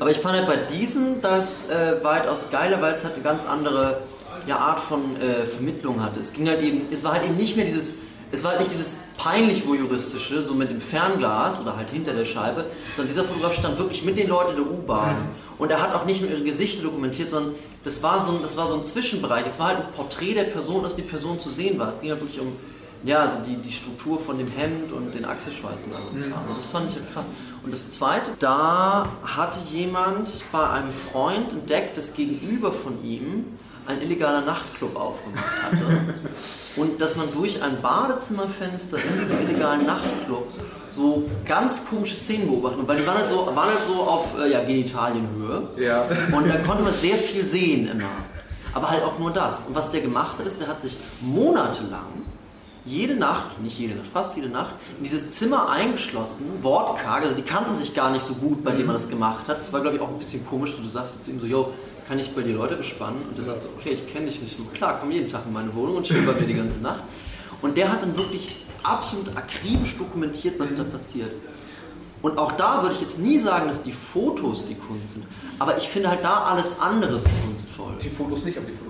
Aber 0.00 0.10
ich 0.10 0.16
fand 0.16 0.34
halt 0.34 0.46
bei 0.46 0.56
diesem 0.56 1.20
das 1.20 1.68
äh, 1.68 2.02
weitaus 2.02 2.50
geiler, 2.50 2.80
weil 2.80 2.90
es 2.90 3.04
halt 3.04 3.14
eine 3.14 3.22
ganz 3.22 3.46
andere 3.46 4.00
ja, 4.46 4.56
Art 4.56 4.80
von 4.80 5.14
äh, 5.20 5.44
Vermittlung 5.44 6.02
hatte. 6.02 6.18
Es 6.18 6.32
ging 6.32 6.48
halt 6.48 6.62
eben, 6.62 6.88
es 6.90 7.04
war 7.04 7.12
halt 7.12 7.24
eben 7.24 7.36
nicht 7.36 7.54
mehr 7.54 7.66
dieses, 7.66 7.96
es 8.32 8.42
war 8.42 8.52
halt 8.52 8.60
nicht 8.60 8.72
dieses 8.72 8.94
peinlich 9.18 9.66
voyeuristische, 9.66 10.40
so 10.42 10.54
mit 10.54 10.70
dem 10.70 10.80
Fernglas 10.80 11.60
oder 11.60 11.76
halt 11.76 11.90
hinter 11.90 12.14
der 12.14 12.24
Scheibe, 12.24 12.64
sondern 12.96 13.14
dieser 13.14 13.26
Fotograf 13.26 13.54
stand 13.54 13.78
wirklich 13.78 14.02
mit 14.02 14.16
den 14.16 14.28
Leuten 14.28 14.56
in 14.56 14.64
der 14.64 14.72
U-Bahn. 14.72 15.16
Und 15.58 15.70
er 15.70 15.82
hat 15.82 15.94
auch 15.94 16.06
nicht 16.06 16.22
nur 16.22 16.30
ihre 16.30 16.42
Gesichter 16.42 16.82
dokumentiert, 16.82 17.28
sondern 17.28 17.54
das 17.84 18.02
war, 18.02 18.20
so 18.20 18.32
ein, 18.32 18.38
das 18.42 18.56
war 18.56 18.66
so 18.68 18.74
ein 18.74 18.84
Zwischenbereich. 18.84 19.46
Es 19.46 19.58
war 19.58 19.68
halt 19.68 19.78
ein 19.80 19.92
Porträt 19.94 20.32
der 20.32 20.44
Person, 20.44 20.82
dass 20.82 20.96
die 20.96 21.02
Person 21.02 21.38
zu 21.38 21.50
sehen 21.50 21.78
war. 21.78 21.90
Es 21.90 22.00
ging 22.00 22.10
halt 22.10 22.22
wirklich 22.22 22.40
um 22.40 22.56
ja, 23.04 23.20
also 23.20 23.38
die, 23.46 23.56
die 23.56 23.72
Struktur 23.72 24.18
von 24.18 24.38
dem 24.38 24.48
Hemd 24.48 24.92
und 24.92 25.14
den 25.14 25.24
Achselschweißen. 25.24 25.92
Also 25.92 26.10
mhm. 26.12 26.34
Das 26.54 26.66
fand 26.66 26.90
ich 26.90 26.96
halt 26.96 27.12
krass. 27.12 27.30
Und 27.62 27.72
das 27.72 27.88
Zweite, 27.88 28.30
da 28.38 29.08
hatte 29.24 29.58
jemand 29.70 30.44
bei 30.52 30.68
einem 30.68 30.90
Freund 30.90 31.52
entdeckt, 31.52 31.96
dass 31.96 32.14
gegenüber 32.14 32.72
von 32.72 33.02
ihm 33.04 33.44
ein 33.86 34.02
illegaler 34.02 34.42
Nachtclub 34.42 34.96
aufgemacht 34.96 35.62
hatte. 35.62 36.14
und 36.76 37.00
dass 37.00 37.16
man 37.16 37.32
durch 37.32 37.62
ein 37.62 37.80
Badezimmerfenster 37.80 38.98
in 38.98 39.20
diesem 39.20 39.40
illegalen 39.40 39.86
Nachtclub 39.86 40.46
so 40.88 41.28
ganz 41.46 41.86
komische 41.86 42.16
Szenen 42.16 42.48
beobachten. 42.48 42.86
Weil 42.86 42.98
die 42.98 43.06
waren 43.06 43.18
halt 43.18 43.28
so, 43.28 43.46
waren 43.46 43.68
halt 43.68 43.82
so 43.82 43.94
auf 43.94 44.38
äh, 44.38 44.50
ja, 44.50 44.62
Genitalienhöhe. 44.62 45.68
Ja. 45.76 46.06
Und 46.32 46.48
da 46.48 46.58
konnte 46.58 46.82
man 46.82 46.92
sehr 46.92 47.16
viel 47.16 47.44
sehen 47.44 47.88
immer. 47.88 48.10
Aber 48.72 48.90
halt 48.90 49.02
auch 49.02 49.18
nur 49.18 49.30
das. 49.30 49.66
Und 49.66 49.74
was 49.74 49.90
der 49.90 50.00
gemacht 50.00 50.38
hat, 50.38 50.46
ist, 50.46 50.60
der 50.60 50.68
hat 50.68 50.80
sich 50.80 50.96
monatelang 51.20 52.06
jede 52.84 53.14
Nacht, 53.14 53.60
nicht 53.60 53.78
jede 53.78 53.96
Nacht, 53.96 54.08
fast 54.12 54.36
jede 54.36 54.48
Nacht, 54.48 54.74
in 54.98 55.04
dieses 55.04 55.30
Zimmer 55.32 55.68
eingeschlossen, 55.68 56.46
wortkarg, 56.62 57.22
also 57.22 57.36
die 57.36 57.42
kannten 57.42 57.74
sich 57.74 57.94
gar 57.94 58.10
nicht 58.10 58.24
so 58.24 58.34
gut, 58.34 58.64
bei 58.64 58.72
dem 58.72 58.86
man 58.86 58.94
das 58.94 59.08
gemacht 59.08 59.48
hat. 59.48 59.58
Das 59.58 59.72
war, 59.72 59.80
glaube 59.80 59.96
ich, 59.96 60.02
auch 60.02 60.08
ein 60.08 60.18
bisschen 60.18 60.46
komisch, 60.46 60.74
so, 60.74 60.82
du 60.82 60.88
sagst 60.88 61.22
zu 61.22 61.30
ihm 61.30 61.40
so, 61.40 61.46
yo, 61.46 61.72
kann 62.08 62.18
ich 62.18 62.34
bei 62.34 62.42
dir 62.42 62.56
Leute 62.56 62.76
bespannen? 62.76 63.20
Und 63.28 63.36
der 63.38 63.44
sagt 63.44 63.62
so, 63.62 63.68
okay, 63.78 63.90
ich 63.90 64.12
kenne 64.12 64.26
dich 64.26 64.40
nicht. 64.40 64.56
Klar, 64.74 64.98
komm 65.00 65.10
jeden 65.10 65.28
Tag 65.28 65.42
in 65.46 65.52
meine 65.52 65.72
Wohnung 65.74 65.98
und 65.98 66.06
chill 66.06 66.22
bei 66.22 66.32
mir 66.32 66.46
die 66.46 66.54
ganze 66.54 66.78
Nacht. 66.80 67.02
Und 67.62 67.76
der 67.76 67.90
hat 67.90 68.02
dann 68.02 68.16
wirklich 68.16 68.64
absolut 68.82 69.28
akribisch 69.36 69.96
dokumentiert, 69.96 70.58
was 70.58 70.74
da 70.74 70.82
passiert. 70.82 71.30
Und 72.22 72.36
auch 72.36 72.52
da 72.52 72.82
würde 72.82 72.94
ich 72.94 73.00
jetzt 73.00 73.18
nie 73.18 73.38
sagen, 73.38 73.68
dass 73.68 73.82
die 73.82 73.92
Fotos 73.92 74.66
die 74.66 74.74
Kunst 74.74 75.14
sind. 75.14 75.26
Aber 75.58 75.78
ich 75.78 75.88
finde 75.88 76.10
halt 76.10 76.24
da 76.24 76.44
alles 76.44 76.80
andere 76.80 77.18
so 77.18 77.28
kunstvoll. 77.46 77.92
Die 78.02 78.10
Fotos 78.10 78.44
nicht, 78.44 78.58
aber 78.58 78.66
die 78.66 78.72
Fotografie. 78.72 78.89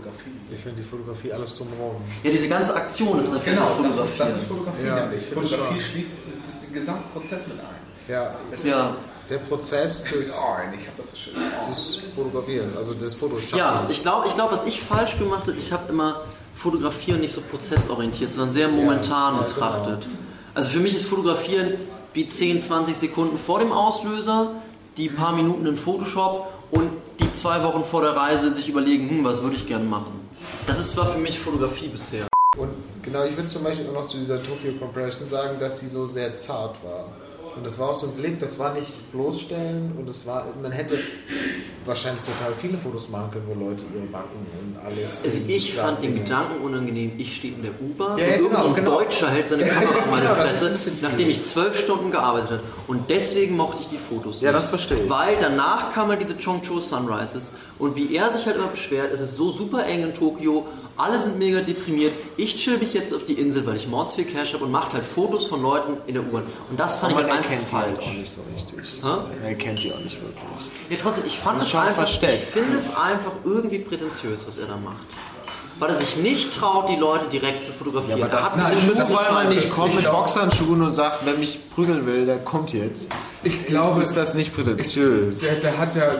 Ich 0.61 0.65
finde 0.65 0.83
die 0.83 0.87
Fotografie 0.87 1.33
alles 1.33 1.57
drumherum. 1.57 2.03
Ja, 2.23 2.31
diese 2.31 2.47
ganze 2.47 2.75
Aktion 2.75 3.19
ist 3.19 3.31
eine 3.31 3.41
genau, 3.41 3.65
Fotografie. 3.65 3.97
Das 3.97 4.09
ist, 4.11 4.21
das 4.21 4.37
ist 4.37 4.43
Fotografie 4.43 4.87
ja, 4.87 5.07
nämlich. 5.07 5.25
Fotografie 5.25 5.81
schließt 5.81 6.11
den 6.67 6.75
gesamten 6.75 7.11
Prozess 7.19 7.47
mit 7.47 7.59
ein. 7.61 7.67
Ja, 8.09 8.37
ja. 8.63 8.97
der 9.31 9.39
Prozess 9.39 10.05
des, 10.13 10.37
oh, 10.37 11.67
des 11.67 12.01
Fotografierens, 12.15 12.77
also 12.77 12.93
des 12.93 13.15
Fotoschaffens. 13.15 13.57
Ja, 13.57 13.87
ich 13.89 14.03
glaube, 14.03 14.27
ich 14.27 14.35
glaub, 14.35 14.53
was 14.53 14.67
ich 14.67 14.83
falsch 14.83 15.19
gemacht 15.19 15.47
habe, 15.47 15.55
ich 15.57 15.73
habe 15.73 15.91
immer 15.91 16.25
Fotografieren 16.55 17.23
nicht 17.23 17.33
so 17.33 17.41
prozessorientiert, 17.41 18.31
sondern 18.31 18.51
sehr 18.51 18.69
momentan 18.69 19.37
ja, 19.37 19.43
betrachtet. 19.45 20.03
Genau. 20.03 20.15
Also 20.53 20.69
für 20.69 20.81
mich 20.81 20.95
ist 20.95 21.07
Fotografieren 21.07 21.73
wie 22.13 22.27
10, 22.29 22.61
20 22.61 22.95
Sekunden 22.95 23.39
vor 23.39 23.61
dem 23.61 23.73
Auslöser, 23.73 24.51
die 24.99 25.09
paar 25.09 25.33
Minuten 25.33 25.65
in 25.65 25.77
Photoshop 25.77 26.53
und 26.71 26.91
die 27.19 27.33
zwei 27.33 27.65
Wochen 27.65 27.83
vor 27.83 28.03
der 28.03 28.15
Reise 28.15 28.53
sich 28.53 28.69
überlegen, 28.69 29.09
hm, 29.09 29.25
was 29.25 29.41
würde 29.41 29.57
ich 29.57 29.67
gerne 29.67 29.87
machen. 29.87 30.20
Das 30.67 30.79
ist 30.79 30.93
zwar 30.93 31.07
für 31.07 31.19
mich 31.19 31.39
Fotografie 31.39 31.89
bisher. 31.89 32.29
Und 32.57 32.71
genau, 33.03 33.25
ich 33.25 33.37
würde 33.37 33.49
zum 33.49 33.65
Beispiel 33.65 33.89
auch 33.89 33.93
noch 33.93 34.09
zu 34.09 34.17
dieser 34.17 34.43
Tokyo 34.43 34.73
Compression 34.79 35.29
sagen, 35.29 35.59
dass 35.61 35.81
sie 35.81 35.89
so 35.89 36.07
sehr 36.07 36.37
zart 36.37 36.83
war. 36.85 37.07
Und 37.57 37.67
das 37.67 37.79
war 37.79 37.91
auch 37.91 37.95
so 37.95 38.07
ein 38.07 38.13
Blick, 38.13 38.39
das 38.39 38.59
war 38.59 38.75
nicht 38.75 39.13
bloßstellen 39.13 39.93
und 39.99 40.09
es 40.09 40.27
war, 40.27 40.47
man 40.63 40.73
hätte 40.73 40.99
wahrscheinlich 41.85 42.23
total 42.23 42.55
viele 42.55 42.77
Fotos 42.77 43.09
machen 43.09 43.31
können, 43.33 43.47
wo 43.49 43.55
Leute 43.55 43.85
ihre 43.95 44.07
Backen 44.07 44.47
und 44.61 44.85
alles. 44.85 45.21
Also 45.25 45.41
ich 45.47 45.75
fand 45.75 46.03
den 46.03 46.15
Gedanken 46.15 46.63
unangenehm, 46.63 47.13
ich 47.19 47.37
stehe 47.37 47.55
in 47.55 47.63
der 47.63 47.73
U-Bahn 47.81 48.19
ja, 48.19 48.27
ja, 48.27 48.37
und 48.37 48.51
genau, 48.51 48.59
so 48.59 48.69
ein 48.69 48.75
genau. 48.75 48.91
Deutscher 48.99 49.31
hält 49.31 49.49
seine 49.49 49.65
Kamera 49.67 49.99
auf 49.99 50.11
meine 50.11 50.23
genau, 50.23 50.35
Fresse, 50.35 50.93
nachdem 51.03 51.29
ich 51.29 51.43
zwölf 51.45 51.79
Stunden 51.79 52.11
gearbeitet 52.11 52.51
habe. 52.51 52.63
Und 52.87 53.11
deswegen 53.11 53.57
mochte 53.57 53.83
ich 53.83 53.89
die 53.89 53.99
Fotos. 53.99 54.41
Ja, 54.41 54.53
nicht. 54.53 54.61
das 54.61 54.69
verstehe 54.69 55.05
ich. 55.05 55.11
Weil 55.11 55.37
danach 55.41 55.93
kamen 55.93 56.11
halt 56.11 56.21
diese 56.21 56.37
Chongcho 56.39 56.81
Sunrises 56.81 57.53
und 57.79 57.97
wie 57.97 58.15
er 58.15 58.31
sich 58.31 58.47
halt 58.47 58.57
immer 58.57 58.69
beschwert, 58.69 59.13
es 59.13 59.21
ist 59.21 59.37
so 59.37 59.51
super 59.51 59.87
eng 59.87 60.03
in 60.03 60.15
Tokio, 60.15 60.67
alle 61.01 61.19
sind 61.19 61.39
mega 61.39 61.61
deprimiert. 61.61 62.13
Ich 62.37 62.57
chill 62.57 62.79
mich 62.79 62.95
jetzt 62.95 63.15
auf 63.15 63.25
die 63.25 63.35
Insel, 63.35 63.67
weil 63.67 63.77
ich 63.77 63.89
mords 63.89 64.15
viel 64.15 64.25
Cash 64.25 64.55
habe 64.55 64.65
und 64.65 64.71
mache 64.71 64.93
halt 64.93 65.05
Fotos 65.05 65.47
von 65.47 65.63
Leuten 65.63 65.97
in 66.07 66.15
der 66.15 66.23
U-Bahn. 66.23 66.43
Und 66.69 66.79
das 66.79 66.99
fand 66.99 67.15
Aber 67.15 67.27
ich 67.27 67.33
halt 67.33 67.51
einfach 67.51 67.69
falsch. 67.69 67.87
Halt 67.87 68.03
auch 68.03 68.13
nicht 68.13 68.33
so 68.33 68.41
richtig. 68.55 69.03
Ha? 69.03 69.27
Er 69.43 69.55
kennt 69.55 69.83
die 69.83 69.93
auch 69.93 70.01
nicht 70.01 70.21
wirklich. 70.21 70.71
Ja, 70.91 70.97
trotzdem, 71.01 71.25
ich 71.27 71.39
fand 71.39 71.63
es 71.63 71.75
einfach, 71.75 71.95
versteckt. 71.95 72.43
ich 72.43 72.49
finde 72.49 72.77
es 72.77 72.95
einfach 72.95 73.33
irgendwie 73.45 73.79
prätentiös, 73.79 74.47
was 74.47 74.59
er 74.59 74.67
da 74.67 74.77
macht 74.77 75.07
weil 75.81 75.89
er 75.89 75.95
sich 75.95 76.17
nicht 76.19 76.55
traut, 76.55 76.91
die 76.91 76.97
Leute 76.97 77.27
direkt 77.33 77.65
zu 77.65 77.73
fotografieren. 77.73 78.19
Ja, 78.19 78.27
aber 78.27 78.37
das, 78.37 78.55
nein, 78.55 78.75
nur 78.87 78.97
weil 78.97 79.33
man 79.33 79.49
nicht 79.49 79.71
kommt 79.71 79.95
mit 79.95 80.05
Boxhandschuhen 80.05 80.83
und 80.83 80.93
sagt, 80.93 81.21
wer 81.25 81.35
mich 81.35 81.71
prügeln 81.71 82.07
will, 82.07 82.27
der 82.27 82.39
kommt 82.39 82.73
jetzt. 82.75 83.11
Ich 83.43 83.67
glaube, 83.67 84.01
ist, 84.01 84.09
ist 84.09 84.17
das 84.17 84.35
nicht 84.35 84.55
prätentiös. 84.55 85.41
Der, 85.41 85.55
der, 85.55 85.79
hat 85.79 85.95
ja 85.95 86.13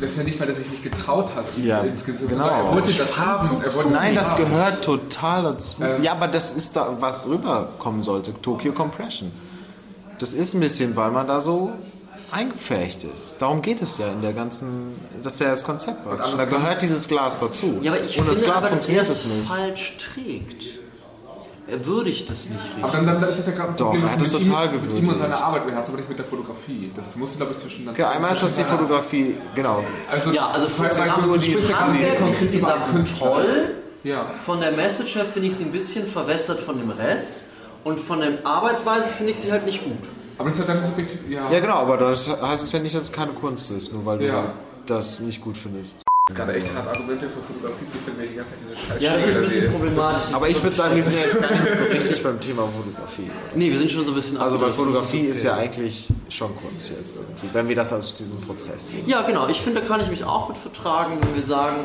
Das 0.00 0.10
ist 0.12 0.16
ja 0.16 0.22
nicht, 0.24 0.40
weil 0.40 0.48
er 0.48 0.54
sich 0.54 0.70
nicht 0.70 0.82
getraut 0.82 1.34
hat. 1.34 1.44
Ja, 1.62 1.80
insgesamt. 1.80 2.30
Genau. 2.30 2.46
Er 2.46 2.72
wollte 2.72 2.92
das 2.92 3.18
haben. 3.18 3.46
So 3.46 3.76
wollte 3.76 3.90
Nein, 3.92 4.14
das 4.14 4.32
haben. 4.32 4.44
gehört 4.44 4.84
total 4.84 5.42
dazu. 5.42 5.82
Ähm. 5.82 6.02
Ja, 6.02 6.12
aber 6.12 6.28
das 6.28 6.50
ist 6.54 6.76
da, 6.76 6.96
was 7.00 7.28
rüberkommen 7.28 8.02
sollte. 8.02 8.32
Tokyo 8.40 8.72
Compression. 8.72 9.30
Das 10.18 10.32
ist 10.32 10.54
ein 10.54 10.60
bisschen, 10.60 10.96
weil 10.96 11.10
man 11.10 11.26
da 11.28 11.40
so 11.40 11.72
eingepfercht 12.30 13.04
ist. 13.04 13.36
Darum 13.40 13.60
geht 13.62 13.82
es 13.82 13.98
ja 13.98 14.08
in 14.08 14.22
der 14.22 14.32
ganzen, 14.32 14.94
das 15.22 15.34
ist 15.34 15.40
ja 15.40 15.50
das 15.50 15.64
Konzept. 15.64 16.06
Und 16.06 16.18
da 16.38 16.44
gehört 16.44 16.80
dieses 16.82 17.08
Glas 17.08 17.38
dazu. 17.38 17.78
Ja, 17.82 17.92
aber 17.92 18.00
ich 18.02 18.16
Und 18.18 18.24
finde 18.26 18.30
das 18.30 18.42
Glas 18.42 18.56
aber, 18.56 18.68
funktioniert 18.68 19.02
dass 19.02 19.24
es 19.24 19.26
falsch 19.48 19.98
trägt. 20.14 20.79
Er 21.70 21.86
würdigt 21.86 22.28
das 22.28 22.48
nicht 22.48 22.60
richtig. 22.60 22.82
Aber 22.82 22.92
dann, 22.92 23.06
dann 23.06 23.30
ist 23.30 23.38
das 23.38 23.46
ja 23.46 23.52
gerade 23.52 23.68
ein 23.70 23.76
Doch, 23.76 23.94
er 23.94 24.12
hat 24.12 24.20
das 24.20 24.30
total 24.30 24.66
ihm, 24.66 24.72
gewürdigt. 24.72 24.94
Mit 24.94 25.02
ihm 25.04 25.08
und 25.08 25.16
seiner 25.16 25.42
Arbeit 25.42 25.66
beherrscht, 25.66 25.88
aber 25.88 25.98
nicht 25.98 26.08
mit 26.08 26.18
der 26.18 26.26
Fotografie. 26.26 26.90
Das 26.94 27.14
muss, 27.14 27.36
glaube 27.36 27.52
ich, 27.52 27.58
zwischen... 27.58 27.88
Okay, 27.88 28.02
einmal 28.02 28.32
ist 28.32 28.42
das 28.42 28.56
die 28.56 28.64
Fotografie, 28.64 29.36
genau. 29.54 29.84
Also, 30.10 30.32
ja, 30.32 30.50
also 30.50 30.66
du, 30.66 30.84
ist 31.34 32.54
dieser 32.54 32.78
toll. 33.18 33.74
Ja. 34.02 34.26
Von 34.42 34.60
der 34.60 34.72
Message 34.72 35.14
her 35.14 35.24
finde 35.24 35.48
ich 35.48 35.56
sie 35.56 35.64
ein 35.64 35.72
bisschen 35.72 36.06
verwässert 36.06 36.58
von 36.58 36.76
dem 36.78 36.90
Rest. 36.90 37.44
Und 37.84 38.00
von 38.00 38.20
der 38.20 38.32
Arbeitsweise 38.44 39.04
finde 39.04 39.32
ich 39.32 39.38
sie 39.38 39.52
halt 39.52 39.64
nicht 39.64 39.84
gut. 39.84 40.08
Aber 40.38 40.48
das 40.48 40.58
ist 40.58 40.66
halt 40.66 40.78
dann 40.78 40.84
subjektiv. 40.84 41.20
Ja. 41.28 41.50
ja, 41.50 41.60
genau, 41.60 41.74
aber 41.74 41.96
das 41.98 42.28
heißt 42.28 42.64
es 42.64 42.72
ja 42.72 42.78
nicht, 42.78 42.94
dass 42.94 43.04
es 43.04 43.12
keine 43.12 43.32
Kunst 43.32 43.70
ist, 43.70 43.92
nur 43.92 44.04
weil 44.06 44.18
du 44.18 44.26
ja. 44.26 44.54
das 44.86 45.20
nicht 45.20 45.40
gut 45.40 45.56
findest. 45.56 45.96
Es 46.30 46.34
ist 46.34 46.38
gerade 46.44 46.54
echt 46.54 46.74
hart, 46.74 46.86
Argumente 46.86 47.28
für 47.28 47.42
Fotografie 47.42 47.86
zu 47.88 47.98
finden, 47.98 48.18
wenn 48.18 48.24
ich 48.26 48.30
die 48.30 48.36
ganze 48.36 48.52
Zeit 48.52 48.60
diese 48.62 48.76
Scheiße 48.76 49.04
Ja, 49.04 49.16
das 49.16 49.26
ist 49.26 49.36
ein 49.36 49.42
bisschen 49.42 49.70
problematisch. 49.72 50.34
Aber 50.34 50.48
ich 50.48 50.62
würde 50.62 50.76
sagen, 50.76 50.94
wir 50.94 51.02
sind 51.02 51.18
ja 51.18 51.24
jetzt 51.24 51.40
gar 51.40 51.50
nicht 51.50 51.76
so 51.76 51.84
richtig 51.84 52.22
beim 52.22 52.40
Thema 52.40 52.68
Fotografie. 52.68 53.30
Nee, 53.56 53.70
wir 53.70 53.78
sind 53.78 53.90
schon 53.90 54.04
so 54.04 54.12
ein 54.12 54.14
bisschen. 54.14 54.36
Also, 54.36 54.60
weil 54.60 54.70
Fotografie 54.70 55.22
ist 55.22 55.42
ja 55.42 55.56
eigentlich 55.56 56.08
schon 56.28 56.54
Kunst 56.54 56.90
jetzt 56.90 57.16
irgendwie, 57.16 57.48
wenn 57.52 57.68
wir 57.68 57.74
das 57.74 57.92
als 57.92 58.14
diesen 58.14 58.40
Prozess 58.42 58.90
sehen. 58.90 59.08
Ja, 59.08 59.22
genau. 59.22 59.48
Ich 59.48 59.60
finde, 59.60 59.80
da 59.80 59.86
kann 59.86 60.00
ich 60.00 60.08
mich 60.08 60.22
auch 60.22 60.48
mit 60.48 60.56
vertragen, 60.56 61.18
wenn 61.20 61.34
wir 61.34 61.42
sagen, 61.42 61.78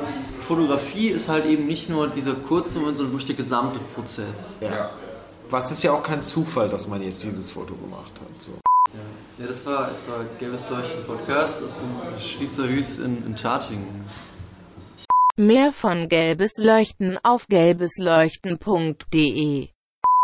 Fotografie 0.47 1.07
ist 1.07 1.27
halt 1.27 1.45
eben 1.45 1.65
nicht 1.65 1.89
nur 1.89 2.07
dieser 2.07 2.35
kurze 2.35 2.77
Moment, 2.77 2.97
sondern 2.97 3.13
wirklich 3.13 3.35
der 3.35 3.43
gesamte 3.43 3.79
Prozess. 3.95 4.49
Ja. 4.61 4.91
Was 5.49 5.71
ist 5.71 5.81
ja 5.81 5.91
auch 5.91 6.03
kein 6.03 6.23
Zufall, 6.23 6.69
dass 6.69 6.87
man 6.87 7.01
jetzt 7.01 7.23
dieses 7.23 7.49
Foto 7.49 7.73
gemacht 7.73 8.11
hat. 8.19 8.43
So. 8.43 8.51
Ja. 8.51 8.99
ja, 9.39 9.47
das 9.47 9.65
war, 9.65 9.89
es 9.89 10.07
war 10.07 10.23
Gelbes 10.39 10.69
Leuchten 10.69 11.03
Podcast 11.03 11.63
aus 11.63 11.79
dem 11.79 12.21
Schweizer 12.21 12.67
Hüs 12.67 12.99
in, 12.99 13.25
in 13.25 13.35
Chartingen. 13.35 14.05
Mehr 15.37 15.73
von 15.73 16.07
Gelbes 16.07 16.53
Leuchten 16.59 17.19
auf 17.21 17.47
gelbesleuchten.de 17.47 19.67